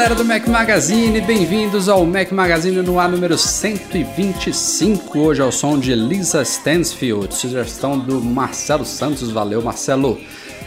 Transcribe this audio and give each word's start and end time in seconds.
Galera 0.00 0.14
do 0.14 0.24
Mac 0.24 0.46
Magazine, 0.48 1.20
bem-vindos 1.20 1.86
ao 1.86 2.06
Mac 2.06 2.32
Magazine 2.32 2.80
no 2.80 2.98
ar 2.98 3.06
número 3.06 3.36
125. 3.36 5.18
Hoje 5.18 5.42
é 5.42 5.44
o 5.44 5.52
som 5.52 5.78
de 5.78 5.94
Lisa 5.94 6.40
Stansfield, 6.40 7.34
sugestão 7.34 7.98
do 7.98 8.18
Marcelo 8.18 8.86
Santos. 8.86 9.30
Valeu, 9.30 9.60
Marcelo. 9.60 10.18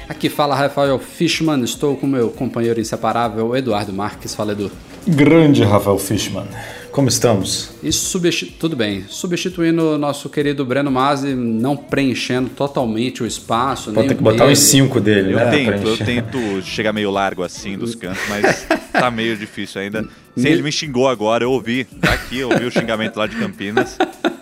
Aqui 0.08 0.30
fala 0.30 0.54
Rafael 0.54 1.00
Fishman, 1.00 1.64
estou 1.64 1.96
com 1.96 2.06
meu 2.06 2.30
companheiro 2.30 2.80
inseparável 2.80 3.56
Eduardo 3.56 3.92
Marques. 3.92 4.36
Fala, 4.36 4.52
Edu. 4.52 4.72
Grande 5.08 5.64
Rafael 5.64 5.98
Fishman. 5.98 6.46
Como 6.92 7.10
estamos? 7.10 7.72
Substitu... 7.92 8.54
tudo 8.60 8.76
bem, 8.76 9.04
substituindo 9.10 9.96
o 9.96 9.98
nosso 9.98 10.30
querido 10.30 10.64
Breno 10.64 10.92
Masi, 10.92 11.34
não 11.34 11.76
preenchendo 11.76 12.52
totalmente 12.52 13.24
o 13.24 13.26
espaço. 13.26 13.92
Pode 13.92 14.10
ter 14.10 14.16
que 14.16 14.22
botar 14.22 14.46
uns 14.46 14.60
5 14.60 15.02
dele, 15.02 15.34
Eu 15.34 15.38
né? 15.38 15.50
tento, 15.50 15.88
eu 15.88 15.98
tento 15.98 16.62
chegar 16.62 16.94
meio 16.94 17.10
largo 17.10 17.42
assim 17.42 17.76
dos 17.76 17.96
cantos, 17.96 18.22
mas 18.30 18.68
tá 19.00 19.12
meio 19.12 19.36
difícil 19.36 19.82
ainda. 19.82 20.04
Sim, 20.38 20.48
ele 20.48 20.62
me 20.62 20.72
xingou 20.72 21.08
agora, 21.08 21.44
eu 21.44 21.52
ouvi. 21.52 21.88
Daqui, 21.92 22.40
eu 22.40 22.50
ouvi 22.50 22.66
o 22.66 22.72
xingamento 22.72 23.18
lá 23.18 23.28
de 23.28 23.36
Campinas. 23.36 23.98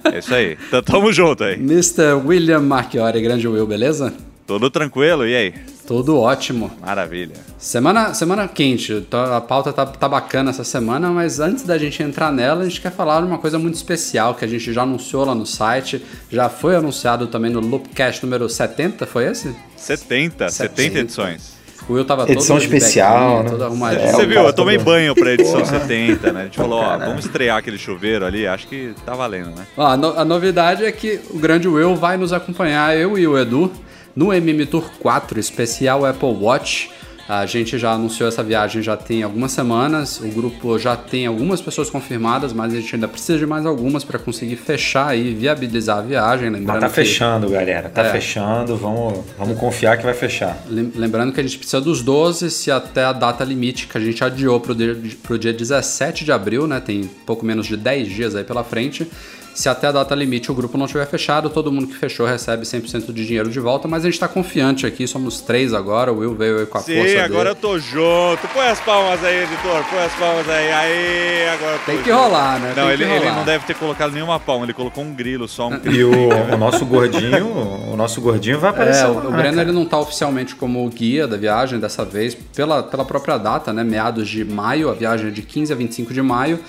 É 0.05 0.19
isso 0.19 0.33
aí. 0.33 0.57
Então 0.67 0.81
tamo 0.81 1.11
junto 1.11 1.43
aí. 1.43 1.55
Mr. 1.55 2.13
William 2.25 2.59
Marchiori, 2.61 3.21
grande 3.21 3.47
Will, 3.47 3.65
beleza? 3.65 4.13
Tudo 4.45 4.69
tranquilo, 4.69 5.25
e 5.25 5.35
aí? 5.35 5.53
Tudo 5.87 6.17
ótimo. 6.19 6.71
Maravilha. 6.81 7.35
Semana, 7.57 8.13
semana 8.13 8.47
quente, 8.47 9.01
tá- 9.09 9.37
a 9.37 9.41
pauta 9.41 9.71
tá, 9.71 9.85
tá 9.85 10.09
bacana 10.09 10.49
essa 10.49 10.63
semana, 10.63 11.09
mas 11.09 11.39
antes 11.39 11.63
da 11.63 11.77
gente 11.77 12.01
entrar 12.03 12.31
nela, 12.31 12.61
a 12.61 12.67
gente 12.67 12.81
quer 12.81 12.91
falar 12.91 13.21
de 13.21 13.27
uma 13.27 13.37
coisa 13.37 13.57
muito 13.59 13.75
especial 13.75 14.35
que 14.35 14.43
a 14.43 14.47
gente 14.47 14.71
já 14.73 14.83
anunciou 14.83 15.25
lá 15.25 15.33
no 15.35 15.45
site, 15.45 16.03
já 16.29 16.49
foi 16.49 16.75
anunciado 16.75 17.27
também 17.27 17.51
no 17.51 17.59
Loopcast 17.59 18.23
número 18.23 18.49
70, 18.49 19.05
foi 19.05 19.25
esse? 19.25 19.55
70, 19.77 20.49
70 20.49 20.99
edições. 20.99 21.53
O 21.91 21.95
Will 21.95 22.05
tava 22.05 22.23
Edição 22.31 22.55
todo 22.55 22.63
especial, 22.63 23.43
né? 23.43 23.49
todo 23.49 23.63
arrumadinho. 23.65 24.01
É, 24.07 24.11
Você 24.13 24.25
viu? 24.25 24.41
Eu 24.41 24.53
tomei 24.53 24.77
todo- 24.77 24.85
banho 24.85 25.13
pra 25.13 25.33
edição 25.33 25.63
70, 25.65 26.31
né? 26.31 26.41
A 26.41 26.43
gente 26.45 26.57
falou, 26.57 26.79
ó, 26.79 26.97
vamos 26.97 27.25
estrear 27.25 27.57
aquele 27.57 27.77
chuveiro 27.77 28.25
ali, 28.25 28.47
acho 28.47 28.67
que 28.67 28.93
tá 29.05 29.13
valendo, 29.13 29.47
né? 29.49 29.67
Ó, 29.75 29.85
a, 29.85 29.97
no- 29.97 30.17
a 30.17 30.23
novidade 30.23 30.85
é 30.85 30.91
que 30.91 31.19
o 31.31 31.37
grande 31.37 31.67
Will 31.67 31.95
vai 31.95 32.15
nos 32.17 32.31
acompanhar, 32.31 32.95
eu 32.97 33.17
e 33.17 33.27
o 33.27 33.37
Edu, 33.37 33.71
no 34.15 34.33
MM 34.33 34.65
Tour 34.65 34.89
4, 34.99 35.39
especial 35.39 36.05
Apple 36.05 36.29
Watch. 36.39 36.89
A 37.33 37.45
gente 37.45 37.77
já 37.77 37.93
anunciou 37.93 38.27
essa 38.27 38.43
viagem 38.43 38.81
já 38.83 38.97
tem 38.97 39.23
algumas 39.23 39.53
semanas, 39.53 40.19
o 40.19 40.27
grupo 40.27 40.77
já 40.77 40.97
tem 40.97 41.25
algumas 41.27 41.61
pessoas 41.61 41.89
confirmadas, 41.89 42.51
mas 42.51 42.73
a 42.73 42.75
gente 42.81 42.93
ainda 42.93 43.07
precisa 43.07 43.39
de 43.39 43.45
mais 43.45 43.65
algumas 43.65 44.03
para 44.03 44.19
conseguir 44.19 44.57
fechar 44.57 45.17
e 45.17 45.33
viabilizar 45.33 45.99
a 45.99 46.01
viagem. 46.01 46.49
Lembrando 46.49 46.67
Mas 46.67 46.79
tá 46.81 46.89
que- 46.89 46.95
fechando, 46.95 47.49
galera. 47.49 47.87
Tá 47.87 48.01
É. 48.07 48.11
fechando. 48.11 48.75
Vamos, 48.75 49.19
vamos 49.37 49.57
confiar 49.57 49.97
que 49.97 50.03
vai 50.03 50.13
fechar. 50.13 50.61
Lem- 50.69 50.91
Lembrando 50.93 51.31
que 51.31 51.39
a 51.39 51.43
gente 51.43 51.57
precisa 51.57 51.79
dos 51.79 52.01
12, 52.01 52.51
se 52.51 52.69
até 52.69 53.05
a 53.05 53.13
data 53.13 53.45
limite 53.45 53.87
que 53.87 53.97
a 53.97 54.01
gente 54.01 54.21
adiou 54.21 54.59
dia, 54.75 54.97
pro 55.23 55.39
dia 55.39 55.53
17 55.53 56.25
de 56.25 56.33
abril, 56.33 56.67
né? 56.67 56.81
Tem 56.81 57.09
pouco 57.25 57.45
menos 57.45 57.65
de 57.65 57.77
10 57.77 58.09
dias 58.09 58.35
aí 58.35 58.43
pela 58.43 58.65
frente. 58.65 59.07
Se 59.53 59.67
até 59.67 59.87
a 59.87 59.91
data 59.91 60.15
limite 60.15 60.49
o 60.51 60.55
grupo 60.55 60.77
não 60.77 60.85
estiver 60.85 61.05
fechado, 61.05 61.49
todo 61.49 61.71
mundo 61.71 61.87
que 61.87 61.95
fechou 61.95 62.25
recebe 62.25 62.63
100% 62.65 63.11
de 63.11 63.25
dinheiro 63.25 63.49
de 63.49 63.59
volta, 63.59 63.87
mas 63.87 64.03
a 64.03 64.09
gente 64.09 64.19
tá 64.19 64.27
confiante 64.27 64.85
aqui, 64.85 65.05
somos 65.07 65.41
três 65.41 65.73
agora, 65.73 66.11
o 66.11 66.19
Will 66.19 66.33
veio 66.35 66.59
aí 66.59 66.65
com 66.65 66.77
a 66.77 66.81
força 66.81 66.93
Sim, 66.93 67.03
dele. 67.03 67.19
agora 67.19 67.49
eu 67.49 67.55
tô 67.55 67.77
junto. 67.77 68.47
Põe 68.53 68.67
as 68.67 68.79
palmas 68.79 69.23
aí, 69.23 69.43
editor. 69.43 69.83
Põe 69.89 69.99
as 69.99 70.13
palmas 70.13 70.47
aí. 70.49 70.71
Aí, 70.71 71.49
agora 71.49 71.71
eu 71.73 71.79
tô 71.79 71.85
Tem 71.85 71.97
que 72.01 72.09
junto. 72.09 72.21
rolar, 72.23 72.59
né? 72.59 72.73
Não, 72.75 72.89
ele, 72.91 73.05
que 73.05 73.11
ele 73.11 73.19
rolar. 73.19 73.35
não 73.35 73.43
deve 73.45 73.65
ter 73.65 73.75
colocado 73.75 74.13
nenhuma 74.13 74.39
palma, 74.39 74.65
ele 74.65 74.73
colocou 74.73 75.03
um 75.03 75.13
grilo, 75.13 75.47
só 75.47 75.67
um 75.67 75.75
E 75.75 75.79
grilo. 75.79 76.11
o, 76.15 76.53
o 76.53 76.57
nosso 76.57 76.85
gordinho, 76.85 77.45
o 77.91 77.95
nosso 77.97 78.21
gordinho 78.21 78.57
vai 78.59 78.69
aparecer 78.69 79.03
É, 79.03 79.07
lá, 79.07 79.13
o, 79.13 79.27
o 79.27 79.31
Breno 79.31 79.49
cara. 79.57 79.61
ele 79.61 79.71
não 79.73 79.85
tá 79.85 79.99
oficialmente 79.99 80.55
como 80.55 80.87
guia 80.89 81.27
da 81.27 81.35
viagem 81.37 81.77
dessa 81.79 82.05
vez, 82.05 82.33
pela, 82.55 82.81
pela 82.83 83.03
própria 83.03 83.37
data, 83.37 83.73
né? 83.73 83.83
Meados 83.83 84.29
de 84.29 84.45
maio, 84.45 84.89
a 84.89 84.93
viagem 84.93 85.27
é 85.27 85.31
de 85.31 85.41
15 85.41 85.73
a 85.73 85.75
25 85.75 86.13
de 86.13 86.21
maio, 86.21 86.59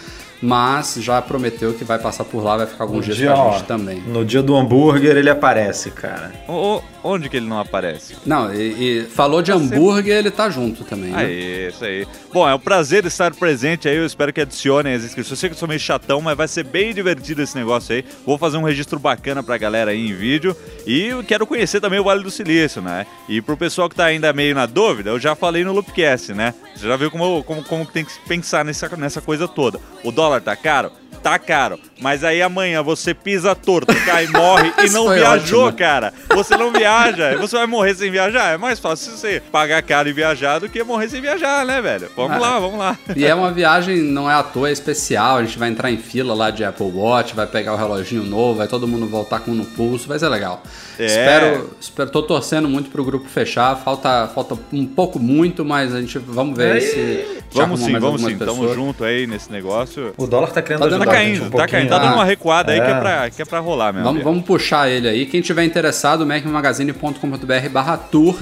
mas 0.43 0.97
já 0.99 1.23
prometeu 1.23 1.73
que 1.73 1.85
vai 1.85 1.99
passar 1.99 2.25
por 2.25 2.43
lá, 2.43 2.57
vai 2.57 2.67
ficar 2.67 2.85
alguns 2.85 2.99
No 2.99 3.03
dias 3.05 3.17
dia, 3.17 3.33
com 3.33 3.41
a 3.41 3.45
ó, 3.45 3.53
gente 3.53 3.65
também. 3.65 4.01
no 4.03 4.25
dia 4.25 4.43
do 4.43 4.57
hambúrguer 4.57 5.17
ele 5.17 5.31
aparece, 5.31 5.91
cara. 5.93 6.33
O- 6.49 6.83
onde 7.03 7.29
que 7.29 7.37
ele 7.37 7.47
não 7.47 7.59
aparece? 7.59 8.17
Não, 8.25 8.53
e, 8.53 9.01
e 9.01 9.05
falou 9.05 9.43
de 9.43 9.53
hambúrguer, 9.53 10.17
ele 10.17 10.31
tá 10.31 10.49
junto 10.49 10.85
também. 10.85 11.11
Né? 11.11 11.19
Aí, 11.19 11.69
isso 11.69 11.85
aí. 11.85 12.07
Bom, 12.33 12.49
é 12.49 12.55
um 12.55 12.59
prazer 12.59 13.05
estar 13.05 13.35
presente 13.35 13.89
aí. 13.89 13.97
Eu 13.97 14.07
espero 14.07 14.33
que 14.33 14.41
adicionem 14.41 14.95
as 14.95 15.05
inscrições. 15.05 15.31
Eu 15.31 15.37
sei 15.37 15.49
que 15.49 15.55
eu 15.55 15.59
sou 15.59 15.69
meio 15.69 15.81
chatão, 15.81 16.21
mas 16.21 16.37
vai 16.37 16.49
ser 16.49 16.65
bem 16.65 16.95
divertido 16.95 17.43
esse 17.43 17.57
negócio 17.57 17.95
aí. 17.95 18.05
Vou 18.25 18.39
fazer 18.39 18.57
um 18.57 18.63
registro 18.63 18.99
bacana 18.99 19.43
pra 19.43 19.59
galera 19.59 19.91
aí 19.91 20.09
em 20.09 20.15
vídeo. 20.15 20.57
E 20.87 21.11
quero 21.27 21.47
conhecer 21.47 21.81
também 21.81 21.99
o 21.99 22.05
Vale 22.05 22.23
do 22.23 22.31
Silício, 22.31 22.81
né? 22.81 23.07
E 23.29 23.41
pro 23.41 23.57
pessoal 23.57 23.89
que 23.89 23.97
tá 23.97 24.05
ainda 24.05 24.33
meio 24.33 24.55
na 24.55 24.67
dúvida, 24.67 25.11
eu 25.11 25.19
já 25.19 25.35
falei 25.35 25.65
no 25.65 25.73
Loopcast, 25.73 26.33
né? 26.33 26.55
Você 26.75 26.87
já 26.87 26.97
viu 26.97 27.11
como, 27.11 27.43
como, 27.45 27.63
como 27.65 27.87
tem 27.87 28.05
que 28.05 28.13
pensar 28.27 28.65
nessa, 28.65 28.89
nessa 28.97 29.21
coisa 29.21 29.47
toda. 29.47 29.79
O 30.05 30.11
dólar 30.11 30.41
tá 30.41 30.57
caro? 30.57 30.91
Tá 31.23 31.39
caro. 31.39 31.79
Mas 32.01 32.25
aí 32.25 32.43
amanhã 32.43 32.83
você 32.83 33.15
pisa 33.15 33.55
torto, 33.55 33.95
cai, 34.05 34.27
morre 34.27 34.73
e 34.85 34.91
não 34.91 35.09
viajou, 35.09 35.67
ótimo. 35.67 35.79
cara. 35.79 36.13
Você 36.35 36.57
não 36.57 36.73
viaja. 36.73 37.37
Você 37.39 37.57
vai 37.57 37.67
morrer 37.67 37.95
sem 37.95 38.11
viajar. 38.11 38.55
É 38.55 38.59
mais 38.59 38.81
fácil 38.81 39.13
você 39.13 39.41
pagar 39.53 39.81
caro 39.83 40.09
e 40.09 40.13
viajar 40.13 40.59
do 40.59 40.69
que 40.69 40.83
morrer 40.83 41.09
sem 41.09 41.21
viajar, 41.21 41.65
né, 41.65 41.81
velho? 41.81 42.09
Vamos 42.17 42.37
Ah, 42.37 42.41
lá, 42.41 42.59
vamos 42.59 42.79
lá. 42.79 42.99
E 43.15 43.25
é 43.25 43.33
uma 43.35 43.53
viagem, 43.53 43.99
não 43.99 44.29
é 44.29 44.35
à 44.35 44.43
toa, 44.43 44.69
é 44.69 44.73
especial. 44.73 45.37
A 45.37 45.45
gente 45.45 45.59
vai 45.59 45.69
entrar 45.69 45.93
em 45.93 45.97
fila 45.97 46.35
lá 46.35 46.51
de 46.51 46.65
Apple 46.65 46.91
Watch, 46.93 47.35
vai 47.37 47.47
pegar 47.47 47.73
o 47.75 47.77
reloginho 47.77 48.25
novo, 48.25 48.59
vai 48.59 48.67
todo 48.67 48.89
mundo 48.89 49.07
voltar 49.07 49.39
com 49.41 49.53
um 49.53 49.55
no 49.55 49.65
pulso, 49.65 50.09
vai 50.09 50.19
ser 50.19 50.29
legal. 50.29 50.61
É. 50.99 51.07
Espero, 51.07 51.71
espero, 51.81 52.11
tô 52.11 52.23
torcendo 52.23 52.69
muito 52.69 52.91
pro 52.91 53.05
grupo 53.05 53.29
fechar. 53.29 53.77
Falta, 53.77 54.29
falta 54.35 54.59
um 54.73 54.85
pouco 54.87 55.19
muito, 55.21 55.65
mas 55.65 55.95
a 55.95 56.01
gente 56.01 56.19
vamos 56.19 56.57
ver 56.57 56.81
se. 56.81 56.91
se 56.91 57.43
Vamos 57.55 57.81
sim, 57.81 57.99
vamos 57.99 58.23
sim. 58.23 58.37
Tamo 58.39 58.53
pessoas. 58.61 58.75
junto 58.75 59.05
aí 59.05 59.27
nesse 59.27 59.53
negócio. 59.53 60.15
O 60.17 60.27
dólar 60.27 60.51
tá 60.51 60.63
querendo 60.63 60.81
Tá 60.81 60.87
Tá 61.13 61.19
caindo, 61.19 61.45
um 61.47 61.51
tá 61.51 61.67
caindo. 61.69 61.89
Tá 61.89 61.99
dando 61.99 62.15
uma 62.15 62.25
recuada 62.25 62.73
aí 62.73 62.81
que 62.81 62.87
é 62.87 62.91
É. 62.91 62.99
pra, 63.01 63.31
que 63.31 63.43
é 63.43 63.45
pra 63.45 63.59
rolar 63.61 63.93
mesmo. 63.93 64.07
Vamos, 64.09 64.23
vamos 64.25 64.45
puxar 64.45 64.89
ele 64.89 65.09
aí. 65.09 65.27
Quem 65.27 65.41
tiver 65.41 65.65
interessado, 65.65 66.25
macmagazine.com.br 66.27 67.69
barra 67.71 67.97
tour. 67.97 68.37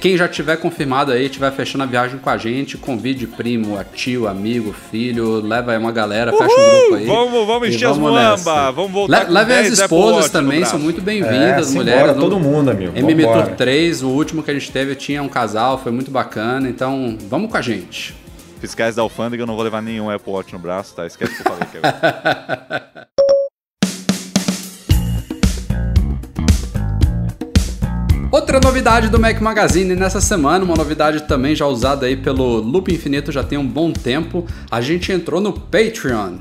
Quem 0.00 0.18
já 0.18 0.28
tiver 0.28 0.56
confirmado 0.58 1.12
aí, 1.12 1.30
tiver 1.30 1.50
fechando 1.52 1.84
a 1.84 1.86
viagem 1.86 2.18
com 2.18 2.28
a 2.28 2.36
gente, 2.36 2.76
convide 2.76 3.26
primo, 3.26 3.78
tio, 3.94 4.26
amigo, 4.28 4.74
filho, 4.90 5.40
leva 5.40 5.72
aí 5.72 5.78
uma 5.78 5.92
galera, 5.92 6.30
fecha 6.30 6.44
um 6.44 6.78
grupo 6.80 6.94
aí. 6.96 7.06
Vamos- 7.06 7.46
vamos 7.46 7.68
encher 7.68 7.88
as 7.88 7.96
nessa. 7.98 8.70
vamos 8.70 8.90
voltar 8.92 9.20
Le 9.20 9.26
com 9.26 9.32
Leve 9.32 9.52
as 9.52 9.58
10 9.62 9.80
Apple 9.80 9.96
esposas 9.98 10.30
também, 10.30 10.64
são 10.66 10.78
muito 10.78 11.00
É, 11.00 11.04
bem-vindas, 11.04 11.68
simbora, 11.68 11.90
mulheres. 11.96 12.16
todo 12.16 12.38
mundo, 12.38 12.70
amigo. 12.70 12.92
MM 12.94 13.22
Tour 13.22 13.32
Vambora. 13.34 13.54
3, 13.56 14.02
o 14.02 14.08
último 14.08 14.42
que 14.42 14.50
a 14.50 14.54
gente 14.54 14.70
teve 14.70 14.94
tinha 14.94 15.22
um 15.22 15.28
casal, 15.28 15.78
foi 15.78 15.90
muito 15.92 16.10
bacana, 16.10 16.68
então 16.68 17.16
vamos 17.30 17.50
com 17.50 17.56
a 17.56 17.62
gente. 17.62 18.14
Fiscais 18.64 18.96
da 18.96 19.02
alfândega, 19.02 19.42
eu 19.42 19.46
não 19.46 19.56
vou 19.56 19.62
levar 19.62 19.82
nenhum 19.82 20.08
Apple 20.08 20.32
Watch 20.32 20.50
no 20.54 20.58
braço, 20.58 20.94
tá? 20.94 21.06
Esquece 21.06 21.34
que 21.34 21.46
eu 21.46 21.52
falei 21.52 21.64
aqui 21.64 21.76
agora. 21.84 23.08
Outra 28.54 28.68
novidade 28.68 29.08
do 29.08 29.18
Mac 29.18 29.40
Magazine 29.40 29.96
nessa 29.96 30.20
semana, 30.20 30.64
uma 30.64 30.76
novidade 30.76 31.22
também 31.24 31.56
já 31.56 31.66
usada 31.66 32.06
aí 32.06 32.16
pelo 32.16 32.60
Loop 32.60 32.86
Infinito 32.94 33.32
já 33.32 33.42
tem 33.42 33.58
um 33.58 33.66
bom 33.66 33.92
tempo. 33.92 34.46
A 34.70 34.80
gente 34.80 35.10
entrou 35.10 35.40
no 35.40 35.52
Patreon. 35.52 36.36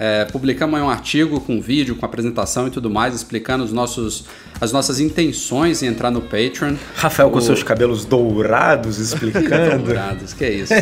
É, 0.00 0.24
publicamos 0.26 0.78
aí 0.78 0.86
um 0.86 0.88
artigo 0.88 1.40
com 1.40 1.60
vídeo, 1.60 1.96
com 1.96 2.06
apresentação 2.06 2.68
e 2.68 2.70
tudo 2.70 2.88
mais, 2.88 3.14
explicando 3.14 3.64
os 3.64 3.72
nossos, 3.72 4.26
as 4.60 4.72
nossas 4.72 5.00
intenções 5.00 5.82
em 5.82 5.86
entrar 5.88 6.10
no 6.10 6.22
Patreon. 6.22 6.76
Rafael 6.94 7.28
com 7.30 7.40
seus 7.40 7.62
cabelos 7.64 8.04
dourados 8.06 8.96
explicando. 9.00 9.84
Dourados, 9.84 10.32
que 10.32 10.48
isso. 10.48 10.72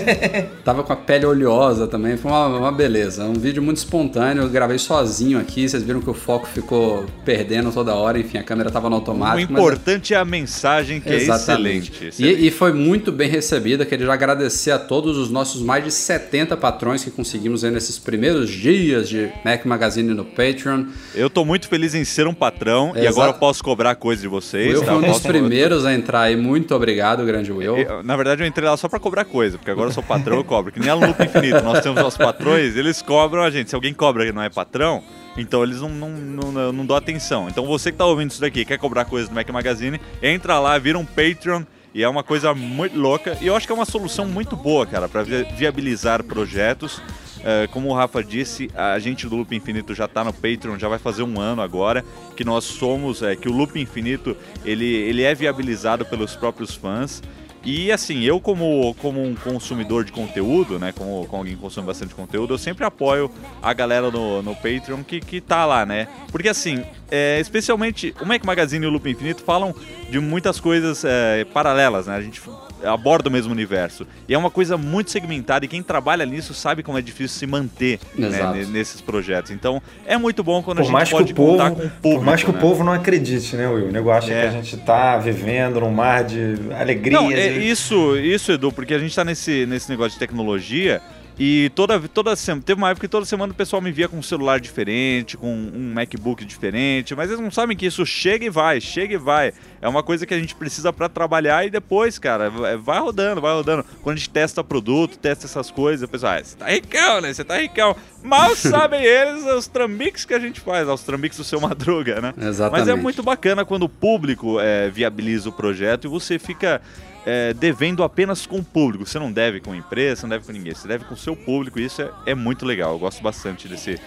Tava 0.64 0.84
com 0.84 0.92
a 0.92 0.96
pele 0.96 1.26
oleosa 1.26 1.88
também, 1.88 2.16
foi 2.16 2.30
uma, 2.30 2.46
uma 2.46 2.72
beleza. 2.72 3.24
Um 3.24 3.32
vídeo 3.32 3.62
muito 3.62 3.78
espontâneo, 3.78 4.42
eu 4.42 4.48
gravei 4.50 4.78
sozinho 4.78 5.40
aqui, 5.40 5.66
vocês 5.66 5.82
viram 5.82 6.00
que 6.00 6.10
o 6.10 6.14
foco 6.14 6.46
ficou 6.46 7.06
perdendo 7.24 7.72
toda 7.72 7.94
hora, 7.94 8.18
enfim, 8.20 8.36
a 8.38 8.44
câmera 8.44 8.70
tava 8.70 8.90
no 8.90 8.96
O 8.96 8.98
automático. 8.98 9.50
mas- 9.50 9.62
importante 9.62 10.12
é 10.12 10.18
a 10.18 10.24
mensagem 10.24 10.75
que 10.84 11.08
é 11.08 11.16
Exatamente. 11.16 11.90
excelente. 11.92 12.04
E, 12.04 12.08
excelente. 12.08 12.46
e 12.46 12.50
foi 12.50 12.72
muito 12.72 13.10
bem 13.12 13.28
recebida. 13.28 13.84
Queria 13.86 14.06
já 14.06 14.12
agradecer 14.14 14.70
a 14.70 14.78
todos 14.78 15.16
os 15.16 15.30
nossos 15.30 15.62
mais 15.62 15.84
de 15.84 15.90
70 15.90 16.56
patrões 16.56 17.02
que 17.04 17.10
conseguimos 17.10 17.64
aí 17.64 17.70
nesses 17.70 17.98
primeiros 17.98 18.50
dias 18.50 19.08
de 19.08 19.28
Mac 19.44 19.64
Magazine 19.64 20.12
no 20.14 20.24
Patreon. 20.24 20.86
Eu 21.14 21.30
tô 21.30 21.44
muito 21.44 21.68
feliz 21.68 21.94
em 21.94 22.04
ser 22.04 22.26
um 22.26 22.34
patrão 22.34 22.92
e 22.94 23.00
Exato. 23.00 23.08
agora 23.08 23.30
eu 23.30 23.34
posso 23.34 23.62
cobrar 23.62 23.94
coisa 23.94 24.22
de 24.22 24.28
vocês. 24.28 24.72
Will 24.72 24.80
tá? 24.80 24.86
foi 24.86 24.94
um 24.96 25.12
dos 25.12 25.20
primeiros 25.20 25.84
a 25.84 25.94
entrar 25.94 26.22
aí. 26.22 26.36
Muito 26.36 26.74
obrigado, 26.74 27.24
grande 27.24 27.52
Will. 27.52 27.76
Eu- 27.78 28.02
na 28.02 28.16
verdade, 28.16 28.42
eu 28.42 28.46
entrei 28.46 28.68
lá 28.68 28.76
só 28.76 28.88
pra 28.88 28.98
cobrar 28.98 29.24
coisa, 29.24 29.58
porque 29.58 29.70
agora 29.70 29.88
eu 29.90 29.92
sou 29.94 30.02
patrão, 30.02 30.36
eu 30.36 30.44
cobro. 30.44 30.72
Que 30.72 30.80
nem 30.80 30.88
a 30.88 30.94
Loop 30.94 31.22
Infinito, 31.22 31.62
nós 31.62 31.80
temos 31.80 32.00
nossos 32.00 32.18
patrões, 32.18 32.76
eles 32.76 33.02
cobram 33.02 33.42
a 33.42 33.50
gente. 33.50 33.70
Se 33.70 33.74
alguém 33.74 33.94
cobra 33.94 34.24
que 34.26 34.32
não 34.32 34.42
é 34.42 34.50
patrão, 34.50 35.02
então 35.36 35.62
eles 35.62 35.80
não, 35.80 35.88
não, 35.88 36.10
não, 36.10 36.72
não, 36.72 36.86
dão 36.86 36.96
atenção. 36.96 37.48
Então 37.48 37.66
você 37.66 37.92
que 37.92 37.98
tá 37.98 38.06
ouvindo 38.06 38.30
isso 38.30 38.40
daqui, 38.40 38.64
quer 38.64 38.78
cobrar 38.78 39.04
coisa 39.04 39.28
do 39.28 39.34
Mac 39.34 39.48
Magazine, 39.50 40.00
entra 40.22 40.58
lá, 40.58 40.78
vira 40.78 40.98
um 40.98 41.04
Patreon. 41.04 41.62
E 41.94 42.02
é 42.02 42.08
uma 42.08 42.22
coisa 42.22 42.52
muito 42.52 42.98
louca. 42.98 43.38
E 43.40 43.46
eu 43.46 43.56
acho 43.56 43.66
que 43.66 43.72
é 43.72 43.74
uma 43.74 43.86
solução 43.86 44.26
muito 44.26 44.54
boa, 44.54 44.84
cara, 44.86 45.08
para 45.08 45.22
viabilizar 45.22 46.22
projetos. 46.22 47.00
É, 47.42 47.66
como 47.68 47.88
o 47.88 47.94
Rafa 47.94 48.22
disse, 48.22 48.68
a 48.74 48.98
gente 48.98 49.26
do 49.26 49.36
Loop 49.36 49.54
Infinito 49.54 49.94
já 49.94 50.04
está 50.04 50.22
no 50.22 50.32
Patreon, 50.32 50.78
já 50.78 50.88
vai 50.88 50.98
fazer 50.98 51.22
um 51.22 51.40
ano 51.40 51.62
agora, 51.62 52.04
que 52.36 52.44
nós 52.44 52.64
somos, 52.64 53.22
é, 53.22 53.34
que 53.36 53.48
o 53.48 53.52
Loop 53.52 53.80
Infinito 53.80 54.36
ele, 54.64 54.84
ele 54.84 55.22
é 55.22 55.34
viabilizado 55.34 56.04
pelos 56.04 56.36
próprios 56.36 56.74
fãs. 56.74 57.22
E 57.66 57.90
assim, 57.90 58.22
eu 58.22 58.40
como, 58.40 58.94
como 58.94 59.20
um 59.20 59.34
consumidor 59.34 60.04
de 60.04 60.12
conteúdo, 60.12 60.78
né, 60.78 60.92
como, 60.92 61.26
como 61.26 61.38
alguém 61.38 61.56
que 61.56 61.60
consome 61.60 61.88
bastante 61.88 62.14
conteúdo, 62.14 62.54
eu 62.54 62.58
sempre 62.58 62.84
apoio 62.84 63.28
a 63.60 63.72
galera 63.72 64.08
no, 64.08 64.40
no 64.40 64.54
Patreon 64.54 65.02
que, 65.02 65.18
que 65.18 65.40
tá 65.40 65.66
lá, 65.66 65.84
né? 65.84 66.06
Porque 66.30 66.48
assim, 66.48 66.84
é, 67.10 67.40
especialmente 67.40 68.14
o 68.20 68.24
Mac 68.24 68.44
Magazine 68.44 68.84
e 68.84 68.88
o 68.88 68.90
Loop 68.92 69.10
Infinito 69.10 69.42
falam 69.42 69.74
de 70.08 70.20
muitas 70.20 70.60
coisas 70.60 71.04
é, 71.04 71.44
paralelas, 71.46 72.06
né? 72.06 72.14
A 72.14 72.22
gente 72.22 72.40
aborda 72.84 73.28
o 73.28 73.32
mesmo 73.32 73.52
universo. 73.52 74.06
E 74.28 74.34
é 74.34 74.38
uma 74.38 74.50
coisa 74.50 74.76
muito 74.76 75.10
segmentada 75.10 75.64
e 75.64 75.68
quem 75.68 75.82
trabalha 75.82 76.24
nisso 76.26 76.54
sabe 76.54 76.82
como 76.82 76.98
é 76.98 77.02
difícil 77.02 77.38
se 77.38 77.46
manter 77.46 77.98
né, 78.14 78.66
nesses 78.68 79.00
projetos. 79.00 79.50
Então, 79.50 79.80
é 80.06 80.16
muito 80.16 80.42
bom 80.42 80.62
quando 80.62 80.78
a 80.78 80.80
Por 80.82 80.86
gente 80.86 80.92
mais, 80.92 81.08
que 81.08 81.14
pode 81.14 81.32
o 81.32 81.36
povo, 81.36 81.52
contar 81.52 81.70
com 81.70 81.76
o 81.76 81.90
público. 81.90 82.00
por 82.02 82.22
mais 82.24 82.42
que 82.42 82.50
né? 82.52 82.58
o 82.58 82.60
povo 82.60 82.84
não 82.84 82.92
acredite, 82.92 83.56
né, 83.56 83.68
Will? 83.68 83.88
O 83.88 83.92
negócio 83.92 84.32
é. 84.32 84.36
É. 84.36 84.40
que 84.42 84.46
a 84.46 84.50
gente 84.50 84.76
tá 84.78 85.16
vivendo 85.18 85.80
num 85.80 85.90
mar 85.90 86.24
de 86.24 86.54
alegrias. 86.78 87.20
Não, 87.20 87.30
é 87.30 87.48
e- 87.52 87.70
isso, 87.70 88.16
isso, 88.16 88.52
Edu, 88.52 88.70
porque 88.72 88.94
a 88.94 88.98
gente 88.98 89.14
tá 89.14 89.24
nesse, 89.24 89.66
nesse 89.66 89.88
negócio 89.90 90.12
de 90.12 90.18
tecnologia 90.18 91.00
e 91.38 91.70
toda, 91.74 92.00
toda 92.08 92.34
semana, 92.34 92.62
teve 92.64 92.80
uma 92.80 92.88
época 92.90 93.06
que 93.06 93.10
toda 93.10 93.26
semana 93.26 93.52
o 93.52 93.56
pessoal 93.56 93.82
me 93.82 93.92
via 93.92 94.08
com 94.08 94.16
um 94.16 94.22
celular 94.22 94.58
diferente, 94.58 95.36
com 95.36 95.52
um 95.52 95.92
MacBook 95.94 96.44
diferente, 96.46 97.14
mas 97.14 97.28
eles 97.30 97.40
não 97.42 97.50
sabem 97.50 97.76
que 97.76 97.84
isso 97.84 98.06
chega 98.06 98.46
e 98.46 98.50
vai, 98.50 98.80
chega 98.80 99.14
e 99.14 99.18
vai. 99.18 99.52
É 99.82 99.86
uma 99.88 100.02
coisa 100.02 100.24
que 100.24 100.32
a 100.32 100.38
gente 100.38 100.54
precisa 100.54 100.92
pra 100.94 101.08
trabalhar 101.10 101.66
e 101.66 101.70
depois, 101.70 102.18
cara, 102.18 102.48
vai- 102.48 102.76
vai 102.78 102.98
rodando, 103.00 103.40
vai 103.42 103.52
rodando. 103.52 103.84
Quando 104.02 104.14
a 104.16 104.18
gente 104.18 104.30
testa 104.30 104.64
produto, 104.64 105.18
testa 105.18 105.44
essas 105.44 105.70
coisas, 105.70 106.08
o 106.08 106.10
pessoal, 106.10 106.32
ah, 106.38 106.42
você 106.42 106.56
tá 106.56 106.66
ricão, 106.68 107.20
né? 107.20 107.32
Você 107.34 107.44
tá 107.44 107.58
ricão. 107.58 107.94
Mal 108.22 108.54
sabem 108.56 109.04
eles 109.04 109.44
os 109.44 109.66
trambiques 109.68 110.24
que 110.24 110.32
a 110.32 110.38
gente 110.38 110.58
faz, 110.60 110.88
os 110.88 111.02
trambiques 111.02 111.36
do 111.36 111.44
seu 111.44 111.60
Madruga, 111.60 112.20
né? 112.20 112.32
Exatamente. 112.38 112.80
Mas 112.86 112.88
é 112.88 112.94
muito 113.00 113.22
bacana 113.22 113.62
quando 113.64 113.82
o 113.82 113.88
público 113.90 114.58
é, 114.58 114.88
viabiliza 114.88 115.50
o 115.50 115.52
projeto 115.52 116.06
e 116.06 116.08
você 116.08 116.38
fica 116.38 116.80
é, 117.26 117.52
devendo 117.52 118.04
apenas 118.04 118.46
com 118.46 118.58
o 118.58 118.64
público. 118.64 119.04
Você 119.04 119.18
não 119.18 119.32
deve 119.32 119.60
com 119.60 119.72
a 119.72 119.76
empresa, 119.76 120.22
não 120.22 120.30
deve 120.30 120.46
com 120.46 120.52
ninguém, 120.52 120.72
você 120.72 120.86
deve 120.86 121.04
com 121.04 121.14
o 121.14 121.16
seu 121.16 121.34
público 121.34 121.80
e 121.80 121.84
isso 121.84 122.00
é, 122.00 122.10
é 122.26 122.34
muito 122.34 122.64
legal. 122.64 122.92
Eu 122.92 122.98
gosto 123.00 123.20
bastante 123.20 123.66
desse 123.66 124.00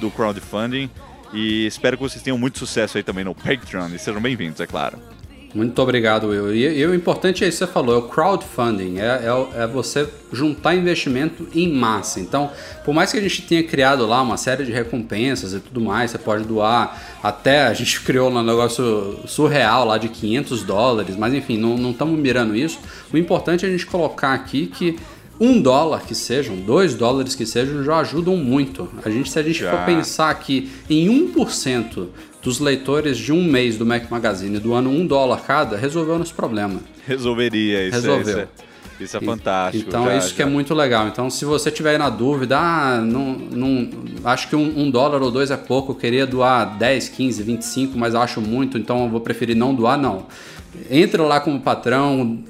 do 0.00 0.10
crowdfunding 0.10 0.90
e 1.34 1.66
espero 1.66 1.98
que 1.98 2.02
vocês 2.02 2.22
tenham 2.22 2.38
muito 2.38 2.58
sucesso 2.58 2.96
aí 2.96 3.04
também 3.04 3.24
no 3.24 3.34
Patreon 3.34 3.90
e 3.94 3.98
sejam 3.98 4.22
bem-vindos, 4.22 4.58
é 4.58 4.66
claro. 4.66 4.98
Muito 5.54 5.80
obrigado, 5.82 6.28
Will. 6.28 6.54
E, 6.54 6.78
e 6.78 6.86
o 6.86 6.94
importante 6.94 7.44
é 7.44 7.48
isso 7.48 7.58
que 7.58 7.66
você 7.66 7.72
falou, 7.72 7.94
é 7.94 7.98
o 7.98 8.02
crowdfunding, 8.02 8.98
é, 8.98 9.04
é, 9.04 9.62
é 9.62 9.66
você 9.66 10.08
juntar 10.32 10.74
investimento 10.74 11.46
em 11.54 11.70
massa. 11.70 12.20
Então, 12.20 12.50
por 12.84 12.94
mais 12.94 13.12
que 13.12 13.18
a 13.18 13.20
gente 13.20 13.42
tenha 13.42 13.62
criado 13.62 14.06
lá 14.06 14.22
uma 14.22 14.38
série 14.38 14.64
de 14.64 14.72
recompensas 14.72 15.52
e 15.52 15.60
tudo 15.60 15.80
mais, 15.80 16.10
você 16.10 16.18
pode 16.18 16.44
doar 16.44 17.18
até, 17.22 17.66
a 17.66 17.74
gente 17.74 18.00
criou 18.02 18.30
um 18.30 18.42
negócio 18.42 19.20
surreal 19.26 19.84
lá 19.84 19.98
de 19.98 20.08
500 20.08 20.62
dólares, 20.62 21.16
mas 21.16 21.34
enfim, 21.34 21.58
não 21.58 21.90
estamos 21.90 22.18
mirando 22.18 22.56
isso. 22.56 22.78
O 23.12 23.18
importante 23.18 23.66
é 23.66 23.68
a 23.68 23.70
gente 23.70 23.86
colocar 23.86 24.32
aqui 24.32 24.66
que 24.66 24.96
um 25.40 25.60
dólar 25.60 26.02
que 26.02 26.14
sejam, 26.14 26.56
dois 26.56 26.94
dólares 26.94 27.34
que 27.34 27.44
sejam, 27.44 27.82
já 27.82 27.98
ajudam 27.98 28.36
muito. 28.36 28.88
A 29.04 29.10
gente, 29.10 29.28
se 29.28 29.38
a 29.38 29.42
gente 29.42 29.58
Já. 29.58 29.70
for 29.70 29.84
pensar 29.84 30.32
que 30.34 30.70
em 30.88 31.32
1% 31.34 32.06
dos 32.42 32.58
leitores 32.58 33.16
de 33.16 33.32
um 33.32 33.44
mês 33.44 33.78
do 33.78 33.86
Mac 33.86 34.10
Magazine 34.10 34.58
do 34.58 34.74
ano 34.74 34.90
um 34.90 35.06
dólar 35.06 35.42
cada, 35.46 35.76
resolveu 35.76 36.18
nosso 36.18 36.34
problema. 36.34 36.80
Resolveria 37.06 37.86
isso. 37.86 37.94
Resolveu. 37.94 38.38
É, 38.38 38.42
isso 38.42 38.48
é, 39.00 39.04
isso 39.04 39.16
é 39.16 39.20
fantástico. 39.20 39.88
Então 39.88 40.04
já, 40.06 40.12
é 40.12 40.18
isso 40.18 40.34
que 40.34 40.42
é 40.42 40.44
já. 40.44 40.50
muito 40.50 40.74
legal. 40.74 41.06
Então 41.06 41.30
se 41.30 41.44
você 41.44 41.70
tiver 41.70 41.96
na 41.98 42.10
dúvida, 42.10 42.58
ah, 42.58 43.00
não, 43.00 43.34
não, 43.34 43.88
acho 44.24 44.48
que 44.48 44.56
um, 44.56 44.80
um 44.80 44.90
dólar 44.90 45.22
ou 45.22 45.30
dois 45.30 45.50
é 45.50 45.56
pouco, 45.56 45.92
eu 45.92 45.96
queria 45.96 46.26
doar 46.26 46.76
10, 46.76 47.10
15, 47.10 47.42
25, 47.42 47.96
mas 47.96 48.14
acho 48.14 48.40
muito, 48.40 48.76
então 48.76 49.04
eu 49.04 49.08
vou 49.08 49.20
preferir 49.20 49.56
não 49.56 49.74
doar, 49.74 49.96
não. 49.96 50.26
Entra 50.90 51.22
lá 51.22 51.38
como 51.38 51.60
patrão, 51.60 52.42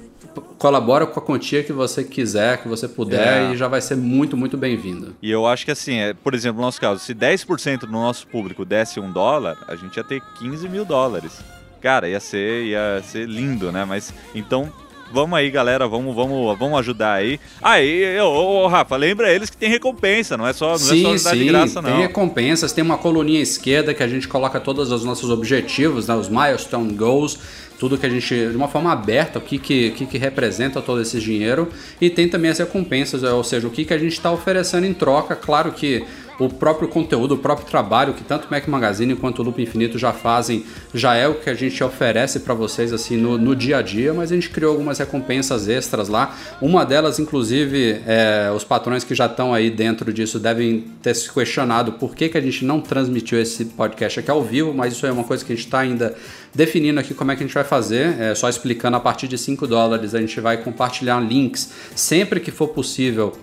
colabora 0.63 1.05
com 1.05 1.19
a 1.19 1.21
quantia 1.21 1.61
que 1.61 1.73
você 1.73 2.05
quiser, 2.05 2.61
que 2.61 2.69
você 2.69 2.87
puder, 2.87 3.49
É. 3.49 3.51
e 3.51 3.57
já 3.57 3.67
vai 3.67 3.81
ser 3.81 3.97
muito, 3.97 4.37
muito 4.37 4.55
bem-vindo. 4.55 5.13
E 5.21 5.29
eu 5.29 5.45
acho 5.45 5.65
que 5.65 5.71
assim, 5.71 5.97
é, 5.97 6.13
por 6.13 6.33
exemplo, 6.33 6.61
no 6.61 6.65
nosso 6.65 6.79
caso, 6.79 7.01
se 7.01 7.13
10% 7.13 7.81
do 7.81 7.91
nosso 7.91 8.25
público 8.27 8.63
desse 8.63 8.97
um 8.97 9.11
dólar, 9.11 9.57
a 9.67 9.75
gente 9.75 9.97
ia 9.97 10.05
ter 10.05 10.21
15 10.39 10.69
mil 10.69 10.85
dólares. 10.85 11.33
Cara, 11.81 12.07
ia 12.07 12.21
ser, 12.21 12.63
ia 12.63 13.03
ser 13.05 13.27
lindo, 13.27 13.73
né? 13.73 13.83
Mas 13.83 14.13
então. 14.33 14.71
Vamos 15.11 15.37
aí, 15.37 15.51
galera, 15.51 15.87
vamos, 15.87 16.15
vamos, 16.15 16.57
vamos 16.57 16.79
ajudar 16.79 17.13
aí. 17.13 17.39
Aí, 17.61 18.19
ô, 18.19 18.63
ô, 18.63 18.67
Rafa, 18.67 18.95
lembra 18.95 19.31
eles 19.31 19.47
que 19.47 19.55
tem 19.55 19.69
recompensa, 19.69 20.35
não 20.35 20.47
é 20.47 20.53
só, 20.53 20.69
não 20.69 20.73
é 20.73 20.77
só 20.79 20.85
Sim, 20.87 21.13
ajudar 21.13 21.33
de 21.33 21.39
sim, 21.39 21.45
graça, 21.45 21.83
tem 21.83 21.91
não. 21.91 21.99
recompensas, 22.01 22.71
tem 22.73 22.83
uma 22.83 22.97
coluninha 22.97 23.39
esquerda 23.39 23.93
que 23.93 24.01
a 24.01 24.07
gente 24.07 24.27
coloca 24.27 24.59
todos 24.59 24.91
os 24.91 25.05
nossos 25.05 25.29
objetivos, 25.29 26.07
né, 26.07 26.15
os 26.15 26.29
milestone 26.29 26.93
goals, 26.93 27.37
tudo 27.83 27.97
que 27.97 28.05
a 28.05 28.09
gente, 28.09 28.33
de 28.33 28.55
uma 28.55 28.69
forma 28.69 28.93
aberta, 28.93 29.39
o 29.39 29.41
que, 29.41 29.57
que, 29.57 29.91
que, 29.91 30.05
que 30.05 30.17
representa 30.17 30.81
todo 30.81 31.01
esse 31.01 31.19
dinheiro, 31.19 31.67
e 31.99 32.09
tem 32.09 32.29
também 32.29 32.49
as 32.49 32.57
recompensas, 32.57 33.23
ou 33.23 33.43
seja, 33.43 33.67
o 33.67 33.69
que, 33.69 33.83
que 33.83 33.93
a 33.93 33.97
gente 33.97 34.13
está 34.13 34.31
oferecendo 34.31 34.85
em 34.85 34.93
troca, 34.93 35.35
claro 35.35 35.73
que 35.73 36.05
o 36.39 36.49
próprio 36.49 36.87
conteúdo, 36.87 37.35
o 37.35 37.37
próprio 37.37 37.67
trabalho 37.67 38.13
que 38.13 38.23
tanto 38.23 38.47
o 38.47 38.51
Mac 38.51 38.67
Magazine 38.67 39.15
quanto 39.15 39.41
o 39.41 39.45
Loop 39.45 39.61
Infinito 39.61 39.97
já 39.97 40.11
fazem, 40.11 40.65
já 40.93 41.15
é 41.15 41.27
o 41.27 41.35
que 41.35 41.49
a 41.49 41.53
gente 41.53 41.83
oferece 41.83 42.39
para 42.39 42.53
vocês 42.53 42.91
assim 42.91 43.17
no, 43.17 43.37
no 43.37 43.55
dia 43.55 43.77
a 43.77 43.81
dia, 43.81 44.13
mas 44.13 44.31
a 44.31 44.35
gente 44.35 44.49
criou 44.49 44.71
algumas 44.71 44.97
recompensas 44.97 45.67
extras 45.67 46.09
lá. 46.09 46.35
Uma 46.61 46.85
delas, 46.85 47.19
inclusive, 47.19 48.01
é, 48.05 48.51
os 48.55 48.63
patrões 48.63 49.03
que 49.03 49.13
já 49.13 49.25
estão 49.25 49.53
aí 49.53 49.69
dentro 49.69 50.11
disso 50.11 50.39
devem 50.39 50.85
ter 51.01 51.13
se 51.13 51.31
questionado 51.31 51.93
por 51.93 52.15
que, 52.15 52.29
que 52.29 52.37
a 52.37 52.41
gente 52.41 52.65
não 52.65 52.79
transmitiu 52.79 53.39
esse 53.39 53.65
podcast 53.65 54.19
aqui 54.19 54.31
ao 54.31 54.43
vivo, 54.43 54.73
mas 54.73 54.93
isso 54.93 55.05
é 55.05 55.11
uma 55.11 55.23
coisa 55.23 55.43
que 55.43 55.53
a 55.53 55.55
gente 55.55 55.65
está 55.65 55.79
ainda 55.79 56.15
definindo 56.53 56.99
aqui 56.99 57.13
como 57.13 57.31
é 57.31 57.35
que 57.35 57.43
a 57.43 57.47
gente 57.47 57.53
vai 57.53 57.63
fazer, 57.63 58.19
é, 58.19 58.35
só 58.35 58.47
explicando 58.47 58.97
a 58.97 58.99
partir 58.99 59.27
de 59.27 59.37
5 59.37 59.65
dólares 59.65 60.13
a 60.13 60.19
gente 60.19 60.39
vai 60.39 60.57
compartilhar 60.57 61.19
links 61.19 61.71
sempre 61.95 62.39
que 62.39 62.51
for 62.51 62.67
possível 62.69 63.33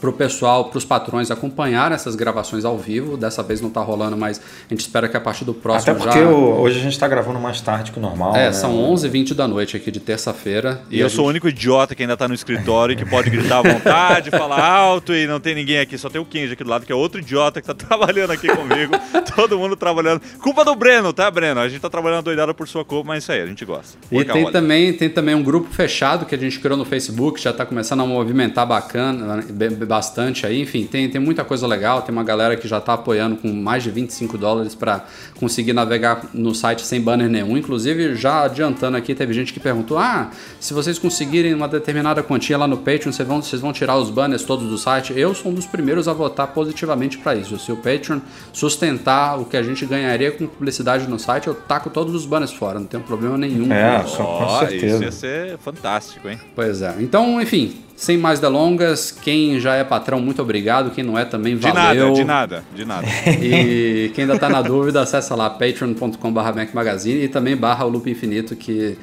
para 0.00 0.10
o 0.10 0.12
pessoal, 0.12 0.66
para 0.66 0.78
os 0.78 0.84
patrões 0.84 1.30
acompanhar 1.30 1.92
essas 1.92 2.14
gravações 2.14 2.64
ao 2.64 2.78
vivo. 2.78 3.16
Dessa 3.16 3.42
vez 3.42 3.60
não 3.60 3.68
está 3.68 3.80
rolando, 3.80 4.16
mas 4.16 4.38
a 4.38 4.72
gente 4.74 4.80
espera 4.80 5.08
que 5.08 5.16
a 5.16 5.20
partir 5.20 5.44
do 5.44 5.52
próximo 5.54 5.92
Até 5.92 6.02
porque 6.02 6.18
já. 6.20 6.26
o- 6.28 6.60
hoje 6.60 6.78
a 6.78 6.82
gente 6.82 6.98
tá 6.98 7.08
gravando 7.08 7.38
mais 7.40 7.60
tarde 7.60 7.90
que 7.92 7.98
o 7.98 8.02
normal. 8.02 8.34
É, 8.36 8.46
né? 8.46 8.52
são 8.52 8.74
11h20 8.92 9.34
da 9.34 9.46
noite 9.48 9.76
aqui 9.76 9.90
de 9.90 10.00
terça-feira. 10.00 10.80
E 10.90 11.00
eu 11.00 11.06
a 11.06 11.10
sou 11.10 11.20
o 11.20 11.22
gente- 11.24 11.30
único 11.30 11.48
idiota 11.48 11.94
que 11.94 12.02
ainda 12.02 12.16
tá 12.16 12.28
no 12.28 12.34
escritório 12.34 12.92
e 12.92 12.96
que 12.96 13.04
pode 13.04 13.30
gritar 13.30 13.58
à 13.58 13.62
vontade, 13.62 14.30
falar 14.30 14.62
alto 14.62 15.12
e 15.14 15.26
não 15.26 15.40
tem 15.40 15.54
ninguém 15.54 15.78
aqui. 15.78 15.96
Só 15.98 16.08
tem 16.08 16.20
o 16.20 16.24
Kenji 16.24 16.52
aqui 16.52 16.64
do 16.64 16.70
lado, 16.70 16.84
que 16.86 16.92
é 16.92 16.94
outro 16.94 17.20
idiota 17.20 17.60
que 17.60 17.66
tá 17.66 17.74
trabalhando 17.74 18.30
aqui 18.32 18.48
comigo. 18.48 18.92
Todo 19.34 19.58
mundo 19.58 19.76
trabalhando. 19.76 20.20
Culpa 20.42 20.64
do 20.64 20.74
Breno, 20.74 21.12
tá, 21.12 21.30
Breno? 21.30 21.60
A 21.60 21.68
gente 21.68 21.80
tá 21.80 21.90
trabalhando 21.90 22.24
doidada 22.24 22.52
por 22.54 22.66
sua 22.68 22.84
culpa, 22.84 23.08
mas 23.08 23.22
isso 23.22 23.32
aí, 23.32 23.40
a 23.42 23.46
gente 23.46 23.64
gosta. 23.64 23.96
E 24.10 24.24
tem 24.24 24.50
também, 24.50 24.92
tem 24.92 25.08
também 25.10 25.34
um 25.34 25.42
grupo 25.42 25.68
fechado 25.72 26.26
que 26.26 26.34
a 26.34 26.38
gente 26.38 26.58
criou 26.60 26.76
no 26.76 26.84
Facebook, 26.84 27.40
já 27.40 27.50
está 27.50 27.64
começando 27.66 28.00
a 28.02 28.06
movimentar 28.06 28.66
bacana, 28.66 29.42
be- 29.50 29.70
be- 29.70 29.86
bastante 29.88 30.46
aí. 30.46 30.60
Enfim, 30.60 30.86
tem, 30.86 31.08
tem 31.08 31.20
muita 31.20 31.42
coisa 31.44 31.66
legal. 31.66 32.02
Tem 32.02 32.12
uma 32.12 32.22
galera 32.22 32.56
que 32.56 32.68
já 32.68 32.78
está 32.78 32.92
apoiando 32.92 33.36
com 33.36 33.50
mais 33.52 33.82
de 33.82 33.90
25 33.90 34.36
dólares 34.38 34.74
para 34.74 35.04
conseguir 35.40 35.72
navegar 35.72 36.26
no 36.34 36.54
site 36.54 36.82
sem 36.84 37.00
banner 37.00 37.28
nenhum. 37.28 37.56
Inclusive, 37.56 38.14
já 38.14 38.42
adiantando 38.42 38.96
aqui, 38.96 39.14
teve 39.14 39.32
gente 39.32 39.52
que 39.52 39.58
perguntou: 39.58 39.98
ah, 39.98 40.30
se 40.60 40.74
vocês 40.74 40.98
conseguirem 40.98 41.54
uma 41.54 41.66
determinada 41.66 42.22
quantia 42.22 42.58
lá 42.58 42.68
no 42.68 42.76
Patreon, 42.76 43.10
vocês 43.12 43.26
vão, 43.26 43.42
vocês 43.42 43.60
vão 43.60 43.72
tirar 43.72 43.96
os 43.96 44.10
banners 44.10 44.44
todos 44.44 44.68
do 44.68 44.76
site? 44.78 45.12
Eu 45.16 45.34
sou 45.34 45.50
um 45.50 45.54
dos 45.54 45.66
primeiros 45.66 46.06
a 46.06 46.12
votar 46.12 46.48
positivamente 46.48 47.16
para 47.18 47.34
isso. 47.34 47.58
Se 47.58 47.72
o 47.72 47.76
Patreon 47.76 48.20
sustentar 48.52 49.40
o 49.40 49.44
que 49.46 49.56
a 49.56 49.62
gente 49.62 49.86
ganharia 49.86 50.30
com 50.30 50.46
publicidade 50.46 51.06
no 51.08 51.18
site, 51.18 51.46
eu 51.46 51.54
taco 51.54 51.88
todos 51.88 52.14
os 52.14 52.26
banners 52.26 52.52
fora, 52.52 52.78
não 52.78 52.86
tem 52.86 53.00
problema 53.00 53.38
nenhum 53.38 53.72
É, 53.72 54.00
com 54.00 54.06
isso. 54.06 54.16
com 54.18 54.58
certeza. 54.58 54.86
isso 54.94 55.04
ia 55.04 55.12
ser 55.12 55.58
fantástico, 55.58 56.28
hein? 56.28 56.38
Pois 56.54 56.82
é. 56.82 56.94
Então, 57.00 57.40
enfim, 57.40 57.76
sem 57.98 58.16
mais 58.16 58.38
delongas, 58.38 59.10
quem 59.10 59.58
já 59.58 59.74
é 59.74 59.82
patrão, 59.82 60.20
muito 60.20 60.40
obrigado. 60.40 60.92
Quem 60.92 61.02
não 61.02 61.18
é 61.18 61.24
também, 61.24 61.56
De 61.56 61.62
valeu. 61.68 62.06
nada, 62.06 62.14
de 62.14 62.24
nada, 62.24 62.64
de 62.72 62.84
nada. 62.84 63.06
E 63.42 64.12
quem 64.14 64.22
ainda 64.22 64.38
tá 64.38 64.48
na 64.48 64.62
dúvida, 64.62 65.02
acessa 65.02 65.34
lá 65.34 65.50
patreon.com.br 65.50 66.40
Mac 66.54 66.72
Magazine 66.72 67.24
e 67.24 67.28
também 67.28 67.56
barra 67.56 67.84
o 67.84 67.88
Loop 67.88 68.08
Infinito, 68.08 68.54
que 68.54 68.96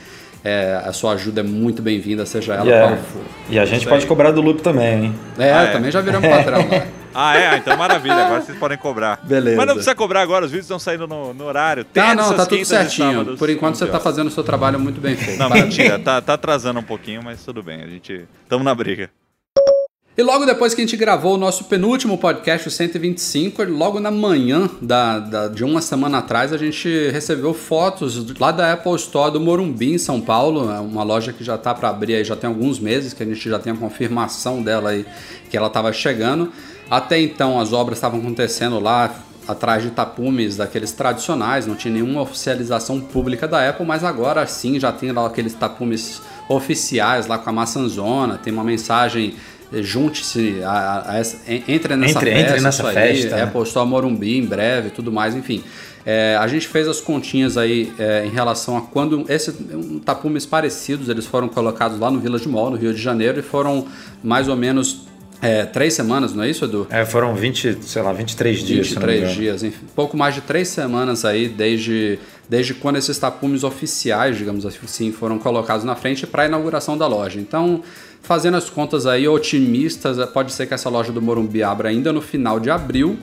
é, 0.46 0.80
a 0.86 0.94
sua 0.94 1.14
ajuda 1.14 1.42
é 1.42 1.44
muito 1.44 1.82
bem-vinda, 1.82 2.26
seja 2.26 2.54
ela 2.54 2.66
E, 2.70 2.72
qual 2.88 2.98
for. 2.98 3.22
e 3.50 3.58
a 3.60 3.66
gente 3.66 3.80
Isso 3.82 3.90
pode 3.90 4.04
aí. 4.04 4.08
cobrar 4.08 4.32
do 4.32 4.42
loop 4.42 4.62
também, 4.62 5.06
hein? 5.06 5.16
É, 5.40 5.52
Ah, 5.52 5.64
é. 5.64 5.72
também 5.72 5.90
já 5.92 6.00
viramos 6.02 6.30
patrão 6.30 6.60
lá. 6.60 6.86
Ah, 7.18 7.38
é? 7.40 7.56
Então 7.56 7.78
maravilha, 7.78 8.14
agora 8.26 8.42
vocês 8.42 8.58
podem 8.58 8.78
cobrar. 8.78 9.22
Beleza. 9.24 9.56
Mas 9.56 9.66
não 9.68 9.76
precisa 9.76 9.96
cobrar 9.96 10.20
agora, 10.22 10.44
os 10.44 10.52
vídeos 10.52 10.66
estão 10.66 10.78
saindo 10.78 11.08
no, 11.08 11.34
no 11.34 11.46
horário. 11.46 11.86
Tá, 11.86 12.14
não, 12.14 12.34
tá 12.36 12.46
tudo 12.46 12.66
certinho. 12.66 13.38
Por 13.38 13.50
enquanto 13.50 13.76
você 13.76 13.86
11 13.86 13.92
tá 13.92 13.98
horas. 13.98 14.04
fazendo 14.04 14.28
o 14.28 14.32
seu 14.32 14.44
trabalho 14.44 14.78
muito 14.78 15.00
bem 15.00 15.16
feito. 15.16 15.40
Não, 15.40 15.48
Parabéns. 15.48 15.78
mentira, 15.78 15.98
tá, 15.98 16.22
tá 16.22 16.34
atrasando 16.34 16.78
um 16.82 16.84
pouquinho, 16.84 17.22
mas 17.24 17.42
tudo 17.42 17.64
bem, 17.64 17.82
a 17.84 17.88
gente... 17.88 18.26
Tamo 18.50 18.66
na 18.66 18.76
briga. 18.76 19.10
E 20.18 20.24
logo 20.24 20.46
depois 20.46 20.74
que 20.74 20.80
a 20.80 20.86
gente 20.86 20.96
gravou 20.96 21.34
o 21.34 21.38
nosso 21.38 21.66
penúltimo 21.66 22.18
podcast, 22.18 22.70
o 22.70 22.72
125, 22.72 23.64
logo 23.66 24.00
na 24.00 24.10
manhã 24.10 24.70
da, 24.82 25.20
da- 25.20 25.48
de 25.50 25.62
uma 25.66 25.82
semana 25.82 26.20
atrás, 26.20 26.54
a 26.54 26.58
gente 26.58 27.10
recebeu 27.10 27.54
fotos 27.54 28.26
lá 28.40 28.50
da 28.50 28.72
Apple 28.72 28.96
Store 28.96 29.30
do 29.34 29.42
Morumbi, 29.42 29.92
em 29.94 29.98
São 29.98 30.22
Paulo. 30.22 30.72
É 30.72 30.80
uma 30.80 31.04
loja 31.04 31.34
que 31.34 31.44
já 31.44 31.58
tá 31.58 31.74
para 31.74 31.90
abrir 31.90 32.16
aí, 32.16 32.24
já 32.24 32.34
tem 32.38 32.48
alguns 32.48 32.80
meses, 32.80 33.12
que 33.14 33.24
a 33.24 33.26
gente 33.26 33.50
já 33.50 33.60
tem 33.60 33.74
a 33.74 33.76
confirmação 33.76 34.64
dela 34.64 34.92
aí, 34.92 35.06
que 35.52 35.58
ela 35.58 35.68
estava 35.68 35.92
chegando. 35.92 36.50
Até 36.90 37.20
então, 37.20 37.60
as 37.60 37.74
obras 37.74 37.98
estavam 37.98 38.22
acontecendo 38.22 38.80
lá 38.80 39.14
atrás 39.46 39.84
de 39.84 39.90
tapumes 39.92 40.56
daqueles 40.56 40.94
tradicionais, 40.94 41.68
não 41.68 41.76
tinha 41.76 41.94
nenhuma 41.94 42.22
oficialização 42.22 43.02
pública 43.02 43.48
da 43.48 43.70
Apple, 43.70 43.86
mas 43.86 44.04
agora 44.04 44.48
sim 44.48 44.80
já 44.80 44.92
tem 44.94 45.12
lá 45.12 45.28
aqueles 45.28 45.54
tapumes 45.54 46.22
oficiais 46.50 47.28
lá 47.28 47.38
com 47.38 47.50
a 47.50 47.54
maçãzona, 47.54 48.38
tem 48.38 48.52
uma 48.54 48.64
mensagem 48.64 49.36
junte-se 49.74 50.62
a, 50.64 50.70
a- 50.70 51.12
a 51.14 51.18
essa- 51.18 51.38
entre 51.68 51.96
nessa 51.96 52.18
Entre- 52.20 52.32
festa, 52.32 52.50
entre 52.52 52.62
nessa 52.62 52.90
isso 52.90 52.98
aí, 53.00 53.22
festa, 53.22 53.36
né? 53.36 53.44
Apple 53.44 53.62
Store 53.64 53.88
Morumbi 53.88 54.38
em 54.38 54.46
breve, 54.46 54.90
tudo 54.90 55.12
mais, 55.12 55.36
enfim. 55.36 55.64
É, 56.06 56.38
a 56.40 56.46
gente 56.48 56.68
fez 56.68 56.88
as 56.88 57.02
continhas 57.02 57.58
aí 57.58 57.92
é, 57.98 58.26
em 58.26 58.30
relação 58.30 58.78
a 58.78 58.82
quando 58.82 59.26
esses 59.28 59.56
um, 59.74 59.98
tapumes 59.98 60.46
parecidos 60.46 61.10
eles 61.10 61.26
foram 61.26 61.48
colocados 61.50 62.00
lá 62.00 62.12
no 62.12 62.20
Village 62.20 62.48
Mall, 62.48 62.70
no 62.70 62.78
Rio 62.78 62.94
de 62.94 63.02
Janeiro, 63.02 63.40
e 63.40 63.42
foram 63.42 63.88
mais 64.24 64.48
ou 64.48 64.56
menos 64.56 65.08
é, 65.42 65.66
três 65.66 65.94
semanas, 65.96 66.34
não 66.34 66.44
é 66.44 66.50
isso, 66.50 66.64
Edu? 66.66 66.86
É, 66.92 67.04
foram 67.06 67.34
20, 67.36 67.80
sei 67.82 68.02
lá, 68.04 68.14
23 68.14 68.60
dias, 68.64 68.88
se 68.88 68.96
não 68.96 69.02
me 69.02 69.08
23 69.08 69.20
engano. 69.22 69.36
dias, 69.42 69.64
enfim, 69.64 69.86
pouco 69.96 70.16
mais 70.16 70.36
de 70.36 70.42
três 70.42 70.68
semanas 70.70 71.26
aí 71.26 71.48
desde, 71.50 72.20
desde 72.48 72.74
quando 72.74 72.98
esses 72.98 73.18
tapumes 73.18 73.64
oficiais, 73.64 74.38
digamos 74.38 74.66
assim, 74.66 75.12
foram 75.12 75.40
colocados 75.40 75.84
na 75.84 75.96
frente 75.96 76.28
para 76.28 76.44
a 76.44 76.46
inauguração 76.46 76.98
da 76.98 77.08
loja. 77.08 77.40
Então, 77.40 77.82
fazendo 78.22 78.58
as 78.58 78.70
contas 78.70 79.06
aí 79.06 79.28
otimistas, 79.28 80.18
pode 80.30 80.52
ser 80.52 80.68
que 80.68 80.74
essa 80.74 80.90
loja 80.90 81.12
do 81.12 81.22
Morumbi 81.22 81.64
abra 81.64 81.90
ainda 81.90 82.12
no 82.14 82.22
final 82.22 82.60
de 82.60 82.70
abril, 82.70 83.18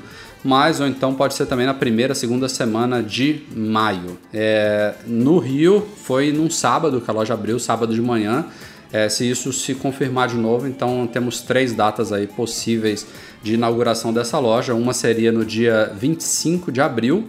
mas 0.44 0.80
ou 0.80 0.86
então 0.86 1.14
pode 1.14 1.34
ser 1.34 1.46
também 1.46 1.66
na 1.66 1.74
primeira, 1.74 2.14
segunda 2.14 2.48
semana 2.48 3.02
de 3.02 3.42
maio. 3.54 4.18
É, 4.32 4.94
no 5.06 5.38
Rio 5.38 5.86
foi 6.04 6.32
num 6.32 6.50
sábado 6.50 7.00
que 7.00 7.10
a 7.10 7.14
loja 7.14 7.34
abriu, 7.34 7.58
sábado 7.58 7.94
de 7.94 8.00
manhã. 8.00 8.46
É, 8.92 9.08
se 9.08 9.28
isso 9.28 9.52
se 9.54 9.74
confirmar 9.74 10.28
de 10.28 10.36
novo, 10.36 10.66
então 10.68 11.08
temos 11.10 11.40
três 11.40 11.72
datas 11.72 12.12
aí 12.12 12.26
possíveis 12.26 13.06
de 13.42 13.54
inauguração 13.54 14.12
dessa 14.12 14.38
loja. 14.38 14.74
Uma 14.74 14.92
seria 14.92 15.32
no 15.32 15.46
dia 15.46 15.90
25 15.96 16.70
de 16.70 16.80
abril, 16.80 17.26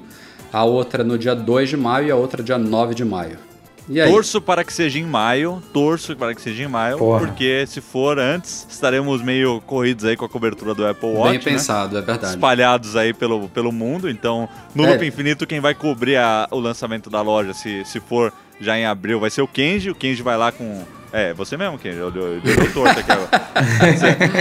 a 0.53 0.63
outra 0.63 1.03
no 1.03 1.17
dia 1.17 1.35
2 1.35 1.69
de 1.69 1.75
maio 1.77 2.07
e 2.07 2.11
a 2.11 2.15
outra 2.15 2.41
dia 2.43 2.57
9 2.57 2.93
de 2.95 3.03
maio. 3.03 3.37
E 3.89 3.99
aí? 3.99 4.09
Torço 4.09 4.39
para 4.39 4.63
que 4.63 4.71
seja 4.71 4.97
em 4.97 5.03
maio, 5.03 5.61
torço 5.73 6.15
para 6.15 6.33
que 6.33 6.41
seja 6.41 6.63
em 6.63 6.67
maio, 6.69 6.97
Porra. 6.97 7.19
porque 7.19 7.65
se 7.67 7.81
for 7.81 8.17
antes, 8.17 8.65
estaremos 8.69 9.21
meio 9.21 9.59
corridos 9.65 10.05
aí 10.05 10.15
com 10.15 10.23
a 10.23 10.29
cobertura 10.29 10.73
do 10.73 10.87
Apple 10.87 11.09
Watch, 11.09 11.29
Bem 11.31 11.37
né? 11.39 11.43
pensado, 11.43 11.97
é 11.97 12.01
verdade. 12.01 12.33
espalhados 12.33 12.95
aí 12.95 13.13
pelo, 13.13 13.49
pelo 13.49 13.73
mundo. 13.73 14.09
Então, 14.09 14.47
no 14.73 14.85
É. 14.85 14.91
Loop 14.91 15.05
Infinito, 15.05 15.45
quem 15.45 15.59
vai 15.59 15.73
cobrir 15.75 16.15
a- 16.15 16.47
o 16.49 16.59
lançamento 16.61 17.09
da 17.09 17.21
loja, 17.21 17.53
se, 17.53 17.83
se 17.83 17.99
for 17.99 18.31
já 18.61 18.77
em 18.79 18.85
abril, 18.85 19.19
vai 19.19 19.29
ser 19.29 19.41
o 19.41 19.47
Kenji. 19.49 19.89
O 19.89 19.95
Kenji 19.95 20.21
vai 20.21 20.37
lá 20.37 20.49
com. 20.53 20.83
É, 21.13 21.31
você 21.31 21.55
mesmo, 21.55 21.77
Kenji. 21.77 21.99
Eu, 21.99 22.11
eu, 22.13 22.33
eu 22.33 22.41
dei 22.41 22.69
torto 22.69 22.99
aqui 22.99 23.11
agora. 23.11 23.29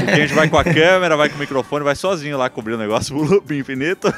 O 0.02 0.16
Kenji 0.16 0.34
vai 0.34 0.48
com 0.48 0.56
a 0.56 0.64
câmera, 0.64 1.18
vai 1.18 1.28
com 1.28 1.36
o 1.36 1.38
microfone, 1.38 1.84
vai 1.84 1.94
sozinho 1.94 2.38
lá 2.38 2.48
cobrir 2.48 2.72
o 2.72 2.78
negócio 2.78 3.12
do 3.14 3.22
Loop 3.22 3.54
Infinito. 3.54 4.12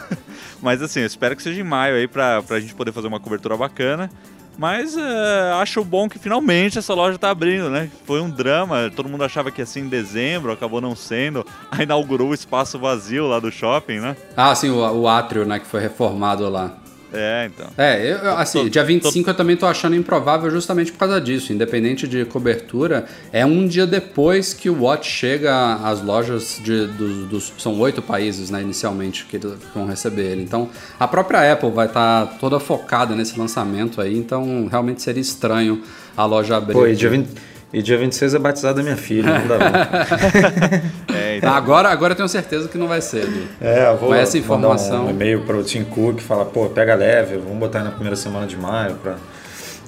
Mas 0.62 0.80
assim, 0.80 1.00
eu 1.00 1.06
espero 1.06 1.34
que 1.34 1.42
seja 1.42 1.60
em 1.60 1.64
maio 1.64 1.96
aí 1.96 2.06
pra, 2.06 2.42
pra 2.42 2.60
gente 2.60 2.72
poder 2.72 2.92
fazer 2.92 3.08
uma 3.08 3.18
cobertura 3.18 3.56
bacana. 3.56 4.08
Mas 4.56 4.96
é, 4.96 5.52
acho 5.60 5.84
bom 5.84 6.08
que 6.08 6.16
finalmente 6.16 6.78
essa 6.78 6.94
loja 6.94 7.18
tá 7.18 7.28
abrindo, 7.28 7.68
né? 7.68 7.90
Foi 8.06 8.20
um 8.20 8.30
drama, 8.30 8.88
todo 8.94 9.08
mundo 9.08 9.24
achava 9.24 9.50
que 9.50 9.60
ia 9.60 9.66
ser 9.66 9.80
em 9.80 9.88
dezembro, 9.88 10.52
acabou 10.52 10.80
não 10.80 10.94
sendo. 10.94 11.44
Aí 11.72 11.82
inaugurou 11.82 12.28
o 12.28 12.34
espaço 12.34 12.78
vazio 12.78 13.26
lá 13.26 13.40
do 13.40 13.50
shopping, 13.50 13.98
né? 13.98 14.16
Ah, 14.36 14.54
sim, 14.54 14.70
o, 14.70 14.76
o 14.78 15.08
átrio, 15.08 15.44
né, 15.44 15.58
que 15.58 15.66
foi 15.66 15.80
reformado 15.80 16.48
lá. 16.48 16.83
É, 17.14 17.50
então. 17.54 17.66
É, 17.78 18.12
eu, 18.12 18.36
assim, 18.36 18.62
Tô- 18.64 18.68
dia 18.68 18.84
25 18.84 19.30
eu 19.30 19.34
também 19.34 19.56
tô 19.56 19.66
achando 19.66 19.94
improvável 19.96 20.50
justamente 20.50 20.92
por 20.92 20.98
causa 20.98 21.20
disso. 21.20 21.52
Independente 21.52 22.06
de 22.08 22.24
cobertura, 22.24 23.06
é 23.32 23.44
um 23.46 23.66
dia 23.66 23.86
depois 23.86 24.52
que 24.52 24.68
o 24.68 24.82
Watch 24.82 25.08
chega 25.10 25.74
às 25.76 26.02
lojas 26.02 26.60
de, 26.62 26.86
dos, 26.88 27.28
dos- 27.28 27.52
São 27.58 27.78
oito 27.80 28.02
países, 28.02 28.50
né, 28.50 28.60
inicialmente, 28.62 29.24
que 29.26 29.36
eles 29.36 29.52
vão 29.74 29.86
receber 29.86 30.22
ele. 30.24 30.42
Então, 30.42 30.68
a 30.98 31.06
própria 31.08 31.52
Apple 31.52 31.70
vai 31.70 31.86
estar 31.86 32.36
toda 32.40 32.58
focada 32.60 33.14
nesse 33.14 33.38
lançamento 33.38 34.00
aí, 34.00 34.16
então 34.16 34.66
realmente 34.70 35.02
seria 35.02 35.20
estranho 35.20 35.82
a 36.16 36.24
loja 36.24 36.56
abrir. 36.56 36.74
Pô, 36.74 36.86
e 36.86 36.94
dia, 36.94 37.10
20, 37.10 37.28
e 37.74 37.82
dia 37.82 37.98
26 37.98 38.34
é 38.34 38.38
batizado 38.38 38.76
da 38.76 38.82
minha 38.82 38.96
filha, 38.96 39.38
não 39.40 39.46
dá. 39.48 39.58
É, 41.14 41.36
então. 41.38 41.52
Agora, 41.52 41.88
agora 41.90 42.12
eu 42.12 42.16
tenho 42.16 42.28
certeza 42.28 42.68
que 42.68 42.78
não 42.78 42.86
vai 42.88 43.00
ser, 43.00 43.22
Edu. 43.24 43.42
É, 43.60 43.88
eu 43.88 43.96
vou 43.96 44.08
Com 44.08 44.14
essa 44.14 44.36
mandar 44.36 44.44
informação- 44.44 45.06
um 45.06 45.10
e-mail 45.10 45.40
para 45.42 45.56
o 45.56 45.62
Tim 45.62 45.84
Cook 45.84 46.20
falar, 46.20 46.44
pô, 46.46 46.66
pega 46.66 46.94
leve, 46.94 47.36
vamos 47.38 47.58
botar 47.58 47.82
na 47.82 47.90
primeira 47.90 48.16
semana 48.16 48.46
de 48.46 48.56
maio 48.56 48.94
para 48.96 49.16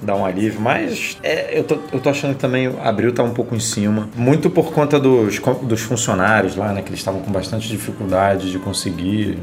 dar 0.01 0.15
um 0.15 0.25
alívio. 0.25 0.59
Mas 0.59 1.17
é, 1.23 1.57
eu, 1.57 1.63
tô, 1.63 1.77
eu 1.91 1.99
tô 1.99 2.09
achando 2.09 2.33
que 2.33 2.39
também 2.39 2.73
abril 2.83 3.13
tá 3.13 3.23
um 3.23 3.33
pouco 3.33 3.55
em 3.55 3.59
cima. 3.59 4.09
Muito 4.15 4.49
por 4.49 4.71
conta 4.73 4.99
dos, 4.99 5.39
dos 5.63 5.81
funcionários 5.81 6.55
lá, 6.55 6.71
né? 6.73 6.81
Que 6.81 6.89
eles 6.89 6.99
estavam 6.99 7.21
com 7.21 7.31
bastante 7.31 7.67
dificuldade 7.67 8.51
de 8.51 8.59
conseguir. 8.59 9.37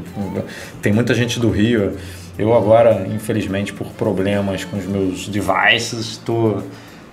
Tem 0.83 0.93
muita 0.93 1.15
gente 1.15 1.39
do 1.41 1.51
Rio. 1.51 1.97
Eu 2.39 2.53
agora, 2.55 3.07
infelizmente, 3.15 3.73
por 3.73 3.87
problemas 3.89 4.65
com 4.65 4.77
os 4.77 4.85
meus 4.87 5.29
devices, 5.29 6.01
estou 6.13 6.63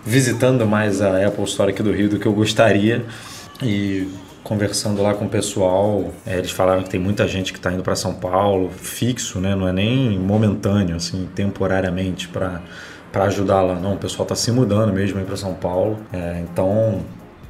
visitando 0.05 0.65
mais 0.65 1.01
a 1.01 1.25
Apple 1.25 1.43
Store 1.45 1.71
aqui 1.71 1.83
do 1.83 1.91
Rio 1.91 2.09
do 2.09 2.19
que 2.19 2.25
eu 2.25 2.33
gostaria. 2.33 3.05
E 3.61 4.07
conversando 4.43 5.01
lá 5.01 5.13
com 5.13 5.25
o 5.25 5.29
pessoal, 5.29 6.11
é, 6.25 6.37
eles 6.37 6.51
falaram 6.51 6.83
que 6.83 6.89
tem 6.89 6.99
muita 6.99 7.27
gente 7.27 7.53
que 7.53 7.59
está 7.59 7.71
indo 7.71 7.83
para 7.83 7.95
São 7.95 8.13
Paulo, 8.13 8.69
fixo, 8.69 9.39
né? 9.39 9.55
Não 9.55 9.67
é 9.67 9.71
nem 9.71 10.17
momentâneo, 10.17 10.95
assim, 10.95 11.29
temporariamente 11.35 12.27
para 12.27 12.61
para 13.11 13.25
ajudar 13.25 13.61
lá. 13.61 13.75
Não, 13.75 13.95
o 13.95 13.97
pessoal 13.97 14.23
está 14.23 14.35
se 14.35 14.51
mudando 14.51 14.93
mesmo 14.93 15.21
para 15.25 15.35
São 15.35 15.53
Paulo. 15.53 15.99
É, 16.13 16.41
então 16.49 17.01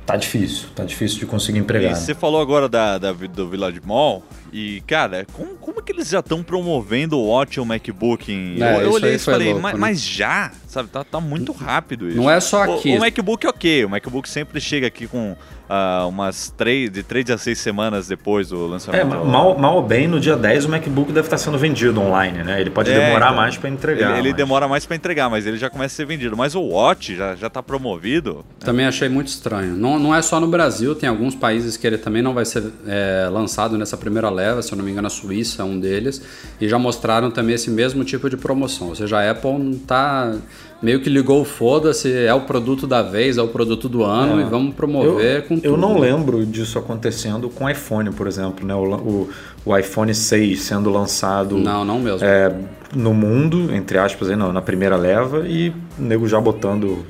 tá 0.05 0.15
difícil, 0.17 0.67
tá 0.75 0.83
difícil 0.83 1.19
de 1.19 1.25
conseguir 1.25 1.59
E 1.59 1.61
empregado. 1.61 1.95
você 1.95 2.13
falou 2.13 2.41
agora 2.41 2.67
da, 2.67 2.97
da- 2.97 3.11
do 3.13 3.49
Village 3.49 3.79
Mall. 3.83 4.23
E, 4.53 4.81
cara, 4.85 5.25
como, 5.31 5.55
como 5.55 5.79
é 5.79 5.83
que 5.83 5.93
eles 5.93 6.09
já 6.09 6.19
estão 6.19 6.43
promovendo 6.43 7.17
o 7.17 7.27
Watch 7.27 7.57
o 7.59 7.65
MacBook? 7.65 8.29
Em... 8.31 8.61
É, 8.61 8.75
eu 8.77 8.81
eu 8.81 8.91
olhei 8.91 9.15
e 9.15 9.19
falei, 9.19 9.47
louco, 9.47 9.61
mas, 9.61 9.73
né? 9.73 9.79
mas 9.79 10.01
já? 10.05 10.51
Sabe, 10.67 10.89
tá, 10.89 11.03
tá 11.05 11.21
muito 11.21 11.53
rápido 11.53 12.09
isso. 12.09 12.17
Não 12.17 12.29
é 12.29 12.39
só 12.41 12.65
O- 12.65 12.75
aqui. 12.75 12.95
O, 12.95 12.99
MacBook, 12.99 13.47
ok. 13.47 13.85
O 13.85 13.89
MacBook 13.89 14.27
sempre 14.27 14.59
chega 14.59 14.87
aqui 14.87 15.07
com 15.07 15.37
ah, 15.73 16.05
umas 16.07 16.53
três, 16.57 16.91
de 16.91 17.01
3 17.01 17.29
a 17.31 17.37
6 17.37 17.57
semanas 17.57 18.07
depois 18.09 18.49
do 18.49 18.65
É, 18.65 18.69
lançamento. 18.69 19.07
ma- 19.07 19.23
mal, 19.23 19.57
mal 19.57 19.75
ou 19.77 19.81
bem, 19.81 20.05
no 20.05 20.19
dia 20.19 20.35
10 20.35 20.65
o 20.65 20.69
MacBook 20.69 21.13
deve 21.13 21.27
estar 21.27 21.37
sendo 21.37 21.57
vendido 21.57 22.01
online, 22.01 22.43
né? 22.43 22.59
Ele 22.59 22.69
pode 22.69 22.91
É, 22.91 23.05
demorar 23.05 23.27
então. 23.27 23.37
mais 23.37 23.55
para 23.55 23.69
entregar. 23.69 24.09
Ele, 24.11 24.19
ele 24.19 24.27
mas- 24.29 24.37
demora 24.37 24.67
mais 24.67 24.85
pra 24.85 24.95
entregar, 24.97 25.29
mas 25.29 25.47
ele 25.47 25.57
já 25.57 25.69
começa 25.69 25.93
a 25.93 25.95
ser 25.95 26.05
vendido. 26.05 26.35
Mas 26.35 26.55
o 26.55 26.61
Watch 26.61 27.15
já, 27.15 27.35
já 27.35 27.49
tá 27.49 27.63
promovido. 27.63 28.43
Também 28.59 28.85
achei 28.85 29.07
muito 29.07 29.27
estranho. 29.29 29.75
Não, 29.75 29.97
não 29.97 30.13
é 30.13 30.21
só 30.21 30.39
no 30.41 30.47
Brasil, 30.47 30.93
tem 30.93 31.07
alguns 31.07 31.35
países 31.35 31.77
que 31.77 31.87
ele 31.87 31.97
também 31.97 32.21
não 32.21 32.33
vai 32.33 32.43
ser 32.43 32.63
é, 32.85 33.29
lançado 33.31 33.77
nessa 33.77 33.95
primeira 33.95 34.29
leva, 34.29 34.61
se 34.61 34.73
eu 34.73 34.77
não 34.77 34.83
me 34.83 34.91
engano, 34.91 35.07
a 35.07 35.09
Suíça 35.09 35.61
é 35.61 35.65
um 35.65 35.79
deles, 35.79 36.21
e 36.59 36.67
já 36.67 36.77
mostraram 36.77 37.31
também 37.31 37.55
esse 37.55 37.69
mesmo 37.69 38.03
tipo 38.03 38.29
de 38.29 38.35
promoção. 38.35 38.89
Ou 38.89 38.95
seja, 38.95 39.17
a 39.19 39.31
Apple 39.31 39.51
não 39.57 39.77
tá. 39.79 40.33
Meio 40.81 40.99
que 40.99 41.09
ligou 41.09 41.41
o 41.41 41.45
foda-se, 41.45 42.11
é 42.11 42.33
o 42.33 42.41
produto 42.41 42.87
da 42.87 43.01
vez, 43.01 43.37
é 43.37 43.41
o 43.41 43.47
produto 43.47 43.87
do 43.87 44.03
ano, 44.03 44.41
e 44.41 44.43
vamos 44.43 44.73
promover 44.73 45.37
eu, 45.37 45.43
com 45.43 45.55
tudo. 45.55 45.65
Eu 45.65 45.77
não 45.77 45.99
lembro 45.99 46.45
disso 46.45 46.79
acontecendo 46.79 47.49
com 47.49 47.65
o 47.65 47.69
iPhone, 47.69 48.11
por 48.11 48.27
exemplo, 48.27 48.65
né? 48.65 48.73
O, 48.73 48.95
o, 48.95 49.29
o 49.65 49.77
iPhone 49.77 50.13
6 50.13 50.61
sendo 50.61 50.89
lançado 50.89 51.57
Não, 51.57 51.85
não 51.85 51.99
mesmo. 51.99 52.25
é, 52.25 52.53
no 52.95 53.13
mundo, 53.13 53.73
entre 53.73 53.97
aspas, 53.97 54.29
aí, 54.29 54.35
não, 54.35 54.51
na 54.51 54.61
primeira 54.61 54.95
leva, 54.95 55.47
e 55.47 55.69
o 55.69 55.73
nego 55.99 56.27
já 56.27 56.39
botando 56.41 57.05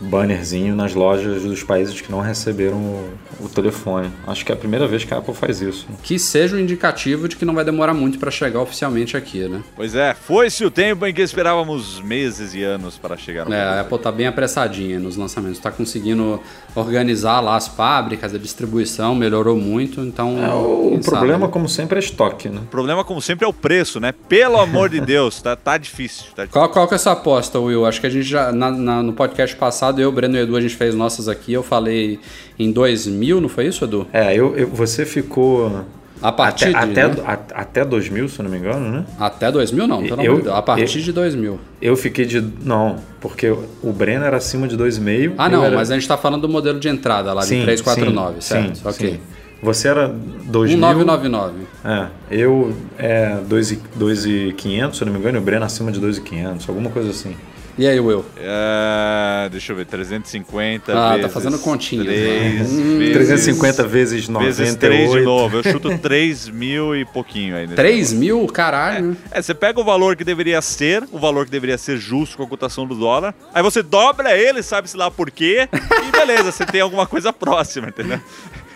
bannerzinho 0.00 0.74
nas 0.74 0.94
lojas 0.94 1.42
dos 1.42 1.62
países 1.62 2.00
que 2.00 2.10
não 2.10 2.20
receberam 2.20 2.78
o, 2.78 3.10
o 3.40 3.48
telefone. 3.48 4.10
Acho 4.26 4.44
que 4.44 4.52
é 4.52 4.54
a 4.54 4.58
primeira 4.58 4.86
vez 4.86 5.04
que 5.04 5.12
a 5.12 5.18
Apple 5.18 5.34
faz 5.34 5.60
isso. 5.60 5.86
né? 5.88 5.96
Que 6.02 6.18
seja 6.18 6.56
um 6.56 6.58
indicativo 6.58 7.28
de 7.28 7.36
que 7.36 7.44
não 7.44 7.54
vai 7.54 7.64
demorar 7.64 7.92
muito 7.94 8.18
para 8.18 8.30
chegar 8.30 8.60
oficialmente 8.60 9.16
aqui, 9.16 9.46
né? 9.48 9.62
Pois 9.76 9.94
é, 9.94 10.14
foi-se 10.14 10.64
o 10.64 10.70
tempo 10.70 11.06
em 11.06 11.12
que 11.12 11.20
esperávamos 11.22 12.00
meses 12.00 12.54
e 12.54 12.62
anos 12.62 12.96
para 12.96 13.16
chegar 13.16 13.44
no 13.46 13.52
É, 13.54 13.60
a. 13.60 13.80
Apple 13.82 13.98
tá 13.98 14.10
bem 14.10 14.26
apressadinha 14.26 14.98
nos 14.98 15.16
lançamentos, 15.16 15.58
tá 15.58 15.70
conseguindo 15.70 16.40
organizar 16.74 17.40
lá 17.40 17.56
as 17.56 17.68
fábricas, 17.68 18.34
a 18.34 18.38
distribuição 18.38 19.14
melhorou 19.14 19.56
muito, 19.56 20.00
então. 20.00 20.42
É, 20.42 20.52
o 20.54 20.90
quem 20.92 21.00
problema, 21.00 21.40
sabe? 21.40 21.52
como 21.52 21.68
sempre, 21.68 21.96
é 21.96 22.00
estoque, 22.00 22.48
né? 22.48 22.60
O 22.62 22.66
problema, 22.66 23.04
como 23.04 23.20
sempre, 23.20 23.44
é 23.44 23.48
o 23.48 23.52
preço, 23.52 24.00
né? 24.00 24.12
Pelo 24.28 24.58
amor 24.58 24.88
de 24.88 25.00
Deus, 25.00 25.40
tá, 25.42 25.56
tá 25.56 25.76
difícil. 25.76 26.24
Tá 26.34 26.44
difícil. 26.44 26.48
Qual, 26.52 26.68
qual 26.68 26.88
que 26.88 26.94
é 26.94 26.96
essa 26.96 27.12
aposta, 27.12 27.58
Will? 27.58 27.84
Acho 27.86 28.00
que 28.00 28.06
a 28.06 28.10
gente 28.10 28.24
já, 28.26 28.52
na- 28.52 28.70
na- 28.70 29.02
no 29.02 29.12
podcast 29.12 29.54
passado, 29.56 29.89
eu, 29.98 30.12
Breno 30.12 30.36
e 30.36 30.40
Edu, 30.40 30.56
a 30.56 30.60
gente 30.60 30.76
fez 30.76 30.94
nossas 30.94 31.28
aqui, 31.28 31.52
eu 31.52 31.62
falei 31.62 32.20
em 32.58 32.70
2000, 32.70 33.40
não 33.40 33.48
foi 33.48 33.66
isso, 33.66 33.84
Edu? 33.84 34.06
É, 34.12 34.34
eu, 34.34 34.54
eu- 34.56 34.68
você 34.68 35.04
ficou 35.04 35.84
A 36.22 36.30
partir 36.30 36.74
até, 36.76 36.86
de, 36.86 37.00
até, 37.00 37.08
né? 37.08 37.22
a- 37.26 37.60
até 37.62 37.84
2000, 37.84 38.28
se 38.28 38.38
eu 38.38 38.44
não 38.44 38.50
me 38.50 38.58
engano, 38.58 38.90
né? 38.90 39.04
Até 39.18 39.50
2000 39.50 39.86
não, 39.86 40.02
pelo 40.02 40.20
Eu- 40.22 40.30
amor 40.32 40.36
de 40.38 40.42
Deus. 40.44 40.56
A 40.56 40.62
partir 40.62 40.98
eu- 40.98 41.04
de 41.04 41.12
2000. 41.12 41.58
Eu 41.80 41.96
fiquei 41.96 42.26
de. 42.26 42.40
Não, 42.62 42.96
porque 43.20 43.50
o 43.82 43.92
Breno 43.92 44.24
era 44.24 44.36
acima 44.36 44.68
de 44.68 44.76
2,5. 44.76 45.34
Ah, 45.38 45.48
não, 45.48 45.64
era- 45.64 45.74
mas 45.76 45.90
a 45.90 45.94
gente 45.94 46.06
tá 46.06 46.16
falando 46.18 46.42
do 46.42 46.48
modelo 46.48 46.78
de 46.78 46.88
entrada 46.88 47.32
lá, 47.32 47.40
de 47.40 47.48
Sim, 47.48 47.62
349, 47.62 48.34
sim, 48.42 48.48
certo? 48.48 48.76
sim, 48.76 48.82
ok. 48.88 49.10
sim. 49.12 49.20
Você 49.62 49.88
era 49.88 50.08
2000. 50.08 50.78
1999. 50.78 51.54
É, 51.84 52.06
eu 52.30 52.72
é 52.98 53.36
2,500, 53.46 54.96
se 54.98 55.02
eu 55.02 55.06
não 55.06 55.12
me 55.12 55.18
engano, 55.20 55.36
e 55.38 55.40
o 55.40 55.44
Breno 55.44 55.64
acima 55.64 55.92
de 55.92 56.00
2,500, 56.00 56.66
alguma 56.68 56.90
coisa 56.90 57.10
assim. 57.10 57.34
E 57.80 57.86
aí, 57.86 57.98
Will? 57.98 58.26
É, 58.36 59.48
deixa 59.50 59.72
eu 59.72 59.76
ver, 59.76 59.86
350 59.86 60.92
Ah, 60.92 60.94
tá 61.12 61.16
vezes 61.16 61.32
fazendo 61.32 61.58
continhas, 61.58 62.06
né? 62.06 62.12
3 62.12 62.70
Hum. 62.72 62.98
vezes, 62.98 63.12
350 63.14 63.86
vezes 63.86 64.28
98. 64.28 64.58
vezes 64.58 64.74
3 64.76 65.10
de 65.12 65.20
novo. 65.22 65.56
Eu 65.56 65.62
chuto 65.62 65.96
3 65.98 66.48
mil 66.50 66.94
e 66.94 67.06
pouquinho 67.06 67.56
aí. 67.56 67.62
nesse 67.62 67.76
3 67.76 68.12
negócio. 68.12 68.18
mil? 68.18 68.46
Caralho. 68.48 69.16
É, 69.30 69.40
você 69.40 69.54
pega 69.54 69.80
o 69.80 69.84
valor 69.84 70.14
que 70.14 70.22
deveria 70.24 70.60
ser, 70.60 71.04
o 71.10 71.18
valor 71.18 71.46
que 71.46 71.50
deveria 71.50 71.78
ser 71.78 71.96
justo 71.96 72.36
com 72.36 72.42
a 72.42 72.46
cotação 72.46 72.86
do 72.86 72.94
dólar, 72.94 73.34
aí 73.54 73.62
você 73.62 73.82
dobra 73.82 74.36
ele, 74.36 74.62
sabe-se 74.62 74.94
lá 74.94 75.10
por 75.10 75.30
quê, 75.30 75.66
e 76.06 76.12
beleza, 76.12 76.52
você 76.52 76.66
tem 76.66 76.82
alguma 76.82 77.06
coisa 77.06 77.32
próxima, 77.32 77.88
entendeu? 77.88 78.20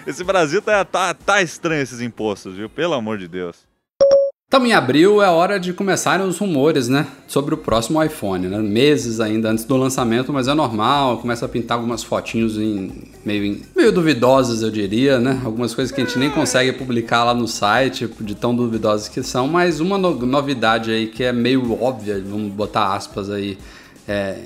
Esse 0.06 0.24
Brasil 0.24 0.62
tá, 0.62 0.82
tá, 0.82 1.12
tá 1.12 1.42
estranho 1.42 1.82
esses 1.82 2.00
impostos, 2.00 2.56
viu? 2.56 2.70
Pelo 2.70 2.94
amor 2.94 3.18
de 3.18 3.28
Deus. 3.28 3.56
Estamos 4.54 4.70
em 4.70 4.72
abril, 4.72 5.20
é 5.20 5.28
hora 5.28 5.58
de 5.58 5.72
começarem 5.72 6.24
os 6.24 6.38
rumores, 6.38 6.88
né? 6.88 7.08
Sobre 7.26 7.54
o 7.54 7.56
próximo 7.58 8.00
iPhone, 8.00 8.46
né? 8.46 8.58
Meses 8.58 9.18
ainda 9.18 9.50
antes 9.50 9.64
do 9.64 9.76
lançamento, 9.76 10.32
mas 10.32 10.46
é 10.46 10.54
normal, 10.54 11.18
começa 11.18 11.44
a 11.44 11.48
pintar 11.48 11.76
algumas 11.76 12.04
fotinhos 12.04 12.56
em, 12.56 13.02
meio, 13.24 13.44
em- 13.44 13.62
meio 13.74 13.90
duvidosas, 13.90 14.62
eu 14.62 14.70
diria, 14.70 15.18
né? 15.18 15.40
Algumas 15.44 15.74
coisas 15.74 15.92
que 15.92 16.00
a 16.00 16.04
gente 16.04 16.16
nem 16.20 16.30
consegue 16.30 16.72
publicar 16.72 17.24
lá 17.24 17.34
no 17.34 17.48
site, 17.48 18.08
de 18.20 18.36
tão 18.36 18.54
duvidosas 18.54 19.08
que 19.08 19.24
são, 19.24 19.48
mas 19.48 19.80
uma 19.80 19.98
no- 19.98 20.24
novidade 20.24 20.92
aí 20.92 21.08
que 21.08 21.24
é 21.24 21.32
meio 21.32 21.76
óbvia, 21.82 22.22
vamos 22.24 22.52
botar 22.52 22.94
aspas 22.94 23.30
aí, 23.30 23.58
é, 24.06 24.36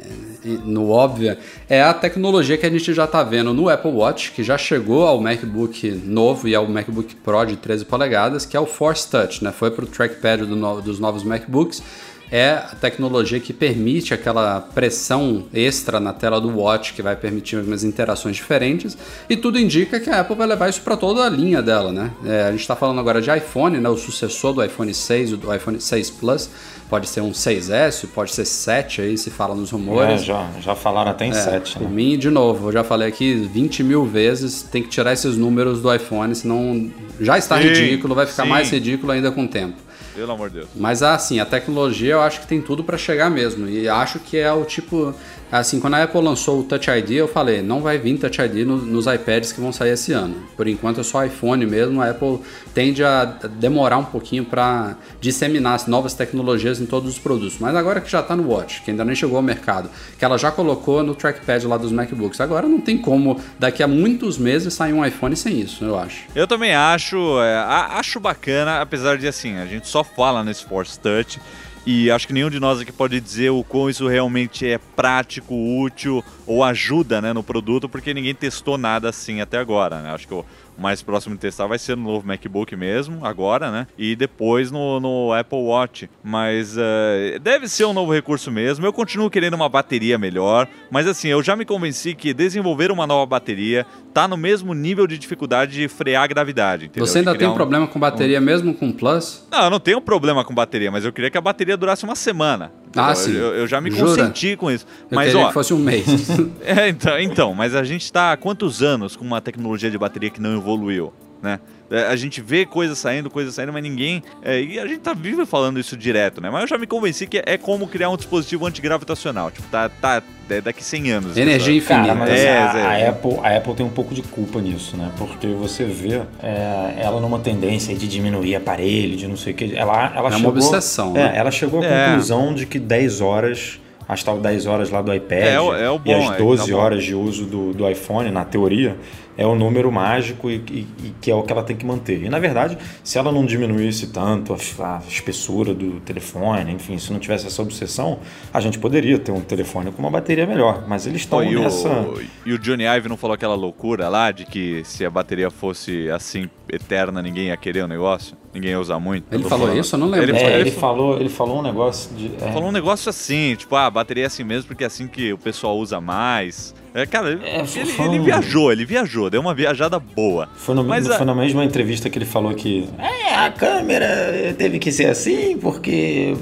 no 0.64 0.90
óbvio, 0.90 1.36
é 1.68 1.82
a 1.82 1.92
tecnologia 1.92 2.56
que 2.56 2.64
a 2.64 2.70
gente 2.70 2.94
já 2.94 3.04
está 3.04 3.22
vendo 3.22 3.52
no 3.52 3.68
Apple 3.68 3.90
Watch, 3.90 4.32
que 4.32 4.42
já 4.42 4.56
chegou 4.56 5.06
ao 5.06 5.20
MacBook 5.20 5.90
novo 6.04 6.46
e 6.48 6.54
ao 6.54 6.66
MacBook 6.66 7.16
Pro 7.16 7.44
de 7.44 7.56
13 7.56 7.84
polegadas, 7.84 8.46
que 8.46 8.56
é 8.56 8.60
o 8.60 8.66
Force 8.66 9.10
Touch, 9.10 9.42
né? 9.42 9.50
Foi 9.52 9.70
para 9.70 9.84
o 9.84 9.88
trackpad 9.88 10.44
do 10.46 10.54
no- 10.56 10.80
dos 10.80 10.98
novos 11.00 11.22
MacBooks. 11.24 11.82
É 12.30 12.50
a 12.50 12.74
tecnologia 12.78 13.40
que 13.40 13.52
permite 13.52 14.12
aquela 14.12 14.60
pressão 14.60 15.44
extra 15.52 15.98
na 15.98 16.12
tela 16.12 16.40
do 16.40 16.48
Watch, 16.58 16.92
que 16.92 17.00
vai 17.00 17.16
permitir 17.16 17.56
umas 17.56 17.84
interações 17.84 18.36
diferentes, 18.36 18.96
e 19.30 19.36
tudo 19.36 19.58
indica 19.58 19.98
que 19.98 20.10
a 20.10 20.20
Apple 20.20 20.36
vai 20.36 20.46
levar 20.46 20.68
isso 20.68 20.82
para 20.82 20.96
toda 20.96 21.24
a 21.24 21.28
linha 21.30 21.62
dela, 21.62 21.90
né? 21.90 22.10
É, 22.24 22.42
a 22.44 22.50
gente 22.50 22.60
está 22.60 22.76
falando 22.76 22.98
agora 23.00 23.22
de 23.22 23.30
iPhone, 23.34 23.78
né? 23.78 23.88
O 23.88 23.96
sucessor 23.96 24.52
do 24.52 24.62
iPhone 24.64 24.92
6 24.92 25.30
e 25.32 25.36
do 25.36 25.54
iPhone 25.54 25.80
6 25.80 26.10
Plus, 26.10 26.50
pode 26.90 27.08
ser 27.08 27.20
um 27.22 27.32
6S, 27.32 28.06
pode 28.14 28.32
ser 28.32 28.44
7 28.44 29.00
aí, 29.02 29.16
se 29.18 29.30
fala 29.30 29.54
nos 29.54 29.70
É, 29.70 29.72
rumores. 29.72 30.22
já, 30.24 30.48
já 30.60 30.74
falaram 30.74 31.10
até 31.10 31.26
em 31.26 31.32
7, 31.32 31.74
Por 31.78 31.82
né? 31.84 31.88
mim, 31.90 32.18
de 32.18 32.30
novo, 32.30 32.68
eu 32.68 32.72
já 32.72 32.84
falei 32.84 33.08
aqui 33.08 33.34
20 33.34 33.82
mil 33.82 34.04
vezes, 34.06 34.62
tem 34.62 34.82
que 34.82 34.88
tirar 34.88 35.12
esses 35.14 35.36
números 35.36 35.80
do 35.80 35.94
iPhone, 35.94 36.34
senão 36.34 36.90
já 37.20 37.38
está 37.38 37.56
Sim, 37.60 37.68
ridículo, 37.68 38.14
vai 38.14 38.26
ficar 38.26 38.42
sim. 38.44 38.48
mais 38.50 38.70
ridículo 38.70 39.12
ainda 39.12 39.30
com 39.30 39.44
o 39.44 39.48
tempo. 39.48 39.87
Pelo 40.18 40.32
amor 40.32 40.48
de 40.50 40.56
Deus. 40.56 40.68
Mas 40.74 41.00
assim, 41.00 41.38
a 41.38 41.46
tecnologia 41.46 42.14
eu 42.14 42.20
acho 42.20 42.40
que 42.40 42.46
tem 42.48 42.60
tudo 42.60 42.82
para 42.82 42.98
chegar 42.98 43.30
mesmo. 43.30 43.68
E 43.68 43.88
acho 43.88 44.18
que 44.18 44.36
é 44.36 44.52
o 44.52 44.64
tipo. 44.64 45.14
Assim, 45.50 45.80
quando 45.80 45.94
a 45.94 46.02
Apple 46.02 46.20
lançou 46.20 46.60
o 46.60 46.62
Touch 46.62 46.90
ID, 46.90 47.12
eu 47.12 47.26
falei, 47.28 47.62
não 47.62 47.80
vai 47.80 47.96
vir 47.96 48.18
Touch 48.18 48.40
ID 48.40 48.66
no- 48.66 48.76
nos 48.76 49.06
iPads 49.06 49.50
que 49.52 49.60
vão 49.60 49.72
sair 49.72 49.90
esse 49.92 50.12
ano. 50.12 50.36
Por 50.56 50.68
enquanto 50.68 51.00
é 51.00 51.02
só 51.02 51.24
iPhone 51.24 51.64
mesmo. 51.64 52.02
A 52.02 52.10
Apple 52.10 52.40
tende 52.74 53.02
a 53.02 53.24
demorar 53.24 53.96
um 53.98 54.04
pouquinho 54.04 54.44
para 54.44 54.96
disseminar 55.20 55.74
as 55.74 55.86
novas 55.86 56.12
tecnologias 56.14 56.80
em 56.80 56.86
todos 56.86 57.08
os 57.10 57.18
produtos. 57.18 57.56
Mas 57.58 57.74
agora 57.74 58.00
que 58.00 58.10
já 58.10 58.20
está 58.20 58.36
no 58.36 58.46
Watch, 58.50 58.82
que 58.82 58.90
ainda 58.90 59.04
nem 59.04 59.14
chegou 59.16 59.36
ao 59.36 59.42
mercado, 59.42 59.88
que 60.18 60.24
ela 60.24 60.36
já 60.36 60.50
colocou 60.50 61.02
no 61.02 61.14
trackpad 61.14 61.66
lá 61.66 61.76
dos 61.78 61.92
MacBooks, 61.92 62.40
agora 62.40 62.68
não 62.68 62.80
tem 62.80 62.98
como 62.98 63.40
daqui 63.58 63.82
a 63.82 63.88
muitos 63.88 64.36
meses 64.36 64.74
sair 64.74 64.92
um 64.92 65.04
iPhone 65.04 65.34
sem 65.34 65.60
isso, 65.60 65.84
eu 65.84 65.98
acho. 65.98 66.24
Eu 66.34 66.46
também 66.46 66.74
acho, 66.74 67.40
é, 67.40 67.56
acho 67.56 68.20
bacana, 68.20 68.80
apesar 68.82 69.16
de 69.16 69.26
assim, 69.26 69.56
a 69.56 69.64
gente 69.66 69.88
só 69.88 70.04
fala 70.04 70.44
nesse 70.44 70.64
Force 70.66 70.98
Touch 71.00 71.40
e 71.86 72.10
acho 72.10 72.26
que 72.26 72.32
nenhum 72.32 72.50
de 72.50 72.60
nós 72.60 72.80
aqui 72.80 72.92
pode 72.92 73.20
dizer 73.20 73.50
o 73.50 73.64
quão 73.64 73.88
isso 73.88 74.06
realmente 74.06 74.66
é 74.66 74.78
prático, 74.78 75.54
útil 75.54 76.24
ou 76.46 76.62
ajuda 76.62 77.20
né, 77.20 77.32
no 77.32 77.42
produto, 77.42 77.88
porque 77.88 78.12
ninguém 78.12 78.34
testou 78.34 78.76
nada 78.76 79.08
assim 79.08 79.40
até 79.40 79.58
agora. 79.58 80.00
Né? 80.00 80.10
Acho 80.10 80.28
que 80.28 80.34
o 80.34 80.44
o 80.78 80.82
mais 80.82 81.02
próximo 81.02 81.34
de 81.34 81.40
testar 81.40 81.66
vai 81.66 81.78
ser 81.78 81.96
no 81.96 82.04
novo 82.04 82.26
MacBook 82.26 82.74
mesmo, 82.76 83.26
agora, 83.26 83.70
né? 83.70 83.86
E 83.98 84.14
depois 84.14 84.70
no, 84.70 85.00
no 85.00 85.32
Apple 85.32 85.58
Watch. 85.58 86.08
Mas 86.22 86.76
eh, 86.78 87.38
deve 87.42 87.66
ser 87.68 87.84
um 87.84 87.92
novo 87.92 88.12
recurso 88.12 88.50
mesmo. 88.50 88.86
Eu 88.86 88.92
continuo 88.92 89.28
querendo 89.28 89.54
uma 89.54 89.68
bateria 89.68 90.16
melhor, 90.16 90.68
mas 90.90 91.06
assim, 91.08 91.28
eu 91.28 91.42
já 91.42 91.56
me 91.56 91.64
convenci 91.64 92.14
que 92.14 92.32
desenvolver 92.32 92.92
uma 92.92 93.06
nova 93.06 93.26
bateria 93.26 93.84
tá 94.14 94.28
no 94.28 94.36
mesmo 94.36 94.72
nível 94.72 95.06
de 95.06 95.18
dificuldade 95.18 95.72
de 95.72 95.88
frear 95.88 96.22
a 96.22 96.26
gravidade. 96.26 96.86
Entendeu? 96.86 97.06
Você 97.06 97.18
ainda 97.18 97.34
tem 97.36 97.48
um 97.48 97.54
problema 97.54 97.86
com 97.86 97.98
bateria 97.98 98.40
mesmo 98.40 98.72
com 98.72 98.92
Plus? 98.92 99.46
Não, 99.50 99.64
eu 99.64 99.70
não 99.70 99.80
tenho 99.80 100.00
problema 100.00 100.44
com 100.44 100.54
bateria, 100.54 100.90
mas 100.90 101.04
eu 101.04 101.12
queria 101.12 101.30
que 101.30 101.38
a 101.38 101.40
bateria 101.40 101.76
durasse 101.76 102.04
uma 102.04 102.14
semana. 102.14 102.72
Ah, 102.96 103.12
entendeu? 103.12 103.14
sim. 103.16 103.36
Eu, 103.36 103.54
eu 103.54 103.66
já 103.66 103.80
me 103.80 103.90
Jura? 103.90 104.04
consenti 104.04 104.56
com 104.56 104.70
isso. 104.70 104.86
Eu 105.10 105.16
mas 105.16 105.28
queria 105.28 105.44
ó, 105.44 105.48
que 105.48 105.54
fosse 105.54 105.74
um 105.74 105.78
mês. 105.78 106.04
é, 106.64 106.88
então, 106.88 107.18
então, 107.18 107.54
mas 107.54 107.74
a 107.74 107.84
gente 107.84 108.04
está 108.04 108.32
há 108.32 108.36
quantos 108.36 108.82
anos 108.82 109.16
com 109.16 109.24
uma 109.24 109.40
tecnologia 109.40 109.90
de 109.90 109.98
bateria 109.98 110.30
que 110.30 110.40
não 110.40 110.56
evoluiu, 110.56 111.12
né? 111.42 111.60
É, 111.90 112.04
A 112.08 112.16
gente 112.16 112.40
vê 112.42 112.66
coisas 112.66 112.98
saindo, 112.98 113.30
coisas 113.30 113.54
saindo, 113.54 113.72
mas 113.72 113.82
ninguém. 113.82 114.22
é, 114.42 114.60
e 114.60 114.78
a 114.78 114.86
gente 114.86 115.00
tá 115.00 115.14
vivo 115.14 115.44
falando 115.46 115.80
isso 115.80 115.96
direto, 115.96 116.40
né? 116.40 116.50
Mas 116.50 116.62
eu 116.62 116.68
já 116.68 116.78
me 116.78 116.86
convenci 116.86 117.26
que 117.26 117.42
é 117.44 117.56
como 117.56 117.86
criar 117.88 118.10
um 118.10 118.16
dispositivo 118.16 118.66
antigravitacional. 118.66 119.50
Tipo, 119.50 119.68
tá, 119.68 119.88
tá 119.88 120.22
é 120.50 120.60
daqui 120.62 120.82
100 120.82 121.10
anos. 121.10 121.36
Energia 121.36 121.74
infinita. 121.76 122.06
Cara, 122.08 122.14
mas 122.14 122.30
É, 122.30 122.58
assim, 122.58 122.78
a, 122.78 122.82
Zé. 122.98 123.06
a 123.06 123.10
Apple, 123.10 123.36
a 123.42 123.56
Apple 123.56 123.74
tem 123.74 123.84
um 123.86 123.90
pouco 123.90 124.14
de 124.14 124.22
culpa 124.22 124.60
nisso, 124.60 124.96
né? 124.96 125.10
Porque 125.18 125.46
você 125.48 125.84
vê 125.84 126.22
é, 126.42 126.94
ela 126.98 127.20
numa 127.20 127.38
tendência 127.38 127.94
de 127.94 128.08
diminuir 128.08 128.54
aparelho, 128.56 129.16
de 129.16 129.26
não 129.26 129.36
sei 129.36 129.52
o 129.52 129.56
que. 129.56 129.76
Ela, 129.76 130.06
ela 130.14 130.16
É 130.16 130.20
uma 130.20 130.32
chegou, 130.32 130.50
obsessão, 130.52 131.10
É, 131.16 131.20
né? 131.20 131.32
ela 131.36 131.50
chegou 131.50 131.82
à 131.82 131.84
É. 131.86 132.06
conclusão 132.06 132.54
de 132.54 132.64
que 132.64 132.78
10 132.78 133.20
horas, 133.20 133.78
as 134.08 134.22
tal 134.22 134.38
10 134.38 134.64
horas 134.66 134.88
lá 134.90 135.02
do 135.02 135.12
iPad 135.14 135.38
É, 135.38 135.52
é 135.54 135.60
o 135.60 135.96
e 135.96 135.98
bom, 135.98 136.28
as 136.30 136.34
é, 136.34 136.38
12 136.38 136.66
tá 136.66 136.72
bom. 136.72 136.78
horas 136.82 137.04
de 137.04 137.14
uso 137.14 137.44
do, 137.44 137.72
do 137.74 137.88
iPhone, 137.88 138.30
na 138.30 138.44
teoria, 138.44 138.96
é 139.38 139.46
o 139.46 139.54
número 139.54 139.90
mágico 139.90 140.50
e, 140.50 140.56
e- 140.68 140.86
e 141.04 141.14
que 141.20 141.30
é 141.30 141.34
o 141.34 141.42
que 141.44 141.50
ela 141.52 141.62
tem 141.62 141.74
que 141.76 141.86
manter. 141.86 142.22
E 142.24 142.28
na 142.28 142.38
verdade, 142.38 142.76
se 143.02 143.16
ela 143.18 143.32
não 143.32 143.46
diminuísse 143.46 144.08
tanto 144.08 144.52
a, 144.52 144.56
a 144.96 145.00
espessura 145.08 145.72
do 145.72 146.00
telefone, 146.00 146.72
enfim, 146.72 146.98
se 146.98 147.10
não 147.12 147.18
tivesse 147.20 147.46
essa 147.46 147.62
obsessão, 147.62 148.18
a 148.52 148.60
gente 148.60 148.78
poderia 148.78 149.18
ter 149.18 149.32
um 149.32 149.40
telefone 149.40 149.90
com 149.92 150.02
uma 150.02 150.10
bateria 150.10 150.46
melhor. 150.46 150.84
Mas 150.88 151.06
eles 151.06 151.20
estão 151.22 151.42
e, 151.42 151.54
nessa. 151.58 151.88
o, 151.88 152.20
e 152.44 152.52
o 152.52 152.58
Johnny 152.58 152.84
Ive 152.84 153.08
não 153.08 153.16
falou 153.16 153.34
aquela 153.34 153.54
loucura 153.54 154.08
lá 154.08 154.30
de 154.32 154.44
que 154.44 154.82
se 154.84 155.04
a 155.06 155.10
bateria 155.10 155.50
fosse 155.50 156.10
assim 156.10 156.50
eterna, 156.70 157.22
ninguém 157.22 157.46
ia 157.46 157.56
querer 157.56 157.84
o 157.84 157.88
negócio? 157.88 158.36
Ninguém 158.52 158.70
ia 158.72 158.80
usar 158.80 158.98
muito? 158.98 159.24
Ele 159.32 159.44
falou 159.44 159.66
falando. 159.68 159.78
isso? 159.80 159.94
Eu 159.94 159.98
não 160.00 160.08
lembro. 160.08 160.30
Ele 160.30 160.32
É, 160.36 160.40
falou- 160.40 160.52
ele, 160.54 160.60
ele 160.62 160.70
falou, 160.72 161.20
ele 161.20 161.28
falou 161.28 161.58
um 161.60 161.62
negócio 161.62 162.14
de. 162.16 162.32
é, 162.42 162.50
Falou 162.52 162.68
um 162.70 162.72
negócio 162.72 163.08
assim, 163.08 163.54
tipo, 163.56 163.76
ah, 163.76 163.86
a 163.86 163.90
bateria 163.90 164.24
é 164.24 164.26
assim 164.26 164.42
mesmo 164.42 164.66
porque 164.68 164.82
é 164.82 164.86
assim 164.86 165.06
que 165.06 165.32
o 165.32 165.38
pessoal 165.38 165.78
usa 165.78 166.00
mais. 166.00 166.74
É, 166.94 167.04
cara, 167.06 167.30
ele, 167.32 167.44
É, 167.44 167.60
ele- 167.60 168.02
ele 168.14 168.18
viajou, 168.24 168.72
ele 168.72 168.84
viajou, 168.84 169.28
deu 169.30 169.40
uma 169.40 169.54
viajada 169.54 169.98
boa. 169.98 170.48
Foi, 170.56 170.74
no, 170.74 170.82
Mas 170.84 171.06
no- 171.06 171.14
a- 171.14 171.16
foi 171.16 171.26
na 171.26 171.34
mesma 171.34 171.64
entrevista 171.64 172.08
que 172.08 172.18
ele 172.18 172.24
falou 172.24 172.52
que 172.54 172.88
é, 172.98 173.34
a 173.34 173.50
câmera 173.50 174.54
teve 174.56 174.78
que 174.78 174.90
ser 174.90 175.06
assim 175.06 175.56
porque 175.58 176.34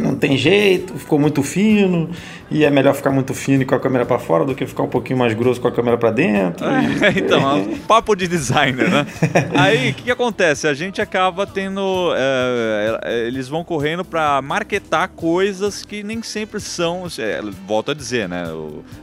não 0.00 0.14
tem 0.14 0.36
jeito, 0.36 0.98
ficou 0.98 1.18
muito 1.18 1.42
fino 1.42 2.08
e 2.50 2.64
é 2.64 2.70
melhor 2.70 2.94
ficar 2.94 3.10
muito 3.10 3.34
fino 3.34 3.62
e 3.62 3.66
com 3.66 3.74
a 3.74 3.80
câmera 3.80 4.06
para 4.06 4.18
fora 4.18 4.44
do 4.44 4.54
que 4.54 4.66
ficar 4.66 4.84
um 4.84 4.88
pouquinho 4.88 5.18
mais 5.18 5.34
grosso 5.34 5.60
com 5.60 5.66
a 5.66 5.72
câmera 5.72 5.98
para 5.98 6.10
dentro. 6.10 6.64
É, 6.64 7.10
então, 7.18 7.50
é 7.50 7.54
um 7.54 7.78
papo 7.78 8.14
de 8.14 8.28
designer, 8.28 8.88
né? 8.88 9.06
Aí, 9.56 9.90
o 9.90 9.94
que, 9.94 10.02
que 10.04 10.10
acontece? 10.10 10.68
A 10.68 10.74
gente 10.74 11.00
acaba 11.00 11.46
tendo. 11.46 12.12
é, 12.16 13.00
é, 13.02 13.26
eles 13.26 13.48
vão 13.48 13.64
correndo 13.64 14.04
pra 14.04 14.40
marketar 14.40 15.08
coisas 15.08 15.84
que 15.84 16.02
nem 16.02 16.22
sempre 16.22 16.60
são. 16.60 17.06
é, 17.18 17.40
volto 17.66 17.90
a 17.90 17.94
dizer, 17.94 18.28
né? 18.28 18.44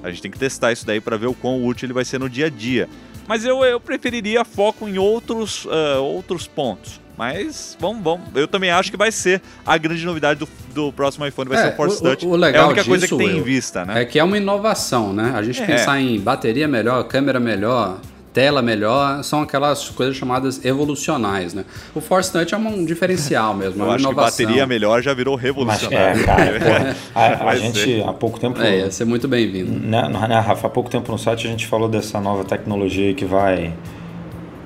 a 0.02 0.10
gente 0.10 0.22
tem 0.22 0.32
que 0.32 0.40
testar 0.40 0.72
isso 0.72 0.86
daí 0.86 1.02
pra 1.02 1.18
ver 1.18 1.28
o 1.28 1.34
quão 1.34 1.66
útil 1.66 1.88
ele 1.88 1.94
vai 1.94 2.06
ser 2.06 2.20
no 2.20 2.30
dia 2.30 2.46
a 2.46 2.50
dia. 2.50 2.88
Mas 3.28 3.44
eu, 3.44 3.64
eu 3.64 3.80
preferiria 3.80 4.46
foco 4.46 4.88
em 4.88 4.98
outros, 4.98 5.68
é, 5.70 5.98
outros 5.98 6.48
pontos. 6.48 7.01
Mas 7.22 7.78
vamos, 7.80 8.04
vamos. 8.04 8.22
Eu 8.34 8.48
também 8.48 8.72
acho 8.72 8.90
que 8.90 8.98
vai 8.98 9.12
ser 9.12 9.44
a 9.64 9.78
grande 9.78 10.04
novidade 10.04 10.40
do, 10.40 10.50
do 10.74 10.92
próximo 10.92 11.24
iPhone, 11.28 11.48
vai 11.50 11.60
É, 11.60 11.68
ser 11.68 11.74
o 11.74 11.76
Force 11.76 12.00
o- 12.00 12.02
Touch. 12.02 12.26
o 12.26 12.36
legal 12.36 12.64
é 12.64 12.66
a 12.66 12.68
única 12.70 12.84
coisa 12.84 13.08
que 13.08 13.16
disso, 13.16 13.18
tem 13.20 13.30
em 13.30 13.36
Will, 13.36 13.44
vista, 13.44 13.86
né? 13.86 14.02
É 14.02 14.06
que 14.06 14.18
é 14.18 14.24
uma 14.24 14.36
inovação, 14.38 15.14
né? 15.14 15.32
A 15.36 15.44
gente 15.44 15.62
É. 15.62 15.66
pensar 15.68 16.00
em 16.02 16.20
bateria 16.20 16.68
melhor, 16.68 17.04
câmera 17.04 17.40
melhor, 17.40 18.00
tela 18.34 18.60
melhor, 18.64 19.24
são 19.24 19.44
aquelas 19.44 19.88
coisas 19.90 20.16
chamadas 20.18 20.66
evolucionais, 20.66 21.54
né? 21.54 21.64
O 21.94 22.02
Force 22.02 22.32
Touch 22.32 22.52
é 22.56 22.58
um 22.58 22.84
diferencial 22.84 23.54
mesmo, 23.54 23.76
é 23.76 23.82
Eu 23.82 23.86
uma 23.90 23.94
acho 23.96 24.04
que 24.04 24.12
inovação. 24.12 24.46
bateria 24.46 24.66
melhor 24.66 25.04
já 25.04 25.14
virou 25.14 25.36
Mas 25.36 25.44
revolucionário. 25.44 26.22
é, 26.22 26.24
cara, 26.24 26.60
pô, 26.60 27.00
a, 27.20 27.26
a 27.28 27.36
Vai 27.36 27.58
gente 27.58 27.78
ser. 27.78 28.04
há 28.04 28.14
pouco 28.14 28.40
tempo. 28.40 28.60
É, 28.60 28.80
ia 28.80 28.90
ser 28.90 29.06
muito 29.06 29.28
bem-vindo. 29.28 29.72
Né, 29.72 30.10
né, 30.10 30.40
Rafa, 30.40 30.66
há 30.66 30.70
pouco 30.72 30.90
tempo 30.90 31.12
no 31.12 31.20
site 31.20 31.46
a 31.46 31.52
gente 31.52 31.68
falou 31.68 31.88
dessa 31.88 32.20
nova 32.20 32.44
tecnologia 32.46 33.10
aí 33.10 33.14
que 33.14 33.26
vai, 33.26 33.72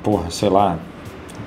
porra, 0.01 0.31
sei 0.31 0.47
lá, 0.47 0.77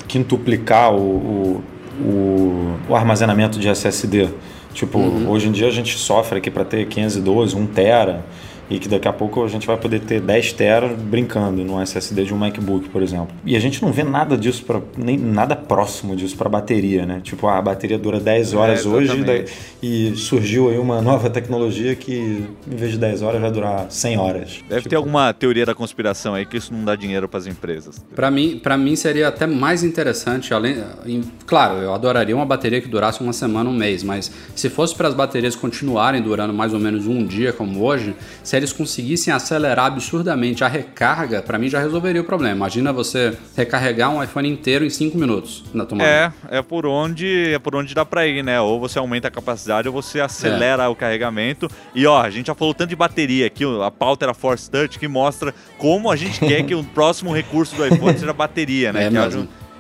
quintuplicar 0.08 0.92
o, 0.92 1.62
o, 2.00 2.74
o, 2.88 2.96
armazenamento 2.96 3.58
de 3.58 3.68
SSD. 3.68 4.28
Tipo, 4.72 4.98
hoje 5.28 5.48
em 5.48 5.52
dia 5.52 5.68
a 5.68 5.70
gente 5.70 5.96
sofre 5.98 6.38
aqui 6.38 6.50
para 6.50 6.64
ter 6.64 6.86
512, 6.86 7.54
1 7.54 7.66
tera 7.66 8.24
e 8.70 8.78
que 8.78 8.88
daqui 8.88 9.08
a 9.08 9.12
pouco 9.12 9.42
a 9.44 9.48
gente 9.48 9.66
vai 9.66 9.76
poder 9.76 10.00
ter 10.00 10.20
10 10.20 10.52
tera 10.52 10.88
brincando 10.88 11.64
no 11.64 11.80
SSD 11.80 12.24
de 12.24 12.34
um 12.34 12.36
MacBook, 12.36 12.88
por 12.90 13.02
exemplo. 13.02 13.28
E 13.44 13.56
a 13.56 13.60
gente 13.60 13.80
não 13.82 13.92
vê 13.92 14.02
nada 14.04 14.36
disso 14.36 14.64
para 14.64 14.80
nem 14.96 15.16
nada 15.16 15.56
próximo 15.56 16.14
disso 16.14 16.36
para 16.36 16.48
bateria, 16.48 17.06
né? 17.06 17.20
Tipo, 17.22 17.46
ah, 17.46 17.58
a 17.58 17.62
bateria 17.62 17.98
dura 17.98 18.20
10 18.20 18.52
horas 18.54 18.84
É, 18.84 18.88
hoje 18.88 19.22
daí- 19.24 19.44
e 19.82 20.14
surgiu 20.16 20.68
aí 20.68 20.78
uma 20.78 21.00
nova 21.00 21.30
tecnologia 21.30 21.94
que 21.94 22.44
em 22.70 22.76
vez 22.76 22.92
de 22.92 22.98
10 22.98 23.22
horas 23.22 23.40
vai 23.40 23.50
durar 23.50 23.86
100 23.90 24.18
horas. 24.18 24.60
Deve 24.68 24.82
Tipo, 24.82 24.90
ter 24.90 24.96
alguma 24.96 25.32
teoria 25.32 25.64
da 25.64 25.74
conspiração 25.74 26.34
aí 26.34 26.44
que 26.44 26.56
isso 26.56 26.72
não 26.74 26.84
dá 26.84 26.94
dinheiro 26.94 27.28
para 27.28 27.38
as 27.38 27.46
empresas. 27.46 28.04
Pra 28.14 28.30
mim, 28.30 28.58
pra 28.62 28.76
mim 28.76 28.94
seria 28.96 29.28
até 29.28 29.46
mais 29.46 29.82
interessante, 29.82 30.52
além, 30.52 30.76
em- 31.06 31.22
claro, 31.46 31.78
eu 31.78 31.94
adoraria 31.94 32.34
uma 32.36 32.44
bateria 32.46 32.80
que 32.80 32.88
durasse 32.88 33.20
uma 33.22 33.32
semana, 33.32 33.70
um 33.70 33.74
mês, 33.74 34.02
mas 34.02 34.30
se 34.54 34.68
fosse 34.68 34.94
para 34.94 35.08
as 35.08 35.14
baterias 35.14 35.56
continuarem 35.56 36.20
durando 36.20 36.52
mais 36.52 36.74
ou 36.74 36.80
menos 36.80 37.06
um 37.06 37.24
dia 37.24 37.52
como 37.52 37.82
hoje, 37.82 38.14
se 38.42 38.57
eles 38.58 38.72
conseguissem 38.72 39.32
acelerar 39.32 39.86
absurdamente 39.86 40.62
a 40.62 40.68
recarga, 40.68 41.42
pra 41.42 41.58
mim 41.58 41.68
já 41.68 41.80
resolveria 41.80 42.20
o 42.20 42.24
problema. 42.24 42.54
Imagina 42.54 42.92
você 42.92 43.36
recarregar 43.56 44.10
um 44.10 44.22
iPhone 44.22 44.48
inteiro 44.48 44.84
em 44.84 44.90
5 44.90 45.16
minutos 45.16 45.64
na 45.72 45.86
tomada. 45.86 46.08
É, 46.08 46.58
é 46.58 46.62
por 46.62 46.86
onde 46.86 47.52
é 47.52 47.58
por 47.58 47.74
onde 47.74 47.94
dá 47.94 48.04
pra 48.04 48.26
ir, 48.26 48.42
né? 48.42 48.60
Ou 48.60 48.78
você 48.78 48.98
aumenta 48.98 49.28
a 49.28 49.30
capacidade 49.30 49.88
ou 49.88 49.94
você 49.94 50.20
acelera 50.20 50.88
o 50.88 50.94
carregamento. 50.94 51.68
E 51.94 52.06
ó, 52.06 52.20
a 52.20 52.30
gente 52.30 52.48
já 52.48 52.54
falou 52.54 52.74
tanto 52.74 52.90
de 52.90 52.96
bateria 52.96 53.46
aqui, 53.46 53.64
a 53.82 53.90
pauta 53.90 54.26
era 54.26 54.34
Force 54.34 54.70
Touch 54.70 54.98
que 54.98 55.08
mostra 55.08 55.54
como 55.78 56.10
a 56.10 56.16
gente 56.16 56.40
quer 56.40 56.62
que 56.64 56.74
o 56.74 56.84
próximo 56.84 57.32
recurso 57.32 57.74
do 57.76 57.86
iPhone 57.86 58.16
seja 58.18 58.32
bateria, 58.32 58.92
né? 58.92 59.04
É 59.04 59.10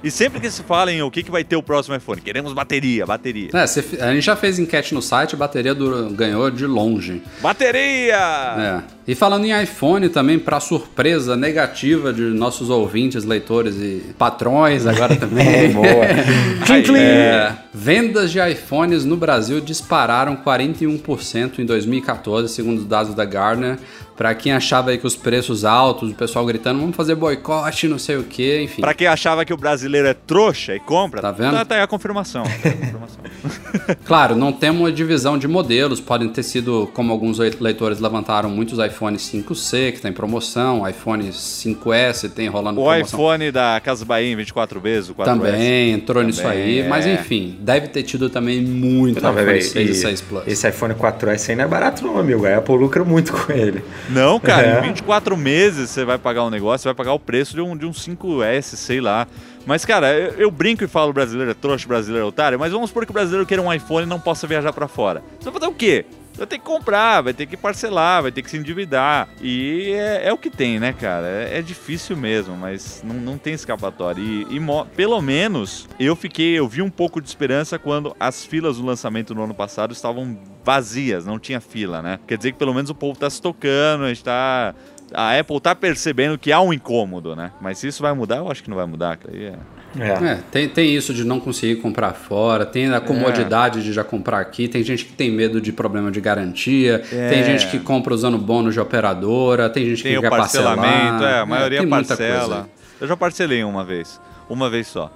E 0.02 0.10
sempre 0.10 0.40
que 0.40 0.50
se 0.50 0.62
fala 0.62 0.92
em 0.92 1.02
o 1.02 1.10
que, 1.10 1.22
que 1.22 1.30
vai 1.30 1.42
ter 1.42 1.56
o 1.56 1.62
próximo 1.62 1.96
iPhone, 1.96 2.20
queremos 2.20 2.52
bateria, 2.52 3.04
bateria. 3.04 3.50
É, 3.52 3.62
a 4.04 4.14
gente 4.14 4.22
já 4.24 4.36
fez 4.36 4.58
enquete 4.58 4.94
no 4.94 5.02
site, 5.02 5.34
bateria 5.34 5.74
dura- 5.74 6.08
ganhou 6.10 6.50
de 6.50 6.66
longe. 6.66 7.20
Bateria! 7.40 8.82
É. 8.84 8.97
E 9.08 9.14
falando 9.14 9.46
em 9.46 9.62
iPhone 9.62 10.06
também, 10.10 10.38
para 10.38 10.60
surpresa 10.60 11.34
negativa 11.34 12.12
de 12.12 12.20
nossos 12.24 12.68
ouvintes, 12.68 13.24
leitores 13.24 13.76
e 13.76 14.14
patrões 14.18 14.86
agora 14.86 15.16
também. 15.16 15.72
Boa. 15.72 15.86
É, 16.98 17.54
vendas 17.72 18.30
de 18.30 18.38
iPhones 18.38 19.04
no 19.06 19.16
Brasil 19.16 19.60
dispararam 19.60 20.36
41% 20.36 21.58
em 21.60 21.64
2014, 21.64 22.52
segundo 22.52 22.78
os 22.78 22.84
dados 22.84 23.14
da 23.14 23.24
Gartner. 23.24 23.78
Para 24.16 24.34
quem 24.34 24.52
achava 24.52 24.90
aí 24.90 24.98
que 24.98 25.06
os 25.06 25.16
preços 25.16 25.64
altos, 25.64 26.10
o 26.10 26.14
pessoal 26.14 26.44
gritando, 26.44 26.80
vamos 26.80 26.94
fazer 26.96 27.14
boicote, 27.14 27.88
não 27.88 27.98
sei 27.98 28.16
o 28.16 28.24
que, 28.24 28.62
enfim. 28.62 28.80
Pra 28.82 28.92
quem 28.92 29.06
achava 29.06 29.44
que 29.44 29.52
o 29.54 29.56
brasileiro 29.56 30.08
é 30.08 30.14
trouxa 30.14 30.74
e 30.74 30.80
compra, 30.80 31.22
Tá 31.22 31.30
vendo? 31.30 31.52
Tá, 31.52 31.64
tá 31.64 31.74
aí 31.76 31.80
a 31.80 31.86
confirmação. 31.86 32.42
tá 32.42 32.50
aí 32.64 32.70
a 32.70 32.74
confirmação. 32.76 33.20
Claro, 34.04 34.34
não 34.34 34.52
temos 34.52 34.80
uma 34.80 34.92
divisão 34.92 35.36
de 35.38 35.46
modelos, 35.46 36.00
podem 36.00 36.28
ter 36.28 36.42
sido, 36.42 36.88
como 36.94 37.12
alguns 37.12 37.38
leitores 37.38 37.98
levantaram, 38.00 38.48
muitos 38.50 38.78
iPhones 38.78 39.22
5C, 39.22 39.90
que 39.90 39.96
está 39.96 40.08
em 40.08 40.12
promoção, 40.12 40.88
iPhone 40.88 41.28
5S 41.30 42.30
tem 42.30 42.48
rolando 42.48 42.80
o 42.80 42.84
promoção. 42.84 43.18
iPhone 43.18 43.50
da 43.50 43.80
Casa 43.84 44.04
Bahia 44.04 44.32
em 44.32 44.36
24 44.36 44.80
vezes, 44.80 45.10
o 45.10 45.14
4S. 45.14 45.24
Também 45.24 45.90
entrou 45.92 46.22
nisso 46.22 46.42
Também, 46.42 46.58
aí, 46.62 46.78
é. 46.80 46.88
mas 46.88 47.06
enfim, 47.06 47.56
deve 47.60 47.88
ter 47.88 48.02
tido 48.02 48.30
também 48.30 48.60
muito 48.60 49.20
Não, 49.20 49.30
iPhone 49.30 49.46
velho, 49.46 49.62
6 49.62 49.88
e 49.88 49.92
e 49.92 49.94
6 49.94 50.20
Plus. 50.22 50.42
Esse 50.46 50.68
iPhone 50.68 50.94
4S 50.94 51.50
aí 51.50 51.56
não 51.56 51.64
é 51.64 51.68
barato 51.68 52.04
não, 52.04 52.18
amigo. 52.18 52.46
A 52.46 52.56
Apple 52.58 52.76
lucra 52.76 53.04
muito 53.04 53.32
com 53.32 53.52
ele. 53.52 53.82
Não, 54.10 54.38
cara, 54.40 54.66
É. 54.66 54.78
em 54.80 54.82
24 54.92 55.36
meses 55.36 55.90
você 55.90 56.04
vai 56.04 56.18
pagar 56.18 56.44
um 56.44 56.50
negócio, 56.50 56.82
você 56.82 56.88
vai 56.88 56.94
pagar 56.94 57.12
o 57.12 57.18
preço 57.18 57.54
de 57.54 57.60
um, 57.60 57.76
de 57.76 57.86
um 57.86 57.92
5S, 57.92 58.76
sei 58.76 59.00
lá. 59.00 59.26
Mas, 59.68 59.84
cara, 59.84 60.18
eu, 60.18 60.30
eu 60.38 60.50
brinco 60.50 60.82
e 60.82 60.88
falo 60.88 61.12
brasileiro 61.12 61.50
é 61.50 61.54
trouxa, 61.54 61.86
brasileiro 61.86 62.24
é 62.24 62.26
otário, 62.26 62.58
mas 62.58 62.72
vamos 62.72 62.88
supor 62.88 63.04
que 63.04 63.10
o 63.10 63.12
brasileiro 63.12 63.44
queira 63.44 63.62
um 63.62 63.70
iPhone 63.70 64.06
e 64.06 64.08
não 64.08 64.18
possa 64.18 64.46
viajar 64.46 64.72
pra 64.72 64.88
fora. 64.88 65.22
Você 65.38 65.50
vai 65.50 65.60
fazer 65.60 65.70
o 65.70 65.74
quê? 65.74 66.06
Vai 66.38 66.46
ter 66.46 66.56
que 66.56 66.64
comprar, 66.64 67.20
vai 67.20 67.34
ter 67.34 67.44
que 67.44 67.54
parcelar, 67.54 68.22
vai 68.22 68.32
ter 68.32 68.40
que 68.40 68.48
se 68.48 68.56
endividar. 68.56 69.28
E 69.42 69.90
é, 69.92 70.28
é 70.28 70.32
o 70.32 70.38
que 70.38 70.48
tem, 70.48 70.80
né, 70.80 70.94
cara? 70.94 71.26
É, 71.26 71.58
é 71.58 71.60
difícil 71.60 72.16
mesmo, 72.16 72.56
mas 72.56 73.02
não, 73.04 73.16
não 73.16 73.36
tem 73.36 73.52
escapatória. 73.52 74.22
E, 74.22 74.46
e 74.56 74.60
pelo 74.96 75.20
menos 75.20 75.86
eu 76.00 76.16
fiquei, 76.16 76.58
eu 76.58 76.66
vi 76.66 76.80
um 76.80 76.88
pouco 76.88 77.20
de 77.20 77.28
esperança 77.28 77.78
quando 77.78 78.16
as 78.18 78.46
filas 78.46 78.78
do 78.78 78.86
lançamento 78.86 79.34
no 79.34 79.42
ano 79.42 79.52
passado 79.52 79.92
estavam 79.92 80.38
vazias, 80.64 81.26
não 81.26 81.38
tinha 81.38 81.60
fila, 81.60 82.00
né? 82.00 82.18
Quer 82.26 82.38
dizer 82.38 82.52
que 82.52 82.58
pelo 82.58 82.72
menos 82.72 82.88
o 82.88 82.94
povo 82.94 83.18
tá 83.18 83.28
se 83.28 83.42
tocando, 83.42 84.04
a 84.04 84.08
gente 84.08 84.24
tá. 84.24 84.74
A 85.14 85.38
Apple 85.38 85.60
tá 85.60 85.74
percebendo 85.74 86.36
que 86.38 86.52
há 86.52 86.60
um 86.60 86.72
incômodo, 86.72 87.34
né? 87.34 87.52
Mas 87.60 87.78
se 87.78 87.88
isso 87.88 88.02
vai 88.02 88.12
mudar, 88.12 88.36
eu 88.36 88.50
acho 88.50 88.62
que 88.62 88.68
não 88.70 88.76
vai 88.76 88.86
mudar. 88.86 89.18
E 89.32 89.44
é- 89.46 89.54
É. 89.98 90.08
É, 90.32 90.38
tem, 90.52 90.68
tem 90.68 90.94
isso 90.94 91.14
de 91.14 91.24
não 91.24 91.40
conseguir 91.40 91.76
comprar 91.76 92.12
fora, 92.12 92.66
tem 92.66 92.92
a 92.92 93.00
comodidade 93.00 93.82
de 93.82 93.90
já 93.90 94.04
comprar 94.04 94.38
aqui, 94.38 94.68
tem 94.68 94.82
gente 94.84 95.06
que 95.06 95.12
tem 95.14 95.30
medo 95.30 95.62
de 95.62 95.72
problema 95.72 96.10
de 96.10 96.20
garantia, 96.20 97.02
É. 97.10 97.30
tem 97.30 97.42
gente 97.42 97.68
que 97.68 97.78
compra 97.78 98.12
usando 98.12 98.36
bônus 98.36 98.74
de 98.74 98.80
operadora, 98.80 99.70
tem 99.70 99.86
gente 99.86 100.02
Tem 100.02 100.12
que 100.12 100.18
o 100.18 100.20
quer 100.20 100.28
parcelamento, 100.28 100.84
parcelar. 101.12 101.32
é, 101.34 101.38
a 101.40 101.46
maioria 101.46 101.78
tem 101.78 101.88
muita 101.88 102.14
coisa 102.16 102.32
parcela. 102.32 102.56
aí. 102.64 102.70
Eu 103.00 103.08
já 103.08 103.16
parcelei 103.16 103.64
uma 103.64 103.82
vez. 103.82 104.20
Uma 104.46 104.68
vez 104.68 104.88
só. 104.88 105.10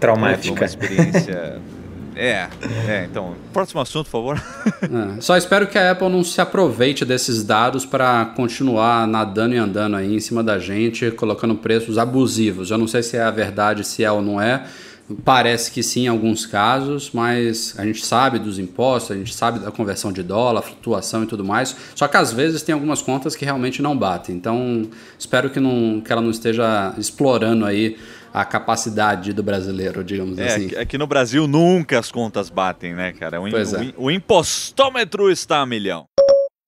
Traumática. 0.00 0.52
uma 0.52 0.64
experiência. 0.64 1.60
é, 2.18 2.48
é, 2.88 3.06
então. 3.08 3.34
Próximo 3.52 3.80
assunto, 3.80 4.06
por 4.06 4.10
favor. 4.10 4.42
É, 4.88 5.20
Só 5.20 5.36
espero 5.36 5.66
que 5.66 5.76
a 5.76 5.90
Apple 5.90 6.08
não 6.08 6.22
se 6.22 6.40
aproveite 6.40 7.04
desses 7.04 7.42
dados 7.42 7.84
para 7.84 8.26
continuar 8.36 9.06
nadando 9.06 9.54
e 9.54 9.58
andando 9.58 9.96
aí 9.96 10.14
em 10.14 10.20
cima 10.20 10.42
da 10.42 10.58
gente, 10.58 11.10
colocando 11.10 11.54
preços 11.56 11.98
abusivos. 11.98 12.70
Eu 12.70 12.78
não 12.78 12.86
sei 12.86 13.02
se 13.02 13.16
é 13.16 13.22
a 13.22 13.30
verdade, 13.30 13.84
se 13.84 14.04
é 14.04 14.10
ou 14.10 14.22
não 14.22 14.40
é. 14.40 14.64
Parece 15.24 15.72
que 15.72 15.82
sim 15.82 16.04
em 16.04 16.08
alguns 16.08 16.44
casos, 16.44 17.10
mas 17.12 17.74
a 17.78 17.84
gente 17.84 18.04
sabe 18.04 18.38
dos 18.38 18.58
impostos, 18.58 19.12
a 19.12 19.18
gente 19.18 19.34
sabe 19.34 19.58
da 19.58 19.70
conversão 19.70 20.12
de 20.12 20.22
dólar, 20.22 20.60
flutuação 20.60 21.24
e 21.24 21.26
tudo 21.26 21.42
mais. 21.42 21.74
Só 21.94 22.06
que 22.06 22.16
às 22.16 22.30
vezes 22.32 22.62
tem 22.62 22.74
algumas 22.74 23.00
contas 23.00 23.34
que 23.34 23.44
realmente 23.44 23.80
não 23.80 23.96
batem. 23.96 24.36
Então 24.36 24.88
espero 25.18 25.48
que, 25.48 25.58
não, 25.58 26.00
que 26.02 26.12
ela 26.12 26.20
não 26.20 26.30
esteja 26.30 26.94
explorando 26.98 27.64
aí 27.64 27.96
a 28.32 28.44
capacidade 28.44 29.32
do 29.32 29.42
brasileiro, 29.42 30.04
digamos 30.04 30.38
É, 30.38 30.46
assim. 30.46 30.66
aqui- 30.66 30.76
aqui 30.76 30.98
no 30.98 31.06
Brasil 31.06 31.46
nunca 31.46 31.98
as 31.98 32.10
contas 32.12 32.50
batem, 32.50 32.94
né, 32.94 33.12
cara? 33.12 33.40
O, 33.40 33.50
Pois 33.50 33.72
é. 33.74 33.92
o 33.96 34.04
o 34.06 34.10
impostômetro 34.10 35.30
está 35.30 35.60
a 35.60 35.66
milhão. 35.66 36.04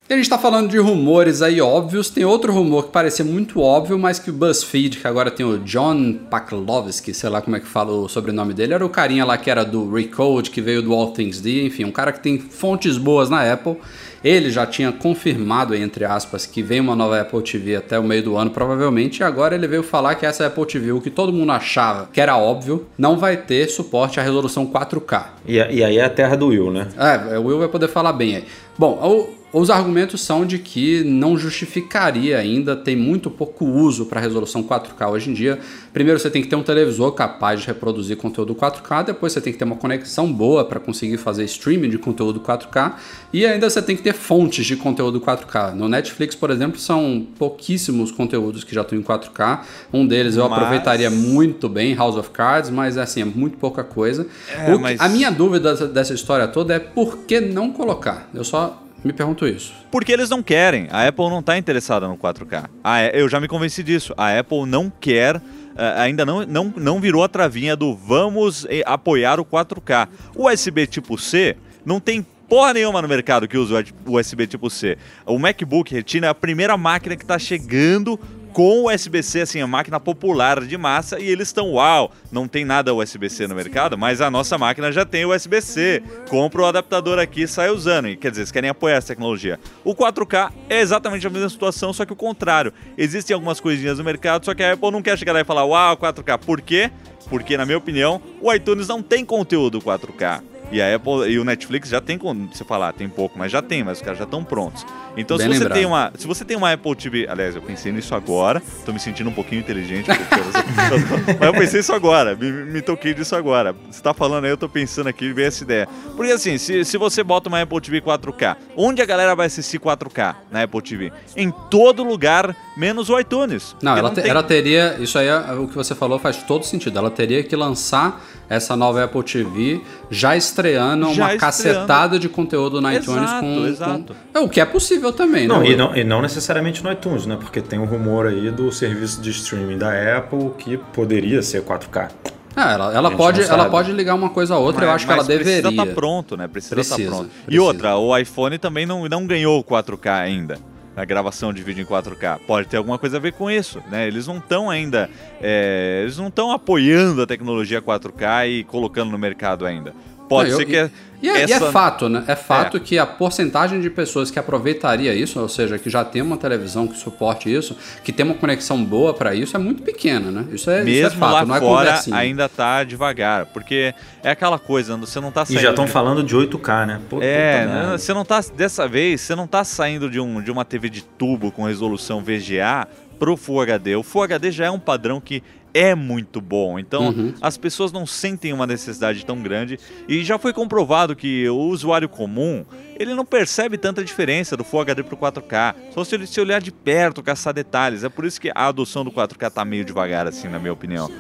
E 0.09 0.13
a 0.13 0.17
gente 0.17 0.29
tá 0.29 0.37
falando 0.39 0.69
de 0.69 0.77
rumores 0.79 1.41
aí 1.41 1.61
óbvios. 1.61 2.11
Tem 2.11 2.25
outro 2.25 2.53
rumor 2.53 2.87
que 2.87 2.91
parecia 2.91 3.25
muito 3.25 3.61
óbvio, 3.61 3.97
mas 3.97 4.19
que 4.19 4.29
o 4.29 4.33
BuzzFeed, 4.33 4.99
que 4.99 5.07
agora 5.07 5.31
tem 5.31 5.47
o 5.47 5.59
John 5.59 6.15
Paklovsky, 6.29 7.15
sei 7.15 7.31
lá 7.31 7.41
como 7.41 7.55
é 7.55 7.61
que 7.61 7.67
fala 7.67 7.93
o 7.93 8.09
sobrenome 8.09 8.53
dele, 8.53 8.75
era 8.75 8.85
o 8.85 8.89
carinha 8.89 9.25
lá 9.25 9.39
que 9.39 9.49
era 9.49 9.65
do 9.65 9.89
Recode, 9.95 10.51
que 10.51 10.61
veio 10.61 10.83
do 10.83 10.93
All 10.93 11.13
Things 11.13 11.41
D, 11.41 11.65
enfim, 11.65 11.85
um 11.85 11.93
cara 11.93 12.11
que 12.13 12.19
tem 12.21 12.39
fontes 12.41 12.97
boas 12.99 13.31
na 13.31 13.53
Apple. 13.53 13.77
Ele 14.23 14.51
já 14.51 14.67
tinha 14.67 14.93
confirmado, 14.93 15.75
entre 15.75 16.05
aspas, 16.05 16.45
que 16.45 16.63
vem 16.63 16.79
uma 16.81 16.95
nova 16.95 17.21
Apple 17.21 17.43
TV 17.43 17.77
até 17.77 17.99
o 17.99 18.03
meio 18.05 18.23
do 18.23 18.37
ano, 18.37 18.51
provavelmente, 18.51 19.19
e 19.21 19.25
agora 19.25 19.55
ele 19.55 19.67
veio 19.67 19.83
falar 19.83 20.15
que 20.15 20.27
essa 20.27 20.47
Apple 20.47 20.67
TV, 20.67 20.93
o 20.93 21.01
que 21.01 21.11
todo 21.11 21.33
mundo 21.33 21.53
achava 21.53 22.09
que 22.13 22.21
era 22.21 22.37
óbvio, 22.37 22.87
não 22.99 23.17
vai 23.17 23.37
ter 23.39 23.69
suporte 23.69 24.21
à 24.21 24.23
resolução 24.23 24.67
4K. 24.67 25.25
E, 25.47 25.57
e 25.57 25.83
aí 25.83 25.97
é 25.99 26.05
a 26.05 26.11
terra 26.11 26.37
do 26.37 26.49
Will, 26.49 26.71
né? 26.71 26.89
É, 27.33 27.39
o 27.39 27.45
Will 27.45 27.59
vai 27.59 27.69
poder 27.69 27.89
falar 27.89 28.13
bem 28.13 28.37
aí. 28.37 28.45
Bom, 28.79 28.99
o- 29.03 29.40
os 29.53 29.69
argumentos 29.69 30.21
são 30.21 30.47
de 30.47 30.59
que 30.61 31.03
não 31.03 31.37
justificaria 31.37 32.39
ainda, 32.39 32.77
tem 32.77 32.95
muito 32.95 33.29
pouco 33.31 33.65
uso 33.65 34.07
para 34.07 34.21
resolução 34.21 34.63
4K 34.63 35.11
hoje 35.11 35.31
em 35.31 35.35
dia. 35.35 35.59
Primeiro 35.93 36.21
você 36.21 36.31
tem 36.31 36.41
que 36.41 36.47
ter 36.49 36.55
um 36.55 36.63
televisor 36.63 37.11
capaz 37.13 37.61
de 37.61 37.67
reproduzir 37.67 38.17
conteúdo 38.17 38.55
4K, 38.55 39.07
depois 39.07 39.33
você 39.33 39.41
tem 39.41 39.53
que 39.53 39.59
ter 39.59 39.65
uma 39.65 39.75
conexão 39.75 40.33
boa 40.33 40.65
para 40.65 40.79
conseguir 40.79 41.17
fazer 41.17 41.43
streaming 41.45 41.91
de 41.91 41.99
conteúdo 41.99 42.39
4K 42.39 42.93
e 43.33 43.45
ainda 43.45 43.69
você 43.69 43.83
tem 43.83 43.97
que 43.97 44.03
ter 44.03 44.13
fontes 44.15 44.65
de 44.65 44.77
conteúdo 44.77 45.21
4K. 45.21 45.75
No 45.75 45.89
Netflix, 45.89 46.37
por 46.37 46.51
exemplo, 46.51 46.79
são 46.79 47.27
pouquíssimos 47.37 48.13
conteúdos 48.13 48.63
que 48.63 48.73
já 48.75 48.83
estão 48.83 48.97
em 48.97 49.03
4K. 49.03 49.63
Um 49.93 50.07
deles 50.07 50.37
eu 50.37 50.49
Mas- 50.49 50.59
aproveitaria 50.59 51.11
muito 51.11 51.69
bem, 51.69 51.93
House 51.95 52.17
of 52.17 52.31
Cards, 52.31 52.71
mas 52.71 52.97
assim, 52.97 53.23
é 53.23 53.25
muito 53.25 53.59
pouca 53.59 53.83
coisa. 53.83 54.29
É, 54.49 54.67
que- 54.73 54.79
mas- 54.79 55.01
A 55.01 55.09
minha 55.09 55.31
dúvida 55.31 55.75
dessa 55.89 56.15
história 56.15 56.47
toda 56.47 56.75
é 56.75 56.79
por 56.79 57.19
que 57.27 57.41
não 57.41 57.73
colocar? 57.73 58.29
Eu 58.33 58.45
só 58.45 58.81
me 59.05 59.13
pergunto 59.13 59.47
isso. 59.47 59.73
Porque 59.91 60.13
eles 60.13 60.29
não 60.29 60.43
querem. 60.43 60.89
A 60.91 61.07
Apple 61.09 61.29
não 61.29 61.41
está 61.41 61.57
interessada 61.57 62.07
no 62.07 62.17
4K. 62.17 62.69
Ah, 62.85 63.01
é, 63.01 63.21
eu 63.21 63.29
já 63.29 63.41
me 63.41 63.49
convenci 63.49 63.83
disso. 63.83 64.13
A 64.17 64.39
Apple 64.39 64.67
não 64.67 64.91
quer. 65.01 65.37
eh, 65.77 65.95
ainda 65.97 66.27
não, 66.27 66.45
não, 66.45 66.75
não 66.77 67.01
virou 67.01 67.23
a 67.25 67.29
travinha 67.29 67.75
do 67.77 67.95
vamos 67.95 68.67
eh, 68.69 68.83
apoiar 68.85 69.41
o 69.41 69.45
4K. 69.45 70.09
O 70.35 70.49
USB 70.51 70.87
tipo 70.87 71.17
C 71.17 71.57
não 71.85 71.99
tem 72.01 72.27
porra 72.49 72.75
nenhuma 72.75 73.01
no 73.01 73.07
mercado 73.09 73.47
que 73.47 73.57
usa 73.57 73.85
o 74.05 74.19
USB 74.19 74.47
tipo 74.47 74.69
C. 74.69 74.99
O 75.25 75.39
MacBook 75.39 75.95
Retina 75.95 76.27
é 76.27 76.31
a 76.31 76.35
primeira 76.35 76.77
máquina 76.77 77.17
que 77.17 77.23
está 77.23 77.39
chegando 77.39 78.19
com 78.53 78.83
o 78.83 78.93
USB-C, 78.93 79.41
assim, 79.43 79.61
a 79.61 79.67
máquina 79.67 79.99
popular 79.99 80.65
de 80.65 80.77
massa, 80.77 81.19
e 81.19 81.29
eles 81.29 81.49
estão, 81.49 81.73
uau, 81.73 82.13
não 82.31 82.47
tem 82.47 82.65
nada 82.65 82.95
USB-C 82.95 83.47
no 83.47 83.55
mercado, 83.55 83.97
mas 83.97 84.21
a 84.21 84.31
nossa 84.31 84.59
máquina 84.59 84.91
já 84.93 85.05
tem 85.05 85.25
USB-C. 85.25 86.03
Compra 86.29 86.63
o 86.63 86.67
adaptador 86.67 87.19
aqui 87.19 87.43
e 87.43 87.49
sai 87.49 87.71
usando. 87.71 88.09
E, 88.09 88.17
quer 88.17 88.31
dizer, 88.31 88.43
eles 88.43 88.53
querem 88.53 88.71
apoiar 88.71 88.97
essa 88.97 89.09
tecnologia. 89.09 89.59
O 89.85 89.95
4K 89.95 90.53
é 90.69 90.81
exatamente 90.81 91.27
a 91.27 91.31
mesma 91.31 91.49
situação, 91.49 91.93
só 91.93 92.05
que 92.05 92.13
o 92.13 92.17
contrário. 92.17 92.73
Existem 92.97 93.35
algumas 93.35 93.61
coisinhas 93.61 93.99
no 93.99 94.05
mercado, 94.05 94.45
só 94.45 94.55
que 94.55 94.63
a 94.63 94.73
Apple 94.73 94.91
não 94.91 95.03
quer 95.03 95.19
chegar 95.19 95.33
lá 95.33 95.41
e 95.41 95.45
falar, 95.45 95.65
uau, 95.65 95.97
4K. 95.97 96.39
Por 96.39 96.61
quê? 96.61 96.91
porque, 97.31 97.57
na 97.57 97.65
minha 97.65 97.79
opinião, 97.79 98.21
o 98.41 98.53
iTunes 98.53 98.89
não 98.89 99.01
tem 99.01 99.25
conteúdo 99.25 99.81
4K. 99.81 100.43
E 100.71 100.81
a 100.81 100.95
Apple 100.95 101.29
e 101.31 101.39
o 101.39 101.45
Netflix 101.45 101.89
já 101.89 102.01
tem, 102.01 102.19
você 102.53 102.65
falar, 102.65 102.93
tem 102.93 103.09
pouco, 103.09 103.39
mas 103.39 103.51
já 103.51 103.61
tem, 103.61 103.83
mas 103.83 103.99
os 103.99 104.03
caras 104.03 104.19
já 104.19 104.25
estão 104.25 104.45
prontos. 104.45 104.85
Então, 105.17 105.37
Bem 105.37 105.47
se 105.47 105.53
você, 105.53 105.59
lembrado. 105.59 105.77
tem 105.77 105.87
uma, 105.87 106.13
se 106.17 106.27
você 106.27 106.45
tem 106.45 106.57
uma 106.57 106.73
Apple 106.73 106.95
TV, 106.95 107.27
aliás, 107.29 107.57
eu 107.57 107.63
pensei 107.63 107.91
nisso 107.91 108.15
agora, 108.15 108.63
tô 108.87 108.93
me 108.93 109.01
sentindo 109.01 109.29
um 109.29 109.33
pouquinho 109.33 109.61
inteligente, 109.61 110.07
porque 110.07 111.35
mas 111.39 111.47
eu 111.49 111.53
pensei 111.53 111.81
isso 111.81 111.93
agora, 111.93 112.37
me, 112.37 112.51
me 112.51 112.81
toquei 112.83 113.13
disso 113.13 113.35
agora. 113.35 113.75
Você 113.91 114.01
tá 114.01 114.15
falando 114.15 114.45
aí, 114.45 114.51
eu 114.51 114.57
tô 114.57 114.69
pensando 114.69 115.09
aqui, 115.09 115.33
veio 115.33 115.49
essa 115.49 115.65
ideia. 115.65 115.89
Porque 116.17 116.31
assim, 116.33 116.57
se, 116.59 116.85
se 116.85 116.97
você 116.97 117.23
bota 117.25 117.49
uma 117.49 117.61
Apple 117.61 117.81
TV 117.81 118.01
4K, 118.01 118.57
onde 118.77 119.03
a 119.03 119.07
galera 119.07 119.35
vai 119.35 119.47
assistir 119.47 119.81
4K 119.81 120.37
na 120.51 120.63
Apple 120.63 120.83
TV? 120.83 121.13
Em 121.37 121.51
todo 121.71 122.05
lugar, 122.05 122.55
menos 122.77 123.09
o 123.11 123.19
iTunes. 123.19 123.75
Não, 123.83 123.97
ela, 123.97 124.11
te- 124.11 124.23
tem- 124.23 124.31
ela 124.31 124.43
teria. 124.43 124.97
Isso 125.01 125.19
aí, 125.19 125.27
é- 125.27 125.53
o 125.55 125.67
que 125.67 125.75
você 125.75 125.95
falou 125.95 126.19
faz 126.19 126.37
todo 126.45 126.65
sentido. 126.65 126.97
Ela 126.99 127.11
teria 127.11 127.43
que 127.43 127.57
lançar 127.57 128.25
essa 128.49 128.77
nova 128.77 129.05
Apple 129.05 129.23
TV 129.23 129.81
já 130.11 130.37
estreando 130.69 131.07
Já 131.15 131.25
uma 131.25 131.35
estreando. 131.35 131.39
cacetada 131.39 132.19
de 132.19 132.29
conteúdo 132.29 132.81
na 132.81 132.95
iTunes 132.95 133.23
Exato, 133.23 133.41
com, 133.41 133.67
exato. 133.67 134.17
com- 134.33 134.39
É, 134.39 134.43
O 134.43 134.49
que 134.49 134.61
é 134.61 134.65
possível 134.65 135.13
também, 135.13 135.47
Não, 135.49 135.61
né? 135.61 135.69
e 135.71 135.77
não, 135.77 135.97
e 135.97 136.05
não 136.05 136.23
necessariamente 136.23 136.83
no 136.85 136.91
iTunes, 136.93 137.27
né? 137.27 137.37
Porque 137.41 137.61
tem 137.61 137.79
um 137.79 137.85
rumor 137.85 138.27
aí 138.27 138.51
do 138.51 138.71
serviço 138.73 139.21
de 139.21 139.31
streaming 139.31 139.79
da 139.79 139.91
Apple 140.19 140.51
que 140.59 140.77
poderia 140.93 141.43
ser 141.43 141.63
4K. 141.63 142.09
É, 142.57 142.61
ela, 142.75 142.93
ela 142.93 143.11
pode, 143.13 143.43
ela 143.43 143.71
pode 143.71 143.93
ligar 143.93 144.15
uma 144.15 144.29
coisa 144.31 144.55
a 144.55 144.59
outra, 144.59 144.85
eu 144.85 144.89
Mas- 144.89 144.97
acho 144.97 145.07
que 145.07 145.13
ela 145.13 145.25
Precisa 145.25 145.45
deveria. 145.63 145.71
estar 145.83 145.95
pronto, 145.95 146.37
né? 146.37 146.49
Precisa 146.49 146.81
estar 146.81 146.95
Precisa, 146.97 147.15
pronto. 147.17 147.31
E 147.43 147.45
precisa. 147.45 147.63
outra, 147.63 147.97
o 147.97 148.17
iPhone 148.19 148.59
também 148.59 148.85
não, 148.87 149.09
não 149.09 149.27
ganhou 149.27 149.59
o 149.61 149.65
4K 149.65 150.13
ainda. 150.21 150.59
A 150.97 151.05
gravação 151.05 151.53
de 151.53 151.63
vídeo 151.63 151.81
em 151.83 151.87
4K. 151.87 152.41
Pode 152.47 152.67
ter 152.67 152.77
alguma 152.77 152.99
coisa 152.99 153.17
a 153.17 153.21
ver 153.21 153.33
com 153.33 153.49
isso, 153.49 153.81
né? 153.91 154.07
Eles 154.09 154.27
não 154.27 154.39
estão 154.39 154.69
ainda. 154.69 155.09
é, 155.41 156.01
eles 156.03 156.19
não 156.19 156.27
estão 156.27 156.51
apoiando 156.51 157.23
a 157.23 157.27
tecnologia 157.27 157.81
4K 157.81 158.47
e 158.49 158.65
colocando 158.65 159.11
no 159.11 159.17
mercado 159.17 159.65
ainda. 159.65 159.95
Pode 160.31 160.49
Não, 160.51 160.57
ser 160.57 160.63
eu- 160.63 160.67
que 160.69 160.77
é, 160.77 160.91
E 161.23 161.29
é, 161.29 161.33
e 161.33 161.53
é 161.53 161.57
essa- 161.57 161.71
fato, 161.71 162.09
né? 162.09 162.25
É 162.27 162.35
fato 162.35 162.81
que 162.81 162.97
a 162.99 163.05
porcentagem 163.05 163.79
de 163.81 163.91
pessoas 163.91 164.31
que 164.31 164.39
aproveitaria 164.39 165.13
isso, 165.15 165.39
ou 165.39 165.49
seja, 165.51 165.79
que 165.79 165.91
já 165.91 166.03
tem 166.03 166.23
uma 166.23 166.37
televisão 166.39 166.87
que 166.87 166.97
suporte 166.97 167.53
isso, 167.53 167.77
que 168.03 168.11
tem 168.13 168.25
uma 168.25 168.35
conexão 168.37 168.83
boa 168.83 169.13
para 169.13 169.35
isso, 169.35 169.55
é 169.55 169.59
muito 169.59 169.83
pequena, 169.83 170.31
né? 170.31 170.47
Isso 170.53 170.71
é, 170.71 170.81
isso 170.81 170.89
é 170.89 171.03
mesmo 171.03 171.19
fato, 171.19 171.33
lá 171.35 171.45
não 171.45 171.57
é 171.57 171.61
fora 171.61 172.01
ainda 172.13 172.49
tá 172.49 172.85
devagar. 172.85 173.45
Porque 173.47 173.93
é 174.23 174.31
aquela 174.31 174.59
coisa, 174.59 174.97
você 174.97 175.21
não 175.21 175.31
tá 175.31 175.43
E 175.43 175.47
saindo. 175.49 175.61
já 175.61 175.71
estão 175.71 175.85
de- 175.85 175.91
falando 175.91 176.23
de 176.23 176.35
8K, 176.35 176.87
né? 176.87 177.01
Pô, 177.11 177.19
É, 177.21 177.67
né, 177.67 177.99
você 177.99 178.15
não 178.15 178.25
tá. 178.25 178.41
Dessa 178.57 178.89
vez, 178.89 179.21
você 179.21 179.35
não 179.35 179.47
tá 179.47 179.63
saindo 179.65 180.09
de, 180.09 180.19
um, 180.21 180.41
de 180.41 180.51
uma 180.51 180.65
TV 180.65 180.89
de 180.89 181.03
tubo 181.03 181.51
com 181.53 181.65
resolução 181.65 182.23
VGA 182.23 182.89
pro 183.19 183.37
Full 183.37 183.61
HD. 183.61 183.95
O 183.97 184.03
Full 184.03 184.23
HD 184.23 184.51
já 184.51 184.65
é 184.65 184.71
um 184.71 184.79
padrão 184.79 185.21
que 185.21 185.43
é 185.73 185.95
muito 185.95 186.41
bom. 186.41 186.79
Então, 186.79 187.09
Uhum. 187.09 187.35
as 187.41 187.57
pessoas 187.57 187.93
não 187.93 188.07
sentem 188.07 188.53
uma 188.53 188.67
necessidade 188.67 189.25
tão 189.25 189.41
grande. 189.43 189.79
E 190.09 190.23
já 190.25 190.39
foi 190.39 190.53
comprovado 190.53 191.15
que 191.17 191.49
o 191.49 191.57
usuário 191.57 192.09
comum. 192.09 192.65
Ele 192.99 193.15
não 193.15 193.25
percebe 193.25 193.79
tanta 193.79 194.05
diferença 194.05 194.57
do 194.57 194.65
Full 194.65 194.81
HD 194.83 195.03
pro 195.03 195.17
4K. 195.17 195.75
Só 195.95 196.05
se 196.05 196.15
ele 196.15 196.27
se 196.27 196.41
olhar 196.41 196.61
de 196.61 196.71
perto, 196.71 197.23
caçar 197.23 197.55
detalhes. 197.55 198.05
É 198.05 198.09
por 198.09 198.25
isso 198.25 198.41
que 198.41 198.51
a 198.55 198.67
adoção 198.69 199.05
do 199.05 199.11
4K 199.11 199.51
tá 199.51 199.65
meio 199.65 199.85
devagar, 199.85 200.27
assim, 200.27 200.49
na 200.49 200.59
minha 200.59 200.73
opinião. 200.73 201.11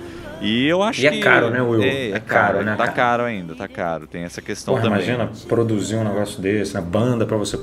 E 0.40 0.66
eu 0.66 0.82
acho 0.82 1.00
E 1.02 1.06
é 1.06 1.10
que. 1.10 1.20
caro, 1.20 1.50
né, 1.50 1.60
Will? 1.60 1.82
É, 1.82 1.86
É 1.88 2.10
é 2.12 2.20
caro, 2.20 2.54
caro, 2.54 2.64
né, 2.64 2.70
Tá 2.72 2.76
cara? 2.84 2.92
caro 2.92 3.22
ainda, 3.24 3.54
tá 3.54 3.68
caro. 3.68 4.06
Tem 4.06 4.22
essa 4.22 4.40
questão 4.40 4.74
Porra, 4.74 4.84
também. 4.88 5.04
imagina 5.04 5.30
produzir 5.48 5.96
um 5.96 6.04
negócio 6.04 6.40
desse, 6.40 6.74
né? 6.74 6.80
Banda 6.80 7.26
pra 7.26 7.36
você 7.36 7.58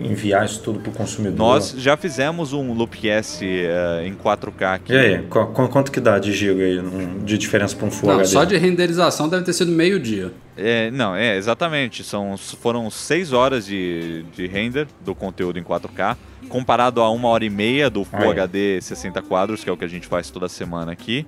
enviar 0.00 0.44
isso 0.44 0.60
tudo 0.62 0.78
pro 0.80 0.92
consumidor. 0.92 1.38
Nós 1.38 1.74
já 1.78 1.96
fizemos 1.96 2.52
um 2.52 2.72
Loopcast 2.74 3.44
eh, 3.44 4.04
em 4.06 4.14
4K 4.14 4.74
aqui. 4.74 4.92
E 4.92 4.96
aí, 4.98 5.18
qu- 5.22 5.46
qu- 5.46 5.68
quanto 5.68 5.90
que 5.90 6.00
dá 6.00 6.18
de 6.18 6.32
giga 6.32 6.62
aí 6.62 6.76
num- 6.82 7.24
de 7.24 7.38
diferença 7.38 7.74
pra 7.74 7.86
um 7.86 7.90
Full 7.90 8.08
Não, 8.08 8.16
HD? 8.16 8.28
só 8.28 8.44
de 8.44 8.56
renderização 8.56 9.28
deve 9.28 9.44
ter 9.44 9.52
sido 9.54 9.72
meio 9.72 9.98
dia. 9.98 10.30
É, 10.56 10.90
não, 10.90 11.14
é, 11.14 11.36
exatamente. 11.36 12.02
São, 12.04 12.36
foram 12.36 12.90
6 12.90 13.32
horas 13.32 13.64
de, 13.64 14.24
de 14.34 14.46
render 14.46 14.86
do 15.04 15.14
conteúdo 15.14 15.58
em 15.58 15.62
4K, 15.62 16.16
comparado 16.48 17.00
a 17.00 17.10
uma 17.10 17.28
hora 17.28 17.44
e 17.44 17.50
meia 17.50 17.88
do 17.90 18.04
Full 18.04 18.20
Aí. 18.20 18.30
HD 18.30 18.80
60 18.80 19.20
quadros, 19.22 19.62
que 19.64 19.70
é 19.70 19.72
o 19.72 19.76
que 19.76 19.84
a 19.84 19.88
gente 19.88 20.06
faz 20.06 20.30
toda 20.30 20.48
semana 20.48 20.92
aqui. 20.92 21.26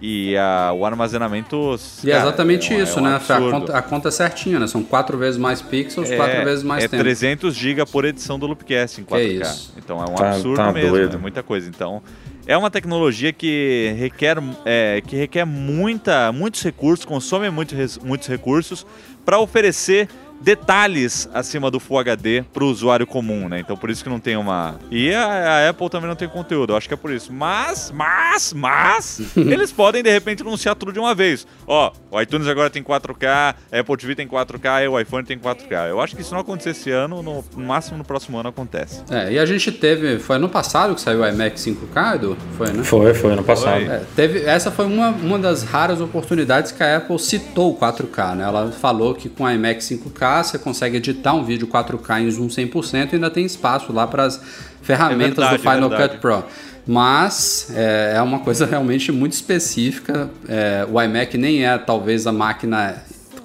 E 0.00 0.36
a- 0.36 0.72
o 0.72 0.86
armazenamento. 0.86 1.76
E 2.04 2.08
é 2.10 2.12
cara, 2.12 2.28
exatamente 2.28 2.72
é 2.72 2.80
isso, 2.82 2.98
é 2.98 3.02
um 3.02 3.04
né? 3.06 3.16
A 3.16 3.38
conta, 3.50 3.76
a 3.78 3.82
conta 3.82 4.08
é 4.08 4.10
certinha, 4.12 4.60
né? 4.60 4.66
São 4.68 4.82
quatro 4.82 5.18
vezes 5.18 5.36
mais 5.40 5.60
pixels, 5.60 6.08
quatro 6.12 6.44
vezes 6.44 6.62
mais 6.62 6.84
é 6.84 6.88
tempo. 6.88 7.02
300 7.02 7.54
GB 7.54 7.84
por 7.86 8.04
edição 8.04 8.38
do 8.38 8.46
Loopcast 8.46 9.00
em 9.00 9.04
4K. 9.04 9.42
isso. 9.42 9.74
Então 9.76 9.98
é 10.00 10.08
um 10.08 10.14
Tá- 10.14 10.30
absurdo 10.30 10.56
tá 10.56 10.72
mesmo, 10.72 10.90
doido. 10.90 11.16
é 11.16 11.18
muita 11.18 11.42
coisa. 11.42 11.68
Então 11.68 12.00
é 12.46 12.56
uma 12.56 12.70
tecnologia 12.70 13.32
que 13.32 13.92
requer, 13.98 14.36
é, 14.64 15.02
que 15.04 15.16
requer 15.16 15.44
muita, 15.44 16.30
muitos 16.30 16.62
recursos, 16.62 17.04
consome 17.04 17.50
muito, 17.50 17.74
res- 17.74 17.98
muitos 17.98 18.28
recursos 18.28 18.86
para 19.24 19.40
oferecer 19.40 20.08
detalhes 20.40 21.28
acima 21.32 21.70
do 21.70 21.80
Full 21.80 21.98
HD 21.98 22.44
para 22.52 22.64
o 22.64 22.68
usuário 22.68 23.06
comum, 23.06 23.48
né? 23.48 23.60
Então 23.60 23.76
por 23.76 23.90
isso 23.90 24.02
que 24.02 24.10
não 24.10 24.20
tem 24.20 24.36
uma. 24.36 24.76
E 24.90 25.12
a, 25.12 25.26
a 25.26 25.68
Apple 25.70 25.88
também 25.90 26.08
não 26.08 26.16
tem 26.16 26.28
conteúdo, 26.28 26.72
eu 26.72 26.76
acho 26.76 26.88
que 26.88 26.94
é 26.94 26.96
por 26.96 27.10
isso. 27.10 27.32
Mas, 27.32 27.92
mas, 27.94 28.52
mas, 28.52 29.20
eles 29.36 29.72
podem 29.72 30.02
de 30.02 30.10
repente 30.10 30.42
anunciar 30.42 30.74
tudo 30.74 30.92
de 30.92 30.98
uma 30.98 31.14
vez. 31.14 31.46
Ó, 31.66 31.92
o 32.10 32.20
iTunes 32.20 32.46
agora 32.46 32.70
tem 32.70 32.82
4K, 32.82 33.26
a 33.26 33.54
Apple 33.78 33.96
TV 33.96 34.14
tem 34.14 34.28
4K 34.28 34.84
e 34.84 34.88
o 34.88 34.98
iPhone 34.98 35.24
tem 35.24 35.38
4K. 35.38 35.88
Eu 35.88 36.00
acho 36.00 36.16
que 36.16 36.22
se 36.22 36.32
não 36.32 36.40
acontecer 36.40 36.70
esse 36.70 36.90
ano, 36.90 37.22
no, 37.22 37.44
no 37.56 37.64
máximo 37.64 37.98
no 37.98 38.04
próximo 38.04 38.38
ano 38.38 38.48
acontece. 38.48 39.02
É, 39.10 39.32
e 39.32 39.38
a 39.38 39.46
gente 39.46 39.72
teve. 39.72 40.18
Foi 40.18 40.36
ano 40.36 40.48
passado 40.48 40.94
que 40.94 41.00
saiu 41.00 41.20
o 41.20 41.26
iMac 41.26 41.56
5K, 41.58 42.14
Edu? 42.16 42.36
Foi, 42.56 42.72
né? 42.72 42.84
Foi, 42.84 43.14
foi 43.14 43.32
ano 43.32 43.44
passado. 43.44 43.84
Foi. 43.84 43.94
É, 43.94 44.02
teve, 44.14 44.40
essa 44.44 44.70
foi 44.70 44.86
uma, 44.86 45.08
uma 45.10 45.38
das 45.38 45.62
raras 45.62 46.00
oportunidades 46.00 46.72
que 46.72 46.82
a 46.82 46.98
Apple 46.98 47.18
citou 47.18 47.72
o 47.72 47.78
4K, 47.78 48.36
né? 48.36 48.44
Ela 48.44 48.70
falou 48.72 49.14
que 49.14 49.28
com 49.28 49.44
a 49.44 49.54
iMac 49.54 49.80
5K 49.80 50.27
você 50.42 50.58
consegue 50.58 50.96
editar 50.96 51.34
um 51.34 51.44
vídeo 51.44 51.66
4K 51.66 52.22
em 52.22 52.30
zoom 52.30 52.48
100% 52.48 53.12
e 53.12 53.14
ainda 53.16 53.30
tem 53.30 53.44
espaço 53.44 53.92
lá 53.92 54.06
para 54.06 54.24
as 54.24 54.40
ferramentas 54.82 55.44
É 55.44 55.50
verdade, 55.50 55.56
do 55.56 55.70
Final 55.70 55.92
é. 55.94 56.08
Cut 56.08 56.20
Pro. 56.20 56.44
Mas 56.86 57.70
é, 57.74 58.14
é 58.16 58.22
uma 58.22 58.38
coisa 58.38 58.64
realmente 58.66 59.12
muito 59.12 59.34
específica. 59.34 60.30
É, 60.48 60.86
o 60.90 61.00
iMac 61.00 61.36
nem 61.36 61.64
é 61.66 61.76
talvez 61.76 62.26
a 62.26 62.32
máquina. 62.32 62.96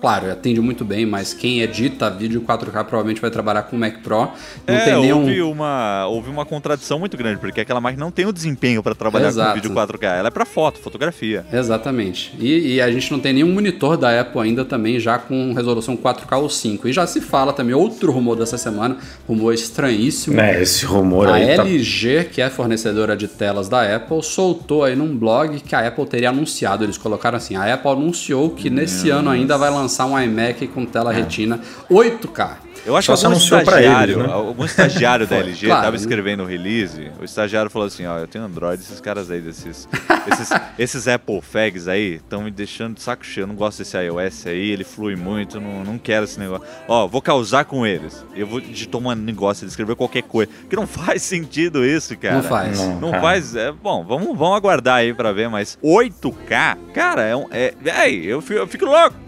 Claro, 0.04 0.30
atende 0.30 0.60
muito 0.60 0.84
bem, 0.84 1.06
mas 1.06 1.34
quem 1.34 1.62
edita 1.62 2.10
vídeo 2.10 2.42
4K 2.42 2.84
provavelmente 2.84 3.22
vai 3.22 3.32
trabalhar 3.32 3.64
com 3.64 3.78
o 3.78 3.80
Mac 3.80 4.00
Pro. 4.04 4.28
Não 4.68 4.76
é, 4.76 4.84
tem 4.84 5.00
nenhum. 5.00 5.20
houve, 5.20 5.42
uma, 5.42 6.08
houve 6.08 6.30
uma 6.30 6.46
contradição 6.46 7.00
muito 7.00 7.16
grande, 7.16 7.40
porque 7.40 7.62
aquela 7.62 7.80
máquina 7.80 8.04
não 8.04 8.12
tem 8.12 8.26
o 8.26 8.34
desempenho 8.34 8.84
para 8.84 8.94
trabalhar 8.94 9.30
Exato. 9.30 9.52
com 9.52 9.62
vídeo 9.62 9.72
4K. 9.72 10.04
Ela 10.04 10.28
é 10.28 10.30
para 10.30 10.44
foto, 10.44 10.78
fotografia. 10.80 11.46
Exatamente. 11.54 12.36
E, 12.38 12.74
e 12.74 12.82
a 12.82 12.92
gente 12.92 13.10
não 13.14 13.20
tem 13.22 13.32
nenhum 13.32 13.54
monitor 13.54 13.96
da 13.96 14.20
Apple 14.20 14.42
ainda 14.42 14.66
também 14.66 15.00
já 15.00 15.18
com 15.18 15.54
resolução 15.54 15.96
4K 15.96 16.38
ou 16.38 16.50
5. 16.50 16.90
E 16.90 16.92
já 16.92 17.08
se 17.08 17.22
fala 17.22 17.54
também, 17.54 17.74
outro 17.74 18.12
rumor 18.12 18.36
dessa 18.36 18.58
semana, 18.58 18.98
rumor 19.26 19.54
estranhíssimo. 19.54 20.36
Né, 20.36 20.62
esse 20.62 20.86
rumor 20.86 21.30
A 21.30 21.36
aí 21.36 21.56
tá... 21.56 21.64
LG, 21.64 22.26
que 22.26 22.42
é 22.42 22.50
fornecedora 22.50 23.16
de 23.16 23.30
telas 23.30 23.70
da 23.70 23.96
Apple, 23.96 24.22
soltou 24.22 24.84
aí 24.84 24.98
num 24.98 25.16
blog 25.16 25.62
que 25.62 25.74
a 25.74 25.88
Apple 25.88 26.06
teria 26.08 26.28
anunciado. 26.28 26.84
Eles 26.84 26.98
colocaram 26.98 27.38
assim: 27.38 27.56
a 27.56 27.74
Apple 27.74 27.92
anunciou 27.92 28.50
que 28.50 28.70
nesse 28.70 29.10
ano 29.10 29.30
ainda 29.30 29.58
vai 29.58 29.70
lançar 29.70 29.93
um 30.06 30.20
iMac 30.20 30.68
com 30.68 30.86
tela 30.86 31.12
retina 31.12 31.60
8K. 31.90 32.74
Eu 32.86 32.98
acho 32.98 33.16
Só 33.16 33.30
que 33.30 33.34
algum 33.34 33.38
estagiário, 33.38 34.16
eles, 34.16 34.28
né? 34.28 34.34
algum 34.34 34.66
estagiário 34.66 35.26
da 35.26 35.38
LG 35.38 35.68
Claro, 35.68 35.82
tava 35.84 35.96
né? 35.96 36.02
escrevendo 36.02 36.44
o 36.44 36.46
release, 36.46 37.12
o 37.20 37.24
estagiário 37.24 37.72
falou 37.72 37.88
assim, 37.88 38.06
ó, 38.06 38.18
eu 38.18 38.28
tenho 38.28 38.44
Android, 38.44 38.82
esses 38.82 39.00
caras 39.00 39.32
aí, 39.32 39.40
desses, 39.40 39.88
esses, 40.30 40.50
esses 40.78 41.08
Apple 41.08 41.40
Fags 41.42 41.88
aí, 41.88 42.16
estão 42.16 42.42
me 42.42 42.52
deixando 42.52 42.96
de 42.96 43.02
saco 43.02 43.26
cheio, 43.26 43.44
eu 43.44 43.48
não 43.48 43.56
gosto 43.56 43.78
desse 43.78 43.98
iOS 43.98 44.48
aí, 44.48 44.72
ele 44.72 44.84
flui 44.84 45.16
muito, 45.16 45.62
não, 45.62 45.84
não 45.84 45.98
quero 45.98 46.26
esse 46.26 46.38
negócio. 46.38 46.68
Ó, 46.86 47.08
vou 47.08 47.22
causar 47.22 47.64
com 47.64 47.88
eles, 47.88 48.26
eu 48.36 48.46
vou 48.46 48.60
digitar 48.60 49.00
um 49.00 49.16
negócio, 49.16 49.64
ele 49.64 49.70
escrever 49.70 49.96
qualquer 49.96 50.24
coisa, 50.24 50.52
que 50.70 50.76
não 50.76 50.88
faz 50.88 51.22
sentido 51.22 51.86
isso, 51.86 52.18
cara. 52.18 52.36
Não 52.36 52.44
faz. 52.44 52.78
Não. 52.80 53.00
Não 53.00 53.12
faz, 53.22 53.56
é, 53.56 53.72
bom, 53.72 54.04
vamos, 54.04 54.38
vamos 54.38 54.58
aguardar 54.58 54.98
aí 54.98 55.14
pra 55.14 55.32
ver, 55.32 55.50
mas 55.50 55.78
8K, 55.82 56.78
cara, 56.94 57.24
é 57.24 57.36
um, 57.36 57.46
é, 57.50 57.74
véi, 57.80 58.26
eu 58.26 58.42
fico, 58.42 58.60
eu 58.60 58.68
fico 58.68 58.86
louco. 58.86 59.23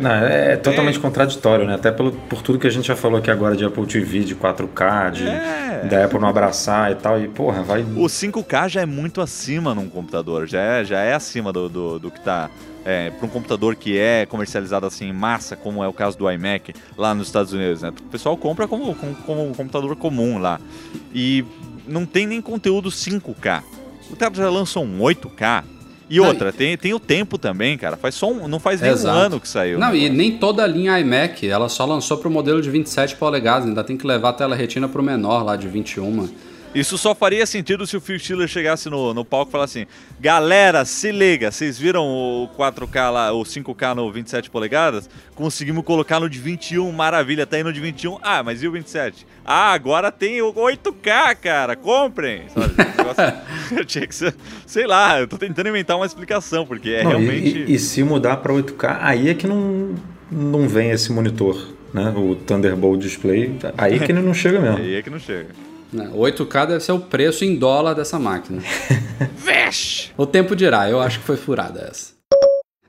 Não, 0.00 0.10
nisso. 0.20 0.24
é 0.26 0.56
totalmente 0.56 0.98
contraditório, 0.98 1.66
né? 1.66 1.74
Até 1.74 1.90
pelo, 1.90 2.12
por 2.12 2.42
tudo 2.42 2.58
que 2.58 2.66
a 2.66 2.70
gente 2.70 2.86
já 2.88 2.96
falou 2.96 3.18
aqui 3.18 3.30
agora 3.30 3.56
de 3.56 3.64
Apple 3.64 3.86
TV, 3.86 4.20
de 4.20 4.34
4K, 4.34 5.10
de, 5.10 5.26
É. 5.26 5.86
da 5.90 6.04
Apple 6.04 6.18
não 6.18 6.28
abraçar 6.28 6.92
e 6.92 6.94
tal. 6.94 7.20
E, 7.20 7.28
porra, 7.28 7.62
vai. 7.62 7.82
O 7.82 8.06
5K 8.08 8.68
já 8.68 8.80
é 8.82 8.86
muito 8.86 9.20
acima 9.20 9.74
num 9.74 9.88
computador, 9.88 10.46
já 10.46 10.60
é, 10.60 10.84
já 10.84 11.00
é 11.00 11.14
acima 11.14 11.52
do, 11.52 11.68
do, 11.68 11.98
do 11.98 12.10
que 12.10 12.20
tá. 12.20 12.50
É, 12.84 13.10
para 13.10 13.26
um 13.26 13.28
computador 13.28 13.74
que 13.74 13.98
é 13.98 14.24
comercializado 14.26 14.86
assim 14.86 15.08
em 15.08 15.12
massa, 15.12 15.56
como 15.56 15.82
é 15.82 15.88
o 15.88 15.92
caso 15.92 16.16
do 16.16 16.30
iMac 16.30 16.72
lá 16.96 17.12
nos 17.16 17.26
Estados 17.26 17.52
Unidos, 17.52 17.82
né? 17.82 17.88
O 17.88 18.02
pessoal 18.04 18.36
compra 18.36 18.68
como, 18.68 18.94
como, 18.94 19.14
como 19.16 19.48
um 19.48 19.52
computador 19.52 19.96
comum 19.96 20.38
lá. 20.38 20.60
E 21.12 21.44
não 21.86 22.06
tem 22.06 22.26
nem 22.28 22.40
conteúdo 22.40 22.88
5K. 22.88 23.62
O 24.08 24.14
cara 24.14 24.32
já 24.34 24.48
lançou 24.48 24.84
um 24.84 25.00
8K. 25.00 25.64
E 26.08 26.18
Não, 26.18 26.26
outra, 26.26 26.52
tem, 26.52 26.76
tem 26.76 26.94
o 26.94 27.00
tempo 27.00 27.36
também, 27.36 27.76
cara. 27.76 27.96
Faz 27.96 28.14
só 28.14 28.30
um, 28.30 28.46
não 28.46 28.60
faz 28.60 28.80
nem 28.80 28.92
Exato. 28.92 29.16
um 29.16 29.20
ano 29.20 29.40
que 29.40 29.48
saiu. 29.48 29.78
Não, 29.78 29.90
né? 29.90 29.98
e 29.98 30.08
nem 30.08 30.38
toda 30.38 30.62
a 30.62 30.66
linha 30.66 30.98
iMac, 31.00 31.48
ela 31.48 31.68
só 31.68 31.84
lançou 31.84 32.18
para 32.18 32.28
o 32.28 32.30
modelo 32.30 32.62
de 32.62 32.70
27 32.70 33.16
polegadas, 33.16 33.68
ainda 33.68 33.82
tem 33.82 33.96
que 33.96 34.06
levar 34.06 34.30
a 34.30 34.32
tela 34.32 34.54
retina 34.54 34.88
para 34.88 35.00
o 35.00 35.04
menor 35.04 35.42
lá 35.42 35.56
de 35.56 35.66
21. 35.66 36.28
Isso 36.80 36.98
só 36.98 37.14
faria 37.14 37.46
sentido 37.46 37.86
se 37.86 37.96
o 37.96 38.00
Phil 38.00 38.18
Schiller 38.18 38.46
chegasse 38.48 38.88
no, 38.90 39.14
no 39.14 39.24
palco 39.24 39.50
e 39.50 39.52
falasse 39.52 39.78
assim: 39.80 39.88
Galera, 40.20 40.84
se 40.84 41.10
liga, 41.10 41.50
vocês 41.50 41.78
viram 41.78 42.04
o 42.06 42.48
4K 42.56 43.10
lá, 43.10 43.32
o 43.32 43.42
5K 43.42 43.94
no 43.94 44.10
27 44.12 44.50
polegadas? 44.50 45.08
Conseguimos 45.34 45.84
colocar 45.84 46.20
no 46.20 46.28
de 46.28 46.38
21, 46.38 46.90
maravilha, 46.92 47.46
tá 47.46 47.58
indo 47.58 47.72
de 47.72 47.80
21. 47.80 48.18
Ah, 48.22 48.42
mas 48.42 48.62
e 48.62 48.68
o 48.68 48.72
27? 48.72 49.26
Ah, 49.44 49.72
agora 49.72 50.10
tem 50.12 50.42
o 50.42 50.52
8K, 50.52 51.36
cara, 51.36 51.76
comprem! 51.76 52.42
Sabe? 52.48 52.74
negócio- 52.76 53.36
Tinha 53.86 54.06
que 54.06 54.14
ser, 54.14 54.34
sei 54.66 54.86
lá, 54.86 55.18
eu 55.20 55.26
tô 55.26 55.36
tentando 55.38 55.68
inventar 55.68 55.96
uma 55.96 56.06
explicação, 56.06 56.66
porque 56.66 56.90
é 56.90 57.02
Não, 57.02 57.10
realmente. 57.10 57.64
e, 57.66 57.74
e 57.74 57.78
se 57.78 58.02
mudar 58.04 58.36
para 58.38 58.52
8K, 58.52 58.98
aí 59.00 59.28
é 59.28 59.34
que 59.34 59.46
não, 59.46 59.94
não 60.30 60.68
vem 60.68 60.90
esse 60.90 61.10
monitor, 61.12 61.74
né? 61.92 62.12
O 62.16 62.34
Thunderbolt 62.36 63.00
Display, 63.00 63.58
aí 63.76 63.98
que 63.98 64.12
ele 64.12 64.20
não 64.20 64.34
chega 64.34 64.60
mesmo. 64.60 64.78
Aí 64.78 64.94
é 64.96 65.02
que 65.02 65.10
não 65.10 65.18
chega. 65.18 65.48
Né, 65.92 66.10
8K 66.12 66.66
deve 66.66 66.80
ser 66.80 66.92
o 66.92 67.00
preço 67.00 67.44
em 67.44 67.56
dólar 67.56 67.94
dessa 67.94 68.18
máquina. 68.18 68.62
Vesh! 69.36 70.12
O 70.16 70.26
tempo 70.26 70.56
dirá, 70.56 70.90
eu 70.90 71.00
acho 71.00 71.20
que 71.20 71.24
foi 71.24 71.36
furada 71.36 71.88
essa. 71.90 72.16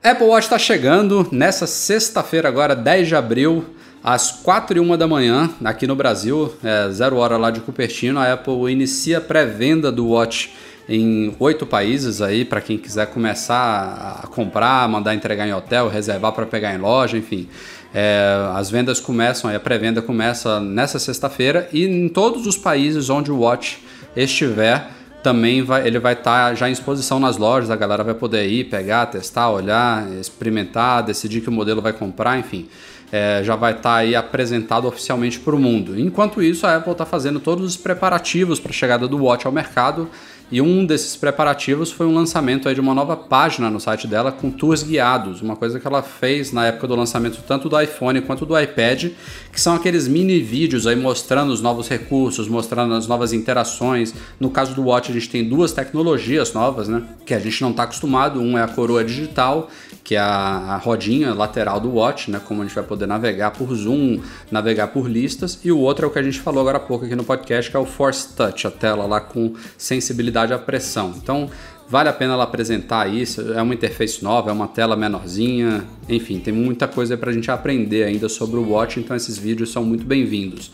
Apple 0.02 0.26
Watch 0.26 0.46
está 0.46 0.58
chegando 0.58 1.26
nessa 1.32 1.66
sexta-feira, 1.66 2.48
agora 2.48 2.74
10 2.74 3.08
de 3.08 3.16
abril, 3.16 3.64
às 4.02 4.30
4 4.30 4.78
e 4.78 4.80
1 4.80 4.96
da 4.96 5.08
manhã, 5.08 5.50
aqui 5.64 5.86
no 5.86 5.96
Brasil, 5.96 6.54
é 6.62 6.88
zero 6.90 7.16
hora 7.16 7.36
lá 7.36 7.50
de 7.50 7.60
Cupertino. 7.60 8.20
A 8.20 8.32
Apple 8.32 8.70
inicia 8.70 9.18
a 9.18 9.20
pré-venda 9.20 9.90
do 9.90 10.08
Watch 10.08 10.52
em 10.88 11.34
oito 11.38 11.66
países 11.66 12.22
aí, 12.22 12.44
para 12.44 12.60
quem 12.60 12.78
quiser 12.78 13.08
começar 13.08 14.22
a 14.24 14.26
comprar, 14.28 14.88
mandar 14.88 15.14
entregar 15.14 15.46
em 15.46 15.52
hotel, 15.52 15.88
reservar 15.88 16.32
para 16.32 16.46
pegar 16.46 16.74
em 16.74 16.78
loja, 16.78 17.18
enfim. 17.18 17.48
É, 17.94 18.50
as 18.54 18.70
vendas 18.70 19.00
começam, 19.00 19.54
a 19.54 19.58
pré-venda 19.58 20.02
começa 20.02 20.60
nessa 20.60 20.98
sexta-feira 20.98 21.68
e 21.72 21.84
em 21.84 22.08
todos 22.08 22.46
os 22.46 22.56
países 22.56 23.08
onde 23.08 23.30
o 23.30 23.38
Watch 23.38 23.82
estiver, 24.14 24.90
também 25.22 25.62
vai, 25.62 25.86
ele 25.86 25.98
vai 25.98 26.12
estar 26.12 26.54
já 26.54 26.68
em 26.68 26.72
exposição 26.72 27.18
nas 27.18 27.36
lojas, 27.36 27.70
a 27.70 27.76
galera 27.76 28.04
vai 28.04 28.14
poder 28.14 28.46
ir, 28.46 28.64
pegar, 28.64 29.06
testar, 29.06 29.50
olhar, 29.50 30.10
experimentar, 30.12 31.02
decidir 31.02 31.40
que 31.40 31.50
modelo 31.50 31.82
vai 31.82 31.92
comprar, 31.92 32.38
enfim. 32.38 32.68
É, 33.10 33.40
já 33.42 33.56
vai 33.56 33.72
estar 33.72 33.96
aí 33.96 34.14
apresentado 34.14 34.86
oficialmente 34.86 35.40
para 35.40 35.54
o 35.54 35.58
mundo. 35.58 35.98
Enquanto 35.98 36.42
isso, 36.42 36.66
a 36.66 36.76
Apple 36.76 36.92
está 36.92 37.06
fazendo 37.06 37.40
todos 37.40 37.66
os 37.66 37.76
preparativos 37.76 38.60
para 38.60 38.70
a 38.70 38.74
chegada 38.74 39.08
do 39.08 39.16
Watch 39.24 39.46
ao 39.46 39.52
mercado 39.52 40.10
e 40.50 40.62
um 40.62 40.86
desses 40.86 41.14
preparativos 41.14 41.92
foi 41.92 42.06
um 42.06 42.14
lançamento 42.14 42.72
de 42.72 42.80
uma 42.80 42.94
nova 42.94 43.16
página 43.16 43.70
no 43.70 43.78
site 43.78 44.06
dela 44.06 44.32
com 44.32 44.50
tours 44.50 44.82
guiados, 44.82 45.42
uma 45.42 45.56
coisa 45.56 45.78
que 45.78 45.86
ela 45.86 46.02
fez 46.02 46.52
na 46.52 46.66
época 46.66 46.86
do 46.86 46.94
lançamento 46.94 47.42
tanto 47.46 47.68
do 47.68 47.80
iPhone 47.80 48.20
quanto 48.22 48.46
do 48.46 48.58
iPad, 48.58 49.10
que 49.52 49.60
são 49.60 49.74
aqueles 49.74 50.08
mini 50.08 50.40
vídeos 50.40 50.86
aí 50.86 50.96
mostrando 50.96 51.52
os 51.52 51.60
novos 51.60 51.88
recursos, 51.88 52.48
mostrando 52.48 52.94
as 52.94 53.06
novas 53.06 53.32
interações. 53.32 54.14
No 54.40 54.50
caso 54.50 54.74
do 54.74 54.84
Watch, 54.84 55.10
a 55.10 55.14
gente 55.14 55.28
tem 55.28 55.46
duas 55.46 55.72
tecnologias 55.72 56.52
novas, 56.52 56.88
né? 56.88 57.02
Que 57.26 57.34
a 57.34 57.38
gente 57.38 57.60
não 57.60 57.70
está 57.70 57.82
acostumado. 57.82 58.40
Um 58.40 58.56
é 58.56 58.62
a 58.62 58.68
coroa 58.68 59.04
digital, 59.04 59.68
que 60.08 60.14
é 60.14 60.18
a, 60.18 60.24
a 60.24 60.76
rodinha 60.78 61.34
lateral 61.34 61.78
do 61.78 61.90
Watch, 61.90 62.30
né? 62.30 62.40
Como 62.42 62.62
a 62.62 62.64
gente 62.64 62.74
vai 62.74 62.82
poder 62.82 63.04
navegar 63.04 63.50
por 63.50 63.74
zoom, 63.74 64.22
navegar 64.50 64.86
por 64.86 65.06
listas. 65.06 65.60
E 65.62 65.70
o 65.70 65.78
outro 65.78 66.06
é 66.06 66.08
o 66.08 66.10
que 66.10 66.18
a 66.18 66.22
gente 66.22 66.40
falou 66.40 66.62
agora 66.62 66.78
há 66.78 66.80
pouco 66.80 67.04
aqui 67.04 67.14
no 67.14 67.24
podcast, 67.24 67.70
que 67.70 67.76
é 67.76 67.78
o 67.78 67.84
Force 67.84 68.34
Touch, 68.34 68.66
a 68.66 68.70
tela 68.70 69.04
lá 69.04 69.20
com 69.20 69.52
sensibilidade 69.76 70.54
à 70.54 70.58
pressão. 70.58 71.12
Então, 71.14 71.50
vale 71.86 72.08
a 72.08 72.12
pena 72.14 72.32
ela 72.32 72.44
apresentar 72.44 73.06
isso. 73.06 73.52
É 73.52 73.60
uma 73.60 73.74
interface 73.74 74.24
nova, 74.24 74.48
é 74.48 74.52
uma 74.54 74.66
tela 74.66 74.96
menorzinha. 74.96 75.84
Enfim, 76.08 76.38
tem 76.38 76.54
muita 76.54 76.88
coisa 76.88 77.14
para 77.14 77.28
a 77.28 77.32
gente 77.34 77.50
aprender 77.50 78.04
ainda 78.04 78.30
sobre 78.30 78.56
o 78.56 78.66
Watch, 78.66 78.98
então 78.98 79.14
esses 79.14 79.36
vídeos 79.36 79.70
são 79.70 79.84
muito 79.84 80.06
bem-vindos. 80.06 80.72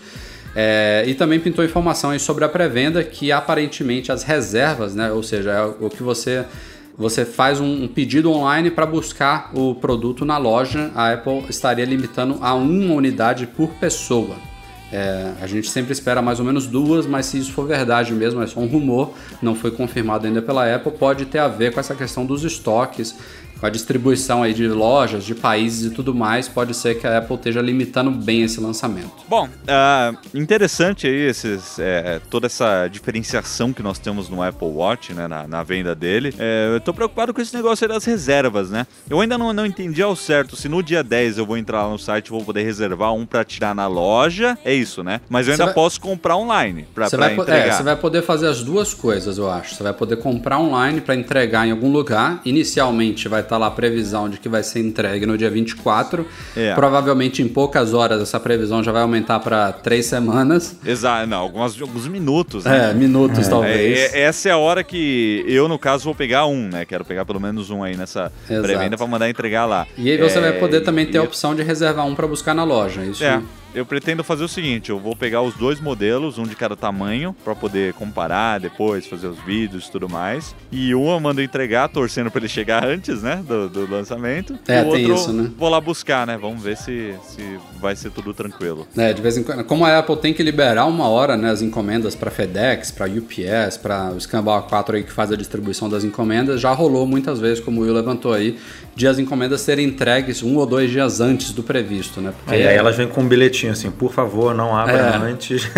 É, 0.54 1.02
e 1.08 1.14
também 1.14 1.40
pintou 1.40 1.64
informação 1.64 2.16
sobre 2.20 2.44
a 2.44 2.48
pré-venda 2.48 3.02
que 3.02 3.32
aparentemente 3.32 4.12
as 4.12 4.22
reservas, 4.22 4.94
né, 4.94 5.10
ou 5.10 5.24
seja, 5.24 5.50
é 5.50 5.84
o 5.84 5.90
que 5.90 6.04
você 6.04 6.44
você 6.96 7.24
faz 7.24 7.60
um, 7.60 7.84
um 7.84 7.88
pedido 7.88 8.30
online 8.30 8.70
para 8.70 8.86
buscar 8.86 9.50
o 9.54 9.74
produto 9.74 10.24
na 10.24 10.38
loja, 10.38 10.90
a 10.94 11.12
Apple 11.12 11.44
estaria 11.48 11.84
limitando 11.84 12.38
a 12.40 12.54
uma 12.54 12.94
unidade 12.94 13.46
por 13.46 13.70
pessoa. 13.74 14.36
É, 14.92 15.32
a 15.40 15.46
gente 15.48 15.68
sempre 15.68 15.92
espera 15.92 16.22
mais 16.22 16.38
ou 16.38 16.46
menos 16.46 16.68
duas, 16.68 17.04
mas 17.04 17.26
se 17.26 17.36
isso 17.36 17.52
for 17.52 17.66
verdade 17.66 18.12
mesmo, 18.12 18.40
é 18.40 18.46
só 18.46 18.60
um 18.60 18.66
rumor, 18.66 19.12
não 19.42 19.54
foi 19.56 19.72
confirmado 19.72 20.24
ainda 20.24 20.40
pela 20.40 20.72
Apple, 20.72 20.92
pode 20.92 21.24
ter 21.26 21.38
a 21.38 21.48
ver 21.48 21.72
com 21.72 21.80
essa 21.80 21.96
questão 21.96 22.24
dos 22.24 22.44
estoques, 22.44 23.16
com 23.64 23.68
a 23.68 23.70
distribuição 23.70 24.42
aí 24.42 24.52
de 24.52 24.68
lojas, 24.68 25.24
de 25.24 25.34
países 25.34 25.90
e 25.90 25.94
tudo 25.94 26.14
mais, 26.14 26.46
pode 26.46 26.74
ser 26.74 26.96
que 27.00 27.06
a 27.06 27.16
Apple 27.16 27.36
esteja 27.36 27.62
limitando 27.62 28.10
bem 28.10 28.42
esse 28.42 28.60
lançamento. 28.60 29.10
Bom, 29.26 29.48
ah, 29.66 30.12
interessante 30.34 31.06
aí 31.06 31.14
esses, 31.14 31.78
é, 31.78 32.20
toda 32.28 32.44
essa 32.44 32.86
diferenciação 32.88 33.72
que 33.72 33.82
nós 33.82 33.98
temos 33.98 34.28
no 34.28 34.42
Apple 34.42 34.68
Watch, 34.68 35.14
né, 35.14 35.26
na, 35.26 35.48
na 35.48 35.62
venda 35.62 35.94
dele. 35.94 36.34
É, 36.38 36.72
eu 36.74 36.78
tô 36.78 36.92
preocupado 36.92 37.32
com 37.32 37.40
esse 37.40 37.56
negócio 37.56 37.86
aí 37.86 37.88
das 37.88 38.04
reservas, 38.04 38.68
né? 38.68 38.86
Eu 39.08 39.18
ainda 39.22 39.38
não, 39.38 39.50
não 39.54 39.64
entendi 39.64 40.02
ao 40.02 40.14
certo 40.14 40.56
se 40.56 40.68
no 40.68 40.82
dia 40.82 41.02
10 41.02 41.38
eu 41.38 41.46
vou 41.46 41.56
entrar 41.56 41.84
lá 41.84 41.88
no 41.90 41.98
site 41.98 42.26
e 42.26 42.30
vou 42.30 42.44
poder 42.44 42.64
reservar 42.64 43.14
um 43.14 43.24
pra 43.24 43.44
tirar 43.44 43.74
na 43.74 43.86
loja, 43.86 44.58
é 44.62 44.74
isso, 44.74 45.02
né? 45.02 45.22
Mas 45.26 45.46
eu 45.46 45.52
ainda 45.52 45.64
vai- 45.64 45.74
posso 45.74 45.98
comprar 46.02 46.36
online 46.36 46.86
vai, 46.94 47.34
po- 47.34 47.42
entregar. 47.42 47.66
é, 47.66 47.70
você 47.72 47.82
vai 47.82 47.96
poder 47.96 48.20
fazer 48.20 48.46
as 48.46 48.62
duas 48.62 48.92
coisas, 48.92 49.38
eu 49.38 49.50
acho. 49.50 49.74
Você 49.74 49.82
vai 49.82 49.94
poder 49.94 50.16
comprar 50.16 50.58
online 50.58 51.00
para 51.00 51.14
entregar 51.14 51.66
em 51.66 51.70
algum 51.70 51.90
lugar. 51.90 52.42
Inicialmente 52.44 53.26
vai 53.26 53.40
estar 53.40 53.53
lá 53.58 53.66
a 53.68 53.70
previsão 53.70 54.28
de 54.28 54.38
que 54.38 54.48
vai 54.48 54.62
ser 54.62 54.80
entregue 54.80 55.26
no 55.26 55.36
dia 55.38 55.50
24. 55.50 56.26
É. 56.56 56.74
Provavelmente 56.74 57.42
em 57.42 57.48
poucas 57.48 57.94
horas 57.94 58.20
essa 58.22 58.38
previsão 58.40 58.82
já 58.82 58.92
vai 58.92 59.02
aumentar 59.02 59.40
para 59.40 59.72
três 59.72 60.06
semanas. 60.06 60.76
Exato, 60.84 61.26
não, 61.26 61.38
algumas, 61.38 61.80
alguns 61.80 62.06
minutos, 62.08 62.64
né? 62.64 62.90
É, 62.90 62.94
minutos 62.94 63.46
É, 63.46 63.50
talvez. 63.50 64.14
é- 64.14 64.20
essa 64.22 64.48
é 64.48 64.52
a 64.52 64.58
hora 64.58 64.82
que 64.82 65.44
eu, 65.46 65.68
no 65.68 65.78
caso, 65.78 66.04
vou 66.04 66.14
pegar 66.14 66.46
um, 66.46 66.68
né? 66.68 66.84
Quero 66.84 67.04
pegar 67.04 67.24
pelo 67.24 67.40
menos 67.40 67.70
um 67.70 67.82
aí 67.82 67.96
nessa 67.96 68.32
pré-venda 68.46 68.96
pra 68.96 69.06
mandar 69.06 69.28
entregar 69.28 69.66
lá. 69.66 69.86
E 69.96 70.10
aí 70.10 70.16
você 70.18 70.38
É, 70.38 70.40
vai 70.40 70.52
poder 70.54 70.80
também 70.82 71.06
ter 71.06 71.18
a 71.18 71.22
opção 71.22 71.54
de 71.54 71.62
reservar 71.62 72.06
um 72.06 72.14
para 72.14 72.26
buscar 72.26 72.54
na 72.54 72.64
loja. 72.64 73.02
Isso 73.04 73.22
É, 73.24 73.40
eu 73.74 73.84
pretendo 73.84 74.22
fazer 74.22 74.44
o 74.44 74.48
seguinte, 74.48 74.90
eu 74.90 74.98
vou 74.98 75.16
pegar 75.16 75.42
os 75.42 75.54
dois 75.54 75.80
modelos, 75.80 76.38
um 76.38 76.44
de 76.44 76.54
cada 76.54 76.76
tamanho, 76.76 77.34
pra 77.44 77.54
poder 77.54 77.92
comparar 77.94 78.60
depois, 78.60 79.06
fazer 79.06 79.26
os 79.26 79.38
vídeos 79.40 79.86
e 79.88 79.90
tudo 79.90 80.08
mais. 80.08 80.54
E 80.70 80.94
um 80.94 81.10
eu 81.10 81.20
mando 81.20 81.42
entregar, 81.42 81.88
torcendo 81.88 82.30
pra 82.30 82.40
ele 82.40 82.48
chegar 82.48 82.84
antes, 82.86 83.22
né, 83.22 83.42
do, 83.46 83.68
do 83.68 83.90
lançamento. 83.90 84.58
É, 84.68 84.82
o 84.82 84.90
tem 84.92 85.06
outro 85.06 85.14
isso, 85.14 85.32
né? 85.32 85.50
vou 85.56 85.68
lá 85.68 85.80
buscar, 85.80 86.26
né, 86.26 86.38
vamos 86.40 86.62
ver 86.62 86.76
se, 86.76 87.14
se 87.24 87.58
vai 87.80 87.96
ser 87.96 88.10
tudo 88.10 88.32
tranquilo. 88.32 88.86
É, 88.96 89.12
de 89.12 89.20
vez 89.20 89.36
em 89.36 89.42
quando, 89.42 89.64
como 89.64 89.84
a 89.84 89.98
Apple 89.98 90.16
tem 90.16 90.32
que 90.32 90.42
liberar 90.42 90.86
uma 90.86 91.08
hora 91.08 91.36
né, 91.36 91.50
as 91.50 91.62
encomendas 91.62 92.14
para 92.14 92.30
FedEx, 92.30 92.90
para 92.90 93.06
UPS, 93.06 93.76
para 93.76 94.12
o 94.12 94.16
Escambau 94.16 94.68
A4 94.68 94.94
aí 94.94 95.02
que 95.02 95.12
faz 95.12 95.32
a 95.32 95.36
distribuição 95.36 95.88
das 95.88 96.04
encomendas, 96.04 96.60
já 96.60 96.72
rolou 96.72 97.06
muitas 97.06 97.40
vezes, 97.40 97.62
como 97.62 97.80
o 97.80 97.84
Will 97.84 97.92
levantou 97.92 98.32
aí, 98.32 98.56
de 98.96 99.06
as 99.08 99.18
encomendas 99.18 99.60
serem 99.60 99.86
entregues 99.86 100.42
um 100.42 100.56
ou 100.56 100.64
dois 100.66 100.90
dias 100.90 101.20
antes 101.20 101.50
do 101.52 101.62
previsto, 101.62 102.20
né? 102.20 102.32
Porque 102.36 102.54
Aí, 102.54 102.66
aí 102.68 102.76
elas 102.76 102.96
vêm 102.96 103.08
com 103.08 103.22
um 103.22 103.28
bilhetinho 103.28 103.72
assim, 103.72 103.90
por 103.90 104.12
favor, 104.12 104.54
não 104.54 104.74
abra 104.76 104.96
É. 104.96 105.16
antes. 105.16 105.68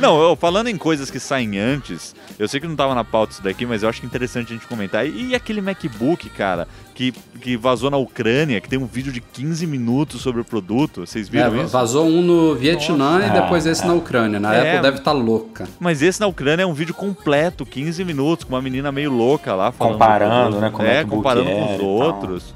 Não, 0.00 0.20
eu- 0.20 0.36
falando 0.36 0.68
em 0.68 0.76
coisas 0.76 1.10
que 1.10 1.20
saem 1.20 1.58
antes, 1.58 2.14
eu 2.38 2.48
sei 2.48 2.58
que 2.60 2.66
não 2.66 2.74
tava 2.74 2.94
na 2.94 3.04
pauta 3.04 3.34
isso 3.34 3.42
daqui, 3.42 3.64
mas 3.64 3.82
eu 3.82 3.88
acho 3.88 4.04
interessante 4.04 4.48
a 4.52 4.56
gente 4.56 4.66
comentar. 4.66 5.06
E 5.06 5.34
aquele 5.34 5.60
MacBook, 5.60 6.28
cara, 6.30 6.66
que, 7.10 7.12
que 7.40 7.56
vazou 7.56 7.90
na 7.90 7.96
Ucrânia, 7.96 8.60
que 8.60 8.68
tem 8.68 8.78
um 8.78 8.86
vídeo 8.86 9.10
de 9.12 9.20
15 9.20 9.66
minutos 9.66 10.20
sobre 10.20 10.40
o 10.40 10.44
produto, 10.44 11.00
vocês 11.06 11.26
é, 11.28 11.30
viram 11.30 11.56
isso? 11.64 11.68
vazou 11.72 12.06
um 12.06 12.22
no 12.22 12.54
Vietnã 12.54 13.18
Nossa. 13.18 13.26
e 13.26 13.30
depois 13.30 13.66
esse 13.66 13.84
na 13.86 13.94
Ucrânia. 13.94 14.38
Na 14.38 14.54
É. 14.54 14.70
Apple 14.70 14.82
deve 14.82 14.98
estar 14.98 15.12
louca. 15.12 15.66
Mas 15.80 16.02
esse 16.02 16.20
na 16.20 16.26
Ucrânia 16.26 16.62
é 16.62 16.66
um 16.66 16.74
vídeo 16.74 16.94
completo, 16.94 17.66
15 17.66 18.04
minutos, 18.04 18.44
com 18.44 18.54
uma 18.54 18.62
menina 18.62 18.92
meio 18.92 19.10
louca 19.10 19.54
lá 19.54 19.72
falando. 19.72 19.94
Comparando, 19.94 20.60
né, 20.60 20.70
como 20.70 20.86
É, 20.86 20.98
MacBook 20.98 21.16
comparando 21.16 21.48
era 21.50 21.58
com 21.66 21.72
os 21.72 21.78
tal. 21.80 21.86
outros. 21.88 22.54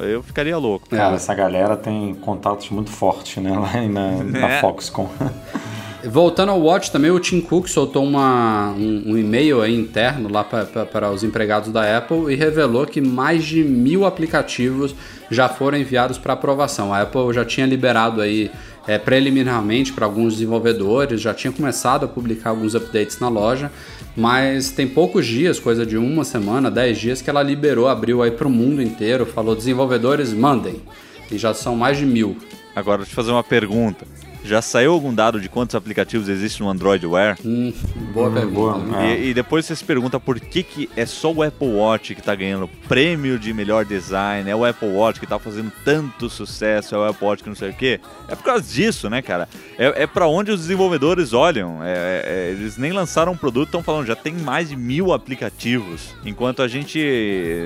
Eu 0.00 0.22
ficaria 0.22 0.56
louco. 0.56 0.86
É. 0.92 0.96
Cara, 0.96 1.14
essa 1.16 1.34
galera 1.34 1.76
tem 1.76 2.14
contatos 2.14 2.70
muito 2.70 2.90
fortes, 2.90 3.42
né, 3.42 3.50
lá 3.56 3.72
na, 3.88 4.24
na 4.24 4.48
É. 4.50 4.60
Foxconn. 4.60 5.06
Voltando 6.06 6.50
ao 6.50 6.60
Watch 6.60 6.90
também, 6.90 7.10
o 7.10 7.18
Tim 7.18 7.40
Cook 7.40 7.68
soltou 7.68 8.04
uma, 8.04 8.72
um, 8.72 9.12
um 9.12 9.18
e-mail 9.18 9.62
aí 9.62 9.74
interno 9.74 10.30
lá 10.30 10.44
para 10.44 11.10
os 11.10 11.24
empregados 11.24 11.72
da 11.72 11.96
Apple 11.96 12.32
e 12.32 12.36
revelou 12.36 12.86
que 12.86 13.00
mais 13.00 13.44
de 13.44 13.64
mil 13.64 14.04
aplicativos 14.04 14.94
já 15.30 15.48
foram 15.48 15.78
enviados 15.78 16.18
para 16.18 16.34
aprovação. 16.34 16.92
A 16.92 17.02
Apple 17.02 17.32
já 17.32 17.44
tinha 17.44 17.66
liberado 17.66 18.20
aí 18.20 18.50
é, 18.86 18.98
preliminarmente 18.98 19.92
para 19.92 20.04
alguns 20.04 20.34
desenvolvedores, 20.34 21.20
já 21.20 21.32
tinha 21.32 21.52
começado 21.52 22.04
a 22.04 22.08
publicar 22.08 22.50
alguns 22.50 22.74
updates 22.74 23.18
na 23.18 23.28
loja, 23.28 23.70
mas 24.14 24.70
tem 24.70 24.86
poucos 24.86 25.24
dias, 25.26 25.58
coisa 25.58 25.86
de 25.86 25.96
uma 25.96 26.24
semana, 26.24 26.70
dez 26.70 26.98
dias, 26.98 27.22
que 27.22 27.30
ela 27.30 27.42
liberou, 27.42 27.88
abriu 27.88 28.22
aí 28.22 28.30
para 28.30 28.46
o 28.46 28.50
mundo 28.50 28.82
inteiro, 28.82 29.24
falou 29.24 29.56
desenvolvedores 29.56 30.32
mandem, 30.32 30.82
e 31.30 31.38
já 31.38 31.54
são 31.54 31.74
mais 31.74 31.96
de 31.96 32.04
mil. 32.04 32.36
Agora, 32.76 32.98
deixa 32.98 33.12
eu 33.12 33.16
fazer 33.16 33.30
uma 33.30 33.44
pergunta. 33.44 34.04
Já 34.44 34.60
saiu 34.60 34.92
algum 34.92 35.12
dado 35.14 35.40
de 35.40 35.48
quantos 35.48 35.74
aplicativos 35.74 36.28
existem 36.28 36.64
no 36.66 36.70
Android 36.70 37.06
Wear? 37.06 37.38
Hum, 37.42 37.72
boa 38.12 38.28
Hum, 38.28 38.34
pergunta. 38.34 38.54
boa. 38.54 38.98
Ah. 38.98 39.06
E, 39.06 39.30
e 39.30 39.34
depois 39.34 39.64
você 39.64 39.74
se 39.74 39.82
pergunta 39.82 40.20
por 40.20 40.38
que, 40.38 40.62
que 40.62 40.90
é 40.94 41.06
só 41.06 41.32
o 41.32 41.42
Apple 41.42 41.66
Watch 41.68 42.14
que 42.14 42.20
tá 42.20 42.34
ganhando 42.34 42.68
prêmio 42.86 43.38
de 43.38 43.54
melhor 43.54 43.86
design, 43.86 44.48
é 44.50 44.54
o 44.54 44.62
Apple 44.64 44.88
Watch 44.90 45.18
que 45.18 45.26
tá 45.26 45.38
fazendo 45.38 45.72
tanto 45.82 46.28
sucesso, 46.28 46.94
é 46.94 46.98
o 46.98 47.04
Apple 47.04 47.26
Watch 47.26 47.42
que 47.42 47.48
não 47.48 47.56
sei 47.56 47.70
o 47.70 47.74
quê. 47.74 47.98
É 48.28 48.34
por 48.36 48.44
causa 48.44 48.62
disso, 48.70 49.08
né, 49.08 49.22
cara? 49.22 49.48
É, 49.78 50.02
é 50.02 50.06
para 50.06 50.26
onde 50.26 50.50
os 50.50 50.60
desenvolvedores 50.60 51.32
olham. 51.32 51.82
É- 51.82 52.22
é- 52.26 52.50
eles 52.50 52.76
nem 52.76 52.92
lançaram 52.92 53.32
um 53.32 53.36
produto, 53.38 53.68
estão 53.68 53.82
falando, 53.82 54.06
já 54.06 54.14
tem 54.14 54.34
mais 54.34 54.68
de 54.68 54.76
mil 54.76 55.12
aplicativos, 55.14 56.14
enquanto 56.24 56.60
a 56.60 56.68
gente 56.68 57.00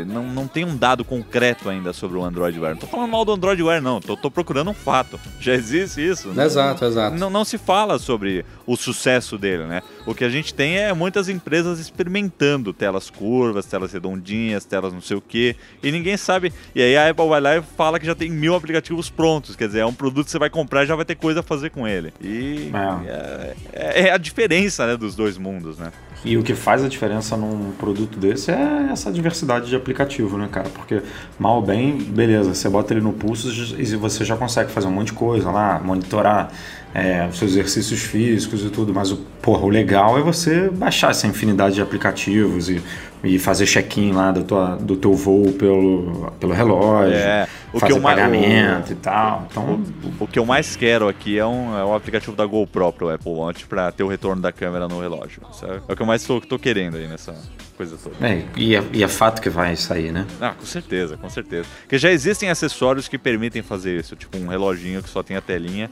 não, 0.06 0.22
não 0.22 0.46
tem 0.46 0.64
um 0.64 0.76
dado 0.76 1.04
concreto 1.04 1.68
ainda 1.68 1.92
sobre 1.92 2.18
o 2.18 2.22
Android 2.24 2.58
Wear. 2.58 2.74
Não 2.74 2.80
tô 2.80 2.86
falando 2.86 3.10
mal 3.10 3.24
do 3.24 3.32
Android 3.32 3.60
Wear, 3.62 3.82
não, 3.82 4.00
tô, 4.00 4.16
tô 4.16 4.30
procurando 4.30 4.70
um 4.70 4.74
fato. 4.74 5.18
Já 5.40 5.54
existe 5.54 6.06
isso. 6.06 6.28
né? 6.28 6.34
Exato, 6.70 6.84
exato. 6.84 7.16
Não, 7.16 7.30
não 7.30 7.44
se 7.44 7.58
fala 7.58 7.98
sobre 7.98 8.44
o 8.68 8.76
sucesso 8.76 9.38
dele, 9.38 9.64
né? 9.64 9.82
O 10.06 10.14
que 10.14 10.22
a 10.24 10.28
gente 10.28 10.52
tem 10.52 10.76
é 10.76 10.92
muitas 10.92 11.28
empresas 11.28 11.78
experimentando 11.80 12.72
telas 12.72 13.08
curvas, 13.08 13.64
telas 13.64 13.92
redondinhas, 13.94 14.64
telas 14.64 14.92
não 14.92 15.00
sei 15.00 15.16
o 15.16 15.20
quê, 15.22 15.56
e 15.82 15.90
ninguém 15.90 16.16
sabe. 16.18 16.52
E 16.74 16.82
aí 16.82 16.96
a 16.96 17.08
Apple 17.08 17.26
vai 17.28 17.40
lá 17.40 17.56
e 17.56 17.62
fala 17.62 17.98
que 17.98 18.04
já 18.04 18.14
tem 18.14 18.30
mil 18.30 18.54
aplicativos 18.54 19.08
prontos, 19.08 19.56
quer 19.56 19.68
dizer, 19.68 19.80
é 19.80 19.86
um 19.86 19.94
produto 19.94 20.26
que 20.26 20.30
você 20.30 20.38
vai 20.38 20.50
comprar 20.50 20.84
e 20.84 20.86
já 20.86 20.94
vai 20.94 21.04
ter 21.06 21.14
coisa 21.14 21.40
a 21.40 21.42
fazer 21.42 21.70
com 21.70 21.88
ele. 21.88 22.12
E 22.20 22.70
é, 23.06 23.54
é- 23.72 24.08
é 24.08 24.12
a 24.12 24.18
diferença 24.18 24.86
né, 24.86 24.96
dos 24.96 25.14
dois 25.16 25.38
mundos, 25.38 25.78
né? 25.78 25.90
E 26.24 26.36
o 26.36 26.42
que 26.42 26.52
faz 26.52 26.84
a 26.84 26.88
diferença 26.88 27.36
num 27.36 27.70
produto 27.78 28.18
desse 28.18 28.50
é 28.50 28.88
essa 28.90 29.10
diversidade 29.10 29.68
de 29.68 29.76
aplicativo, 29.76 30.36
né, 30.36 30.48
cara? 30.50 30.68
Porque, 30.68 31.00
mal 31.38 31.56
ou 31.56 31.62
bem, 31.62 31.96
beleza, 31.96 32.52
você 32.54 32.68
bota 32.68 32.92
ele 32.92 33.00
no 33.00 33.12
pulso 33.12 33.48
e 33.78 33.84
você 33.96 34.24
já 34.24 34.36
consegue 34.36 34.70
fazer 34.70 34.88
um 34.88 34.90
monte 34.90 35.06
de 35.08 35.12
coisa 35.12 35.48
lá, 35.50 35.78
monitorar 35.78 36.52
é, 36.94 37.26
os 37.30 37.38
seus 37.38 37.52
exercícios 37.52 38.00
físicos 38.00 38.64
e 38.64 38.70
tudo, 38.70 38.92
mas 38.94 39.10
o, 39.12 39.16
porra, 39.42 39.64
o 39.64 39.68
legal 39.68 40.18
é 40.18 40.22
você 40.22 40.68
baixar 40.70 41.10
essa 41.10 41.26
infinidade 41.26 41.74
de 41.76 41.82
aplicativos 41.82 42.68
e, 42.70 42.82
e 43.22 43.38
fazer 43.38 43.66
check-in 43.66 44.12
lá 44.12 44.32
do, 44.32 44.42
tua, 44.44 44.76
do 44.76 44.96
teu 44.96 45.12
voo 45.14 45.52
pelo, 45.52 46.32
pelo 46.40 46.52
relógio, 46.52 47.14
É, 47.14 47.46
o 47.68 47.74
que 47.74 47.80
fazer 47.80 48.00
mais- 48.00 48.16
pagamento 48.18 48.92
e 48.92 48.96
tal. 48.96 49.46
Então, 49.50 49.82
O 50.18 50.26
que 50.26 50.38
eu 50.38 50.46
mais 50.46 50.76
quero 50.76 51.08
aqui 51.08 51.38
é 51.38 51.44
um, 51.46 51.76
é 51.78 51.84
um 51.84 51.94
aplicativo 51.94 52.34
da 52.34 52.46
GoPro 52.46 52.92
pro 52.92 53.10
Apple 53.10 53.32
Watch 53.32 53.66
pra 53.66 53.92
ter 53.92 54.02
o 54.02 54.08
retorno 54.08 54.40
da 54.40 54.50
câmera 54.50 54.88
no 54.88 55.00
relógio. 55.00 55.42
sabe? 55.52 55.80
É 55.88 55.92
o 55.92 55.96
que 55.96 56.02
eu 56.02 56.06
mais 56.06 56.24
tô, 56.24 56.40
tô 56.40 56.58
querendo 56.58 56.96
aí 56.96 57.06
nessa 57.06 57.34
coisa 57.76 57.96
toda. 58.02 58.16
é, 58.26 58.42
e, 58.56 58.74
é, 58.74 58.82
e 58.92 59.04
é 59.04 59.08
fato 59.08 59.40
que 59.42 59.50
vai 59.50 59.76
sair, 59.76 60.10
né? 60.10 60.26
Ah, 60.40 60.54
com 60.58 60.64
certeza, 60.66 61.16
com 61.16 61.28
certeza. 61.28 61.66
Porque 61.82 61.98
já 61.98 62.10
existem 62.10 62.48
acessórios 62.50 63.06
que 63.08 63.18
permitem 63.18 63.62
fazer 63.62 64.00
isso, 64.00 64.16
tipo 64.16 64.36
um 64.38 64.46
reloginho 64.48 65.02
que 65.02 65.08
só 65.10 65.22
tem 65.22 65.36
a 65.36 65.40
telinha 65.40 65.88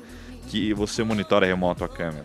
que 0.47 0.73
você 0.73 1.03
monitora 1.03 1.47
remoto 1.47 1.85
a 1.85 1.89
câmera. 1.89 2.25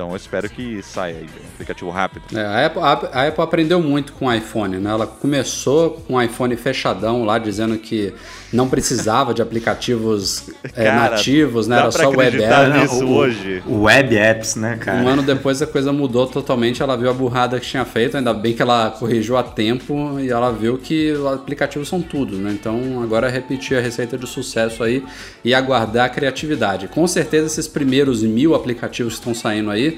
Então 0.00 0.08
eu 0.08 0.16
espero 0.16 0.48
que 0.48 0.82
saia 0.82 1.16
aí, 1.16 1.24
um 1.24 1.48
aplicativo 1.54 1.90
rápido. 1.90 2.22
É, 2.34 2.42
a, 2.42 2.66
Apple, 2.66 2.80
a- 2.82 3.10
a 3.20 3.28
Apple 3.28 3.44
aprendeu 3.44 3.82
muito 3.82 4.14
com 4.14 4.28
o 4.28 4.32
iPhone, 4.32 4.78
né? 4.78 4.88
Ela 4.88 5.06
começou 5.06 5.90
com 5.90 6.14
o 6.14 6.22
iPhone 6.22 6.56
fechadão 6.56 7.22
lá, 7.22 7.38
dizendo 7.38 7.76
que 7.76 8.14
não 8.50 8.66
precisava 8.66 9.34
de 9.34 9.42
aplicativos 9.42 10.48
é, 10.74 10.84
Cara, 10.86 11.10
nativos, 11.10 11.66
né? 11.68 11.76
dá 11.76 11.82
Era 11.82 11.92
pra 11.92 12.02
só 12.04 12.08
web 12.08 12.22
acreditar 12.28 12.70
app. 12.70 12.78
nisso 12.78 13.04
o, 13.04 13.14
hoje. 13.14 13.62
O 13.66 13.82
web 13.82 14.16
apps, 14.16 14.56
né, 14.56 14.78
cara? 14.80 15.02
Um 15.02 15.08
ano 15.08 15.22
depois 15.22 15.60
a 15.60 15.66
coisa 15.66 15.92
mudou 15.92 16.26
totalmente, 16.26 16.82
ela 16.82 16.96
viu 16.96 17.10
a 17.10 17.12
burrada 17.12 17.60
que 17.60 17.66
tinha 17.66 17.84
feito, 17.84 18.16
ainda 18.16 18.32
bem 18.32 18.54
que 18.54 18.62
ela 18.62 18.90
corrigiu 18.98 19.36
a 19.36 19.42
tempo 19.42 20.18
e 20.18 20.30
ela 20.30 20.50
viu 20.50 20.78
que 20.78 21.12
os 21.12 21.26
aplicativos 21.26 21.88
são 21.88 22.00
tudo, 22.00 22.38
né? 22.38 22.52
Então 22.58 23.02
agora 23.02 23.28
é 23.28 23.30
repetir 23.30 23.76
a 23.76 23.82
receita 23.82 24.16
de 24.16 24.26
sucesso 24.26 24.82
aí 24.82 25.04
e 25.44 25.52
aguardar 25.52 26.06
a 26.06 26.08
criatividade. 26.08 26.88
Com 26.88 27.06
certeza 27.06 27.48
esses 27.48 27.68
primeiros 27.68 28.22
mil 28.22 28.54
aplicativos 28.54 29.12
que 29.12 29.18
estão 29.20 29.34
saindo 29.34 29.70
aí 29.70 29.89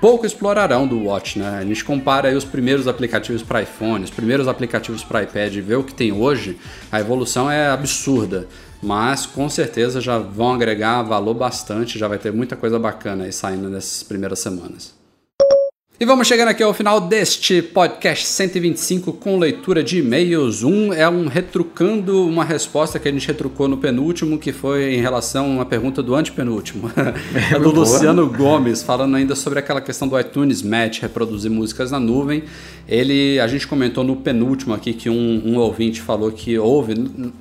pouco 0.00 0.24
explorarão 0.24 0.86
do 0.86 1.04
Watch, 1.04 1.38
né? 1.38 1.58
A 1.58 1.64
gente 1.64 1.84
compara 1.84 2.36
os 2.36 2.44
primeiros 2.44 2.88
aplicativos 2.88 3.42
para 3.42 3.62
iPhone, 3.62 4.04
os 4.04 4.10
primeiros 4.10 4.48
aplicativos 4.48 5.04
para 5.04 5.22
iPad 5.22 5.54
e 5.54 5.60
vê 5.60 5.74
o 5.74 5.84
que 5.84 5.94
tem 5.94 6.10
hoje, 6.10 6.58
a 6.90 6.98
evolução 6.98 7.50
é 7.50 7.68
absurda. 7.68 8.48
Mas 8.82 9.26
com 9.26 9.48
certeza 9.50 10.00
já 10.00 10.18
vão 10.18 10.54
agregar 10.54 11.02
valor 11.02 11.34
bastante, 11.34 11.98
já 11.98 12.08
vai 12.08 12.18
ter 12.18 12.32
muita 12.32 12.56
coisa 12.56 12.78
bacana 12.78 13.24
aí 13.24 13.32
saindo 13.32 13.68
nessas 13.68 14.02
primeiras 14.02 14.38
semanas. 14.38 14.99
E 16.02 16.06
vamos 16.06 16.26
chegando 16.26 16.48
aqui 16.48 16.62
ao 16.62 16.72
final 16.72 16.98
deste 16.98 17.60
podcast 17.60 18.26
125 18.26 19.12
com 19.12 19.38
leitura 19.38 19.84
de 19.84 19.98
e-mails. 19.98 20.62
Um 20.62 20.94
é 20.94 21.06
um 21.06 21.26
retrucando 21.26 22.26
uma 22.26 22.42
resposta 22.42 22.98
que 22.98 23.06
a 23.06 23.12
gente 23.12 23.26
retrucou 23.28 23.68
no 23.68 23.76
penúltimo, 23.76 24.38
que 24.38 24.50
foi 24.50 24.94
em 24.94 25.02
relação 25.02 25.44
a 25.44 25.48
uma 25.48 25.66
pergunta 25.66 26.02
do 26.02 26.14
antepenúltimo. 26.14 26.90
É 27.52 27.58
do 27.58 27.64
Boa. 27.64 27.80
Luciano 27.80 28.26
Gomes, 28.26 28.82
falando 28.82 29.14
ainda 29.14 29.34
sobre 29.34 29.58
aquela 29.58 29.80
questão 29.82 30.08
do 30.08 30.18
iTunes 30.18 30.62
Match, 30.62 31.00
reproduzir 31.00 31.50
músicas 31.50 31.90
na 31.90 32.00
nuvem. 32.00 32.44
Ele, 32.88 33.38
a 33.38 33.46
gente 33.46 33.66
comentou 33.66 34.02
no 34.02 34.16
penúltimo 34.16 34.72
aqui 34.72 34.94
que 34.94 35.10
um, 35.10 35.42
um 35.44 35.58
ouvinte 35.58 36.00
falou 36.00 36.32
que 36.32 36.58
ouve 36.58 36.94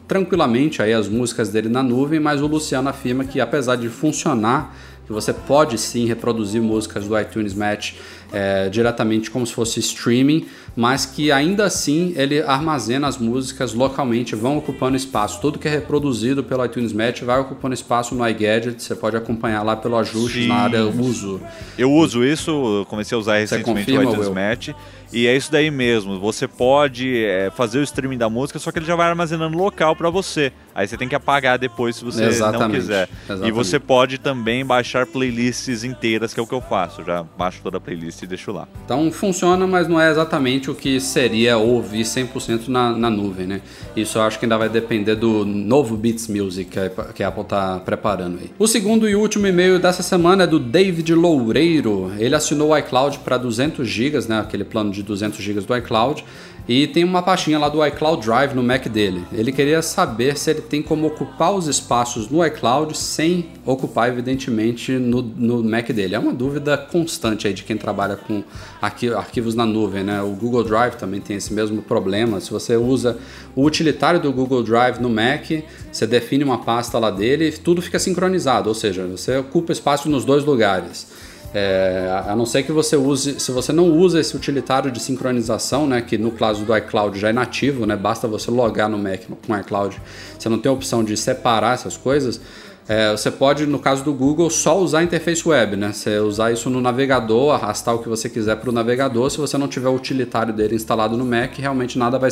tranquilamente 0.05 0.82
aí 0.82 0.91
as 0.91 1.07
músicas 1.07 1.47
dele 1.47 1.70
na 1.70 1.82
nuvem, 1.82 2.20
mas 2.20 2.41
o 2.41 2.47
Luciano 2.47 2.89
afirma 2.89 3.24
que 3.24 3.39
apesar 3.39 3.78
de 3.78 3.88
funcionar 3.88 4.76
que 5.10 5.14
você 5.14 5.34
pode 5.34 5.76
sim 5.80 6.05
reproduzir 6.05 6.62
músicas 6.62 7.07
do 7.07 7.20
iTunes 7.20 7.55
Match 7.55 7.93
é, 8.32 8.70
diretamente 8.70 9.32
como 9.32 9.43
se 9.43 9.51
fosse 9.51 9.80
streaming, 9.80 10.45
mas 10.76 11.03
que 11.03 11.32
ainda 11.32 11.66
assim 11.66 12.14
ele 12.16 12.43
armazena 12.43 13.07
as 13.07 13.18
músicas 13.18 13.74
localmente, 13.74 14.36
vão 14.36 14.60
ocupando 14.60 14.95
espaço. 14.95 15.41
Tudo 15.41 15.57
que 15.57 15.68
é 15.68 15.72
reproduzido 15.72 16.43
pelo 16.43 16.64
iTunes 16.64 16.93
Match 16.93 17.24
vai 17.24 17.39
ocupando 17.39 17.74
espaço 17.74 18.14
no 18.14 18.28
iGadget, 18.30 18.84
você 18.84 18.93
pode 18.93 19.18
acompanhar 19.18 19.64
lá 19.64 19.76
pelo 19.76 19.97
ajuste 19.97 20.43
Sim. 20.43 20.47
na 20.47 20.55
área 20.57 20.86
uso. 20.86 21.41
Eu 21.76 21.91
uso 21.91 22.24
isso, 22.24 22.51
eu 22.51 22.86
comecei 22.86 23.16
a 23.16 23.20
usar 23.20 23.39
recentemente 23.39 23.91
o 23.91 24.03
iTunes? 24.03 24.30
Match. 24.30 24.70
E 25.12 25.26
é 25.26 25.36
isso 25.36 25.51
daí 25.51 25.72
mesmo. 25.72 26.20
Você 26.20 26.47
pode 26.47 27.26
é, 27.26 27.49
fazer 27.49 27.80
o 27.80 27.84
streaming 27.84 28.20
da 28.20 28.30
música, 28.30 28.60
só 28.60 28.72
que 28.72 28.78
ele 28.78 28.86
já 28.86 28.95
vai 28.95 29.10
armazenando 29.10 29.57
local 29.57 29.95
pra 29.95 30.12
você. 30.12 30.53
Aí 30.80 30.88
você 30.88 30.95
tem 30.95 31.09
que 31.09 31.15
apagar 31.15 31.59
depois 31.59 31.97
se 31.97 32.05
você 32.05 32.21
não 32.21 32.30
Exatamente, 32.30 32.80
quiser. 32.80 33.09
E 33.09 33.23
exatamente. 33.34 33.51
você 33.51 33.77
pode 33.77 34.17
também 34.17 34.65
baixar 34.65 35.05
playlists 35.05 35.84
inteiras, 35.84 36.34
que 36.34 36.39
é 36.39 36.43
o 36.43 36.47
que 36.47 36.53
eu 36.53 36.61
faço. 36.61 37.03
Já 37.03 37.21
baixo 37.21 37.59
toda 37.61 37.75
a 37.75 37.82
playlist 37.82 38.23
e 38.23 38.25
deixo 38.25 38.53
lá. 38.53 38.65
Então 38.86 39.11
funciona, 39.11 39.67
mas 39.67 39.89
não 39.89 39.99
é 39.99 40.09
exatamente 40.09 40.71
o 40.71 40.75
que 40.75 41.01
seria 41.01 41.57
ouvir 41.57 42.03
100% 42.03 42.69
na, 42.69 42.91
na 42.93 43.09
nuvem, 43.09 43.45
né? 43.45 43.61
Isso 43.93 44.19
eu 44.19 44.21
acho 44.21 44.39
que 44.39 44.45
ainda 44.45 44.57
vai 44.57 44.69
depender 44.69 45.15
do 45.15 45.45
novo 45.45 45.97
Beats 45.97 46.30
Music 46.30 46.71
que 46.71 46.80
a, 46.80 46.89
que 47.13 47.23
a 47.23 47.27
Apple 47.27 47.41
está 47.41 47.82
preparando 47.82 48.39
aí. 48.39 48.49
O 48.57 48.65
segundo 48.65 49.09
e 49.09 49.17
último 49.17 49.47
e-mail 49.47 49.80
dessa 49.80 50.01
semana 50.01 50.45
é 50.45 50.47
do 50.47 50.59
David 50.59 51.13
Loureiro. 51.13 52.09
Ele 52.17 52.36
assinou 52.36 52.69
o 52.69 52.77
iCloud 52.77 53.19
para 53.19 53.36
200 53.36 53.86
GB, 53.86 54.17
né? 54.30 54.39
Aquele 54.39 54.63
plano 54.63 54.91
de 54.91 55.03
200 55.03 55.43
GB 55.43 55.59
do 55.59 55.75
iCloud. 55.75 56.23
E 56.70 56.86
tem 56.86 57.03
uma 57.03 57.24
pastinha 57.24 57.57
lá 57.57 57.67
do 57.67 57.84
iCloud 57.84 58.24
Drive 58.24 58.53
no 58.53 58.61
Mac 58.61 58.86
dele. 58.86 59.24
Ele 59.34 59.51
queria 59.51 59.82
saber 59.82 60.38
se 60.38 60.51
ele 60.51 60.61
tem 60.61 60.84
como 60.84 61.07
ocupar 61.07 61.51
os 61.51 61.67
espaços 61.67 62.30
no 62.30 62.45
iCloud 62.45 62.95
sem 62.95 63.47
ocupar, 63.65 64.07
evidentemente, 64.07 64.91
no, 64.91 65.24
no 65.24 65.63
Mac 65.63 65.89
dele. 65.89 66.13
É 66.13 66.20
uma 66.20 66.32
dúvida 66.32 66.78
constante 66.78 67.47
aí 67.47 67.55
de 67.55 67.63
quem 67.63 67.76
trabalha 67.76 68.15
com 68.15 68.43
arqui- 68.80 69.11
arquivos 69.11 69.55
na 69.55 69.65
nuvem, 69.65 70.03
né? 70.03 70.22
O 70.22 70.30
Google 70.30 70.63
Drive 70.63 70.93
também 70.93 71.20
tem 71.20 71.38
esse 71.38 71.51
mesmo 71.51 71.82
problema. 71.82 72.39
Se 72.39 72.51
você 72.51 72.78
usa 72.78 73.17
o 73.55 73.63
utilitário 73.63 74.20
do 74.20 74.32
Google 74.32 74.61
Drive 74.61 74.99
no 74.99 75.09
Mac, 75.09 75.49
você 75.91 76.05
define 76.05 76.43
uma 76.43 76.59
pasta 76.59 76.99
lá 76.99 77.09
dele 77.09 77.47
e 77.47 77.51
tudo 77.51 77.82
fica 77.82 77.97
sincronizado, 77.97 78.70
ou 78.70 78.76
seja, 78.76 79.07
você 79.07 79.38
ocupa 79.38 79.72
espaço 79.72 80.07
nos 80.07 80.24
dois 80.24 80.45
lugares. 80.45 81.07
É, 81.54 82.24
a 82.28 82.36
não 82.36 82.45
ser 82.45 82.62
que 82.64 82.72
você 82.72 82.95
use, 82.95 83.39
se 83.39 83.52
você 83.52 83.74
não 83.74 83.91
usa 83.91 84.20
esse 84.20 84.36
utilitário 84.36 84.91
de 84.91 85.00
sincronização, 85.00 85.88
né, 85.88 86.00
que 86.02 86.18
no 86.18 86.32
caso 86.32 86.64
do 86.64 86.78
iCloud 86.78 87.20
já 87.20 87.30
é 87.30 87.34
nativo, 87.34 87.88
né, 87.88 87.95
basta 87.95 88.28
você 88.28 88.52
logar 88.52 88.88
no 88.88 89.00
Mac 89.00 89.22
com 89.47 89.54
o 89.54 89.58
iCloud, 89.58 90.00
você 90.38 90.47
não 90.47 90.60
tem 90.60 90.70
a 90.70 90.74
opção 90.74 91.04
de 91.04 91.18
separar 91.18 91.74
essas 91.74 91.97
coisas. 91.97 92.39
é, 92.88 93.12
você 93.12 93.30
pode, 93.30 93.68
no 93.68 93.78
caso 93.78 94.04
do 94.04 94.12
Google, 94.12 94.50
só 94.50 94.80
usar 94.80 95.00
a 95.00 95.04
interface 95.04 95.47
web, 95.47 95.76
né? 95.76 95.91
Você 95.93 96.18
usar 96.18 96.52
isso 96.52 96.72
no 96.72 96.82
navegador, 96.82 97.54
arrastar 97.54 97.93
o 97.93 98.00
que 98.00 98.10
você 98.10 98.28
quiser 98.28 98.56
para 98.56 98.68
o 98.68 98.74
navegador. 98.74 99.30
Se 99.30 99.38
você 99.38 99.60
não 99.60 99.68
tiver 99.68 99.89
o 99.89 99.93
utilitário 99.93 100.52
dele 100.52 100.74
instalado 100.74 101.16
no 101.16 101.24
Mac, 101.24 101.56
realmente 101.60 102.00
nada 102.00 102.18
vai, 102.18 102.32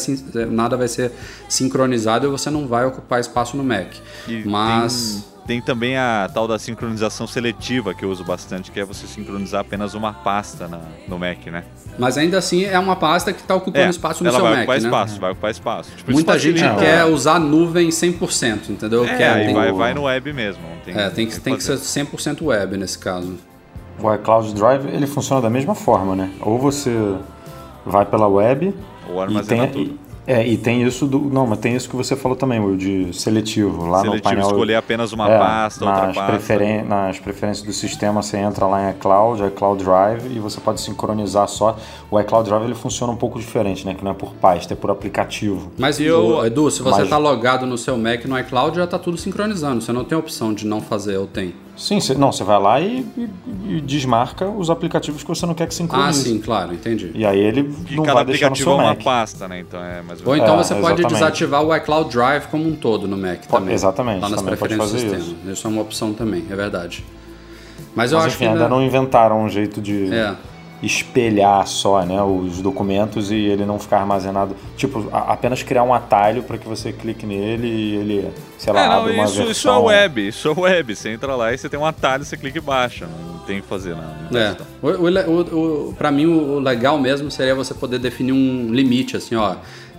nada 0.49 0.75
vai 0.75 0.87
ser 0.87 1.11
sincronizado 1.47 2.25
e 2.25 2.29
você 2.31 2.49
não 2.49 2.65
vai 2.67 2.87
ocupar 2.87 3.19
espaço 3.19 3.55
no 3.55 3.63
Mac. 3.63 3.93
E 4.27 4.43
Mas 4.45 5.23
tem, 5.29 5.36
tem 5.47 5.61
também 5.61 5.97
a 5.97 6.29
tal 6.31 6.45
da 6.47 6.59
sincronização 6.59 7.25
seletiva 7.25 7.93
que 7.93 8.03
eu 8.03 8.09
uso 8.11 8.23
bastante, 8.23 8.69
que 8.69 8.79
é 8.79 8.83
você 8.85 9.07
sincronizar 9.07 9.61
apenas 9.61 9.93
uma 9.93 10.11
pasta 10.13 10.67
na- 10.67 10.81
no 11.07 11.17
Mac, 11.17 11.47
né? 11.47 11.63
Mas 11.97 12.17
ainda 12.17 12.37
assim 12.37 12.65
é 12.65 12.77
uma 12.77 12.95
pasta 12.97 13.31
que 13.31 13.39
está 13.41 13.55
ocupando 13.55 13.89
espaço 13.89 14.23
no 14.23 14.29
ela 14.29 14.37
seu 14.37 14.43
vai 14.45 14.51
Mac, 14.53 14.61
ocupar 14.63 14.79
né? 14.81 14.85
espaço, 14.85 15.19
vai 15.21 15.31
ocupar 15.31 15.51
espaço. 15.51 15.91
Tipo, 15.95 16.11
Muita 16.11 16.37
gente 16.37 16.59
quer 16.77 17.05
usar 17.05 17.35
a 17.35 17.39
nuvem 17.39 17.89
100%, 17.89 18.69
entendeu? 18.69 19.05
É, 19.05 19.15
quer, 19.17 19.29
aí 19.29 19.45
tem, 19.45 19.55
vai, 19.55 19.71
vai 19.71 19.93
no 19.93 20.03
web 20.03 20.33
mesmo. 20.33 20.61
Tem, 20.83 20.93
é, 20.95 21.09
tem 21.09 21.25
que, 21.25 21.39
tem 21.39 21.55
que 21.55 21.63
fazer. 21.63 21.77
ser 21.77 22.05
100% 22.05 22.41
web 22.45 22.75
nesse 22.77 22.99
caso. 22.99 23.37
O 23.99 24.13
iCloud 24.13 24.53
Drive 24.53 24.85
ele 24.87 25.07
funciona 25.07 25.41
da 25.41 25.49
mesma 25.49 25.73
forma, 25.73 26.15
né? 26.15 26.29
Ou 26.41 26.59
você 26.59 27.15
vai 27.85 28.05
pela 28.05 28.27
web 28.27 28.75
Ou 29.09 29.15
e 29.15 29.19
armazena 29.21 29.67
tem, 29.67 29.85
tudo. 29.85 29.99
É, 30.29 30.45
e 30.45 30.57
tem 30.57 30.83
isso 30.83 31.07
do. 31.07 31.19
Não, 31.21 31.47
mas 31.47 31.57
tem 31.59 31.73
isso 31.73 31.89
que 31.89 31.95
você 31.95 32.13
falou 32.13 32.35
também, 32.35 32.59
Will, 32.59 32.75
de 32.75 33.13
seletivo. 33.17 33.85
Lá 33.87 33.99
no 33.99 34.03
Seletivo, 34.07 34.23
painel. 34.23 34.47
escolher 34.47 34.75
apenas 34.75 35.13
uma 35.13 35.29
É, 35.29 35.37
pasta, 35.39 35.85
outra 35.85 36.07
nas, 36.07 36.15
pasta. 36.17 36.31
preferen- 36.33 36.83
nas 36.83 37.17
preferências 37.17 37.65
do 37.65 37.71
sistema, 37.71 38.21
você 38.21 38.35
entra 38.37 38.67
lá 38.67 38.87
em 38.87 38.91
iCloud, 38.91 39.41
iCloud 39.45 39.81
Drive, 39.81 40.25
e 40.35 40.37
você 40.39 40.59
pode 40.59 40.81
sincronizar 40.81 41.47
só. 41.47 41.77
O 42.11 42.19
iCloud 42.19 42.49
Drive 42.49 42.65
ele 42.65 42.75
funciona 42.75 43.13
um 43.13 43.15
pouco 43.15 43.39
diferente, 43.39 43.85
né? 43.85 43.93
Que 43.93 44.03
não 44.03 44.11
é 44.11 44.13
por 44.13 44.33
pasta, 44.33 44.73
é 44.73 44.75
por 44.75 44.91
aplicativo. 44.91 45.71
Mas, 45.77 45.97
eu- 46.01 46.45
Edu, 46.45 46.69
se 46.69 46.81
você 46.81 46.99
Mas- 47.01 47.09
tá 47.09 47.17
logado 47.17 47.65
no 47.65 47.77
seu 47.77 47.97
Mac 47.97 48.25
no 48.25 48.37
iCloud, 48.37 48.75
já 48.75 48.85
tá 48.85 48.99
tudo 48.99 49.15
sincronizando. 49.17 49.81
Você 49.81 49.93
não 49.93 50.03
tem 50.03 50.17
opção 50.17 50.53
de 50.53 50.67
não 50.67 50.81
fazer, 50.81 51.15
ou 51.15 51.25
tem? 51.25 51.53
Sim, 51.77 51.99
você, 51.99 52.15
não, 52.15 52.31
você 52.31 52.43
vai 52.43 52.59
lá 52.59 52.81
e, 52.81 53.05
e- 53.15 53.29
e 53.77 53.81
desmarca 53.81 54.49
os 54.49 54.69
aplicativos 54.69 55.21
que 55.21 55.29
você 55.29 55.45
não 55.45 55.53
quer 55.53 55.67
que 55.67 55.73
Ah, 55.73 55.77
sincronize. 55.77 56.23
sim, 56.23 56.39
claro, 56.39 56.73
entendi. 56.73 57.11
E 57.13 57.23
aí 57.25 57.39
ele 57.39 57.63
Que 57.85 57.95
não 57.95 58.03
cada 58.03 58.15
vai 58.15 58.25
deixar 58.25 58.47
no 58.47 58.53
aplicativo 58.53 58.71
é 58.71 58.73
seu 58.73 58.83
uma 58.83 58.83
Mac. 58.95 59.03
pasta, 59.03 59.47
né? 59.47 59.59
Então 59.59 59.79
é 59.83 60.01
mais 60.01 60.25
ou 60.25 60.35
então 60.35 60.55
É, 60.55 60.57
você 60.57 60.73
pode 60.73 60.85
exatamente. 61.01 61.13
desativar 61.13 61.63
o 61.63 61.75
iCloud 61.75 62.09
Drive 62.11 62.47
como 62.47 62.67
um 62.67 62.75
todo 62.75 63.07
no 63.07 63.15
Mac 63.15 63.45
Pode- 63.45 63.47
também. 63.61 63.73
exatamente, 63.75 64.21
Lá 64.21 64.29
nas 64.29 64.39
também 64.41 64.57
pode 64.57 64.75
preferências 64.75 65.13
do 65.13 65.19
sistema. 65.19 65.53
Isso 65.53 65.67
é 65.67 65.69
uma 65.69 65.81
opção 65.83 66.13
também, 66.13 66.43
é 66.49 66.55
verdade. 66.55 67.05
Mas 67.95 68.11
eu 68.11 68.17
Mas 68.17 68.27
acho 68.27 68.35
enfim, 68.35 68.45
que 68.45 68.51
ainda 68.51 68.67
não 68.67 68.81
inventaram 68.83 69.43
um 69.43 69.49
jeito 69.49 69.79
de 69.79 70.11
É. 70.11 70.35
espelhar 70.81 71.65
só 71.67 72.03
né, 72.05 72.21
os 72.21 72.61
documentos 72.61 73.31
e 73.31 73.35
ele 73.35 73.65
não 73.65 73.79
ficar 73.79 73.99
armazenado. 73.99 74.55
Tipo, 74.75 75.07
a- 75.11 75.33
apenas 75.33 75.63
criar 75.63 75.83
um 75.83 75.93
atalho 75.93 76.43
para 76.43 76.57
que 76.57 76.67
você 76.67 76.91
clique 76.93 77.25
nele 77.25 77.67
e 77.67 77.95
ele, 77.95 78.29
sei 78.57 78.73
lá, 78.73 78.83
É, 78.83 78.87
não, 78.87 78.99
abre 78.99 79.13
uma 79.13 79.23
isso, 79.25 79.33
versão. 79.35 79.51
isso 79.51 79.69
é 79.69 79.77
web, 79.77 80.27
isso 80.27 80.47
é 80.49 80.59
web. 80.59 80.95
Você 80.95 81.09
entra 81.09 81.35
lá 81.35 81.53
e 81.53 81.57
você 81.57 81.67
tem 81.69 81.79
um 81.79 81.85
atalho, 81.85 82.23
você 82.23 82.37
clica 82.37 82.57
e 82.57 82.61
baixa. 82.61 83.07
Não 83.07 83.39
tem 83.39 83.59
o 83.59 83.61
que 83.63 83.67
fazer, 83.67 83.95
não. 83.95 84.03
não 84.31 84.39
É. 84.39 84.55
O, 84.81 84.87
o, 84.87 85.07
o, 85.09 85.89
o, 85.89 85.93
pra 85.93 86.11
mim, 86.11 86.25
o, 86.25 86.55
o 86.57 86.59
legal 86.59 86.99
mesmo 86.99 87.31
seria 87.31 87.55
você 87.55 87.73
poder 87.73 87.97
definir 87.99 88.33
um 88.33 88.71
limite, 88.71 89.17
assim, 89.17 89.35
ó. 89.35 89.55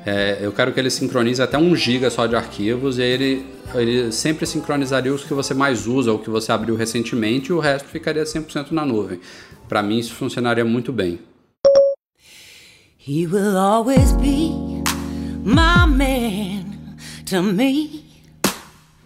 É, 0.09 0.39
eu 0.41 0.53
quero 0.53 0.73
que 0.73 0.81
ele 0.81 0.89
sincronize 0.89 1.43
até 1.43 1.59
um 1.59 1.77
giga 1.77 2.09
só 2.09 2.27
de 2.27 2.35
arquivos 2.35 2.99
e 2.99 3.03
ele, 3.03 3.45
ele 3.75 4.11
sempre 4.11 4.47
sincronizaria 4.47 5.13
os 5.13 5.23
que 5.23 5.35
você 5.35 5.53
mais 5.53 5.87
usa 5.87 6.11
ou 6.11 6.19
que 6.19 6.31
você 6.31 6.51
abriu 6.51 6.75
recentemente 6.75 7.51
e 7.51 7.53
o 7.53 7.59
resto 7.59 7.89
ficaria 7.89 8.25
100% 8.25 8.71
na 8.71 8.87
nuvem. 8.87 9.21
Pra 9.69 9.83
mim, 9.83 9.99
isso 9.99 10.15
funcionaria 10.15 10.65
muito 10.65 10.91
bem. 10.93 11.19
He 13.07 13.27
will 13.27 13.59
always 13.59 14.13
be 14.13 14.51
my 15.45 15.87
man 15.87 16.65
to 17.27 17.43
me. 17.43 18.08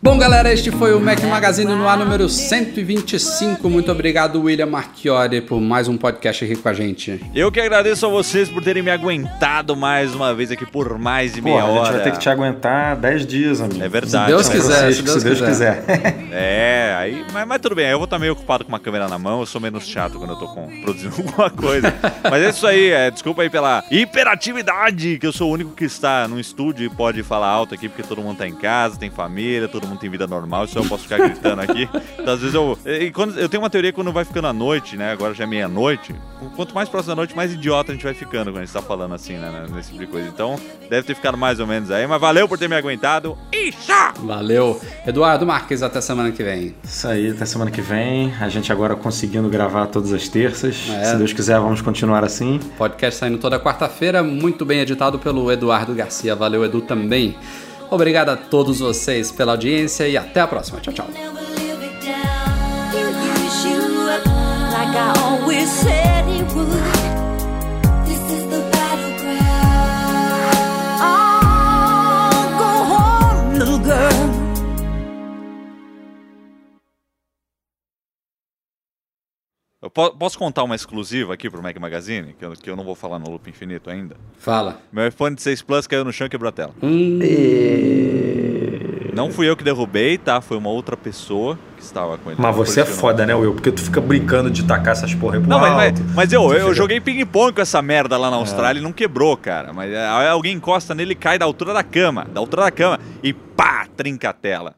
Bom, 0.04 0.18
galera, 0.18 0.52
este 0.52 0.72
foi 0.72 0.92
o 0.92 0.98
Mac 1.00 1.22
Magazine 1.22 1.72
no 1.76 1.88
ar 1.88 1.96
número 1.96 2.28
125. 2.28 3.70
Muito 3.70 3.92
obrigado, 3.92 4.42
William 4.42 4.66
Marchiori, 4.66 5.40
por 5.40 5.60
mais 5.60 5.86
um 5.86 5.96
podcast 5.96 6.44
aqui 6.44 6.56
com 6.56 6.68
a 6.68 6.72
gente. 6.72 7.24
Eu 7.32 7.52
que 7.52 7.60
agradeço 7.60 8.04
a 8.04 8.08
vocês 8.08 8.48
por 8.48 8.64
terem 8.64 8.82
me 8.82 8.90
aguentado 8.90 9.76
mais 9.76 10.12
uma 10.12 10.34
vez 10.34 10.50
aqui 10.50 10.66
por 10.66 10.98
mais 10.98 11.32
de 11.34 11.40
meia 11.40 11.60
Porra, 11.60 11.68
a 11.68 11.70
hora. 11.70 11.84
gente 11.84 11.94
vai 11.94 12.02
ter 12.02 12.10
que 12.14 12.18
te 12.18 12.28
aguentar 12.28 12.96
10 12.96 13.26
dias, 13.26 13.60
amigo. 13.60 13.80
É 13.80 13.88
verdade. 13.88 14.24
Se 14.24 14.26
Deus 14.26 14.48
né? 14.48 14.54
quiser, 14.56 14.78
Francisco, 14.80 15.08
se 15.20 15.24
Deus 15.24 15.40
quiser. 15.40 15.84
É, 16.34 16.94
aí, 16.98 17.24
mas, 17.30 17.46
mas 17.46 17.60
tudo 17.60 17.74
bem, 17.74 17.86
eu 17.88 17.98
vou 17.98 18.06
estar 18.06 18.18
meio 18.18 18.32
ocupado 18.32 18.64
com 18.64 18.70
uma 18.70 18.80
câmera 18.80 19.06
na 19.06 19.18
mão, 19.18 19.40
eu 19.40 19.46
sou 19.46 19.60
menos 19.60 19.86
chato 19.86 20.18
quando 20.18 20.30
eu 20.30 20.36
tô 20.38 20.48
com- 20.48 20.66
produzindo 20.80 21.14
alguma 21.28 21.50
coisa. 21.50 21.94
mas 22.28 22.42
é 22.42 22.48
isso 22.48 22.66
aí, 22.66 22.90
é, 22.90 23.10
desculpa 23.10 23.42
aí 23.42 23.50
pela 23.50 23.84
hiperatividade, 23.90 25.18
que 25.18 25.26
eu 25.26 25.32
sou 25.32 25.50
o 25.50 25.52
único 25.52 25.72
que 25.72 25.84
está 25.84 26.26
no 26.26 26.40
estúdio 26.40 26.86
e 26.86 26.88
pode 26.88 27.22
falar 27.22 27.48
alto 27.48 27.74
aqui, 27.74 27.86
porque 27.86 28.02
todo 28.02 28.22
mundo 28.22 28.38
tá 28.38 28.48
em 28.48 28.54
casa, 28.54 28.98
tem 28.98 29.10
família, 29.10 29.68
todo 29.68 29.86
mundo 29.86 29.91
tem 29.96 30.10
vida 30.10 30.26
normal, 30.26 30.66
só 30.66 30.80
eu 30.80 30.84
posso 30.84 31.04
ficar 31.04 31.18
gritando 31.18 31.60
aqui. 31.60 31.88
Então, 32.18 32.34
às 32.34 32.40
vezes 32.40 32.54
eu. 32.54 32.78
E 32.84 33.10
quando, 33.10 33.38
eu 33.38 33.48
tenho 33.48 33.62
uma 33.62 33.70
teoria 33.70 33.90
que 33.90 33.96
quando 33.96 34.12
vai 34.12 34.24
ficando 34.24 34.46
à 34.46 34.52
noite, 34.52 34.96
né? 34.96 35.12
Agora 35.12 35.34
já 35.34 35.44
é 35.44 35.46
meia-noite, 35.46 36.14
quanto 36.56 36.74
mais 36.74 36.88
próximo 36.88 37.12
da 37.12 37.16
noite, 37.16 37.34
mais 37.34 37.52
idiota 37.52 37.92
a 37.92 37.94
gente 37.94 38.04
vai 38.04 38.14
ficando 38.14 38.50
quando 38.50 38.58
a 38.58 38.64
gente 38.64 38.72
tá 38.72 38.82
falando 38.82 39.14
assim, 39.14 39.34
né? 39.34 39.66
Nesse 39.72 39.90
tipo 39.90 40.00
de 40.00 40.06
coisa. 40.06 40.28
Então, 40.28 40.58
deve 40.88 41.06
ter 41.06 41.14
ficado 41.14 41.36
mais 41.36 41.60
ou 41.60 41.66
menos 41.66 41.90
aí, 41.90 42.06
mas 42.06 42.20
valeu 42.20 42.48
por 42.48 42.58
ter 42.58 42.68
me 42.68 42.76
aguentado. 42.76 43.36
E 43.52 43.72
tchau! 43.72 44.12
Valeu. 44.24 44.80
Eduardo 45.06 45.46
Marques, 45.46 45.82
até 45.82 46.00
semana 46.00 46.30
que 46.30 46.42
vem. 46.42 46.74
Isso 46.82 47.08
aí, 47.08 47.30
até 47.30 47.44
semana 47.44 47.70
que 47.70 47.80
vem. 47.80 48.32
A 48.40 48.48
gente 48.48 48.70
agora 48.72 48.94
conseguindo 48.94 49.48
gravar 49.48 49.86
todas 49.86 50.12
as 50.12 50.28
terças. 50.28 50.88
É. 50.90 51.04
Se 51.04 51.16
Deus 51.16 51.32
quiser, 51.32 51.58
vamos 51.58 51.80
continuar 51.80 52.24
assim. 52.24 52.58
Podcast 52.76 53.20
saindo 53.20 53.38
toda 53.38 53.58
quarta-feira, 53.58 54.22
muito 54.22 54.64
bem 54.64 54.80
editado 54.80 55.18
pelo 55.18 55.50
Eduardo 55.50 55.94
Garcia. 55.94 56.34
Valeu, 56.34 56.64
Edu, 56.64 56.80
também. 56.80 57.36
Obrigado 57.92 58.30
a 58.30 58.36
todos 58.38 58.78
vocês 58.80 59.30
pela 59.30 59.52
audiência 59.52 60.08
e 60.08 60.16
até 60.16 60.40
a 60.40 60.48
próxima. 60.48 60.80
Tchau, 60.80 60.94
tchau. 60.94 61.06
Posso 79.92 80.38
contar 80.38 80.62
uma 80.62 80.74
exclusiva 80.74 81.34
aqui 81.34 81.48
pro 81.50 81.62
Mac 81.62 81.76
Magazine, 81.78 82.34
que 82.38 82.44
eu, 82.44 82.52
que 82.52 82.70
eu 82.70 82.76
não 82.76 82.84
vou 82.84 82.94
falar 82.94 83.18
no 83.18 83.30
Loop 83.30 83.48
Infinito 83.48 83.90
ainda? 83.90 84.16
Fala. 84.38 84.78
Meu 84.92 85.06
iPhone 85.06 85.36
6 85.38 85.62
Plus 85.62 85.86
caiu 85.86 86.04
no 86.04 86.12
chão 86.12 86.26
e 86.26 86.30
quebrou 86.30 86.48
a 86.48 86.52
tela. 86.52 86.72
Hum, 86.82 87.18
Não 89.14 89.30
fui 89.30 89.48
eu 89.48 89.56
que 89.56 89.62
derrubei, 89.62 90.16
tá? 90.16 90.40
Foi 90.40 90.56
uma 90.56 90.70
outra 90.70 90.96
pessoa 90.96 91.58
que 91.76 91.82
estava 91.82 92.16
com 92.16 92.30
ele. 92.30 92.40
Mas 92.40 92.56
você 92.56 92.80
é 92.80 92.84
foda, 92.84 93.26
né, 93.26 93.34
Will? 93.34 93.52
Porque 93.54 93.70
tu 93.70 93.82
fica 93.82 94.00
brincando 94.00 94.50
de 94.50 94.64
tacar 94.64 94.92
essas 94.92 95.14
porra 95.14 95.38
pro 95.38 95.48
Não, 95.48 95.60
mas, 95.60 95.74
mas, 95.74 96.14
mas 96.14 96.32
eu, 96.32 96.42
eu 96.52 96.60
fica- 96.60 96.74
joguei 96.74 97.00
ping-pong 97.00 97.52
com 97.52 97.60
essa 97.60 97.82
merda 97.82 98.16
lá 98.16 98.30
na 98.30 98.36
Austrália 98.38 98.80
e 98.80 98.82
não 98.82 98.92
quebrou, 98.92 99.36
cara. 99.36 99.72
Mas 99.72 99.92
é, 99.92 100.06
alguém 100.28 100.56
encosta 100.56 100.94
nele 100.94 101.12
e 101.12 101.16
cai 101.16 101.38
da 101.38 101.44
altura 101.44 101.74
da 101.74 101.82
cama. 101.82 102.26
Da 102.32 102.40
altura 102.40 102.62
da 102.62 102.70
cama. 102.70 102.98
E 103.22 103.32
pá, 103.34 103.86
trinca 103.96 104.30
a 104.30 104.32
tela. 104.32 104.74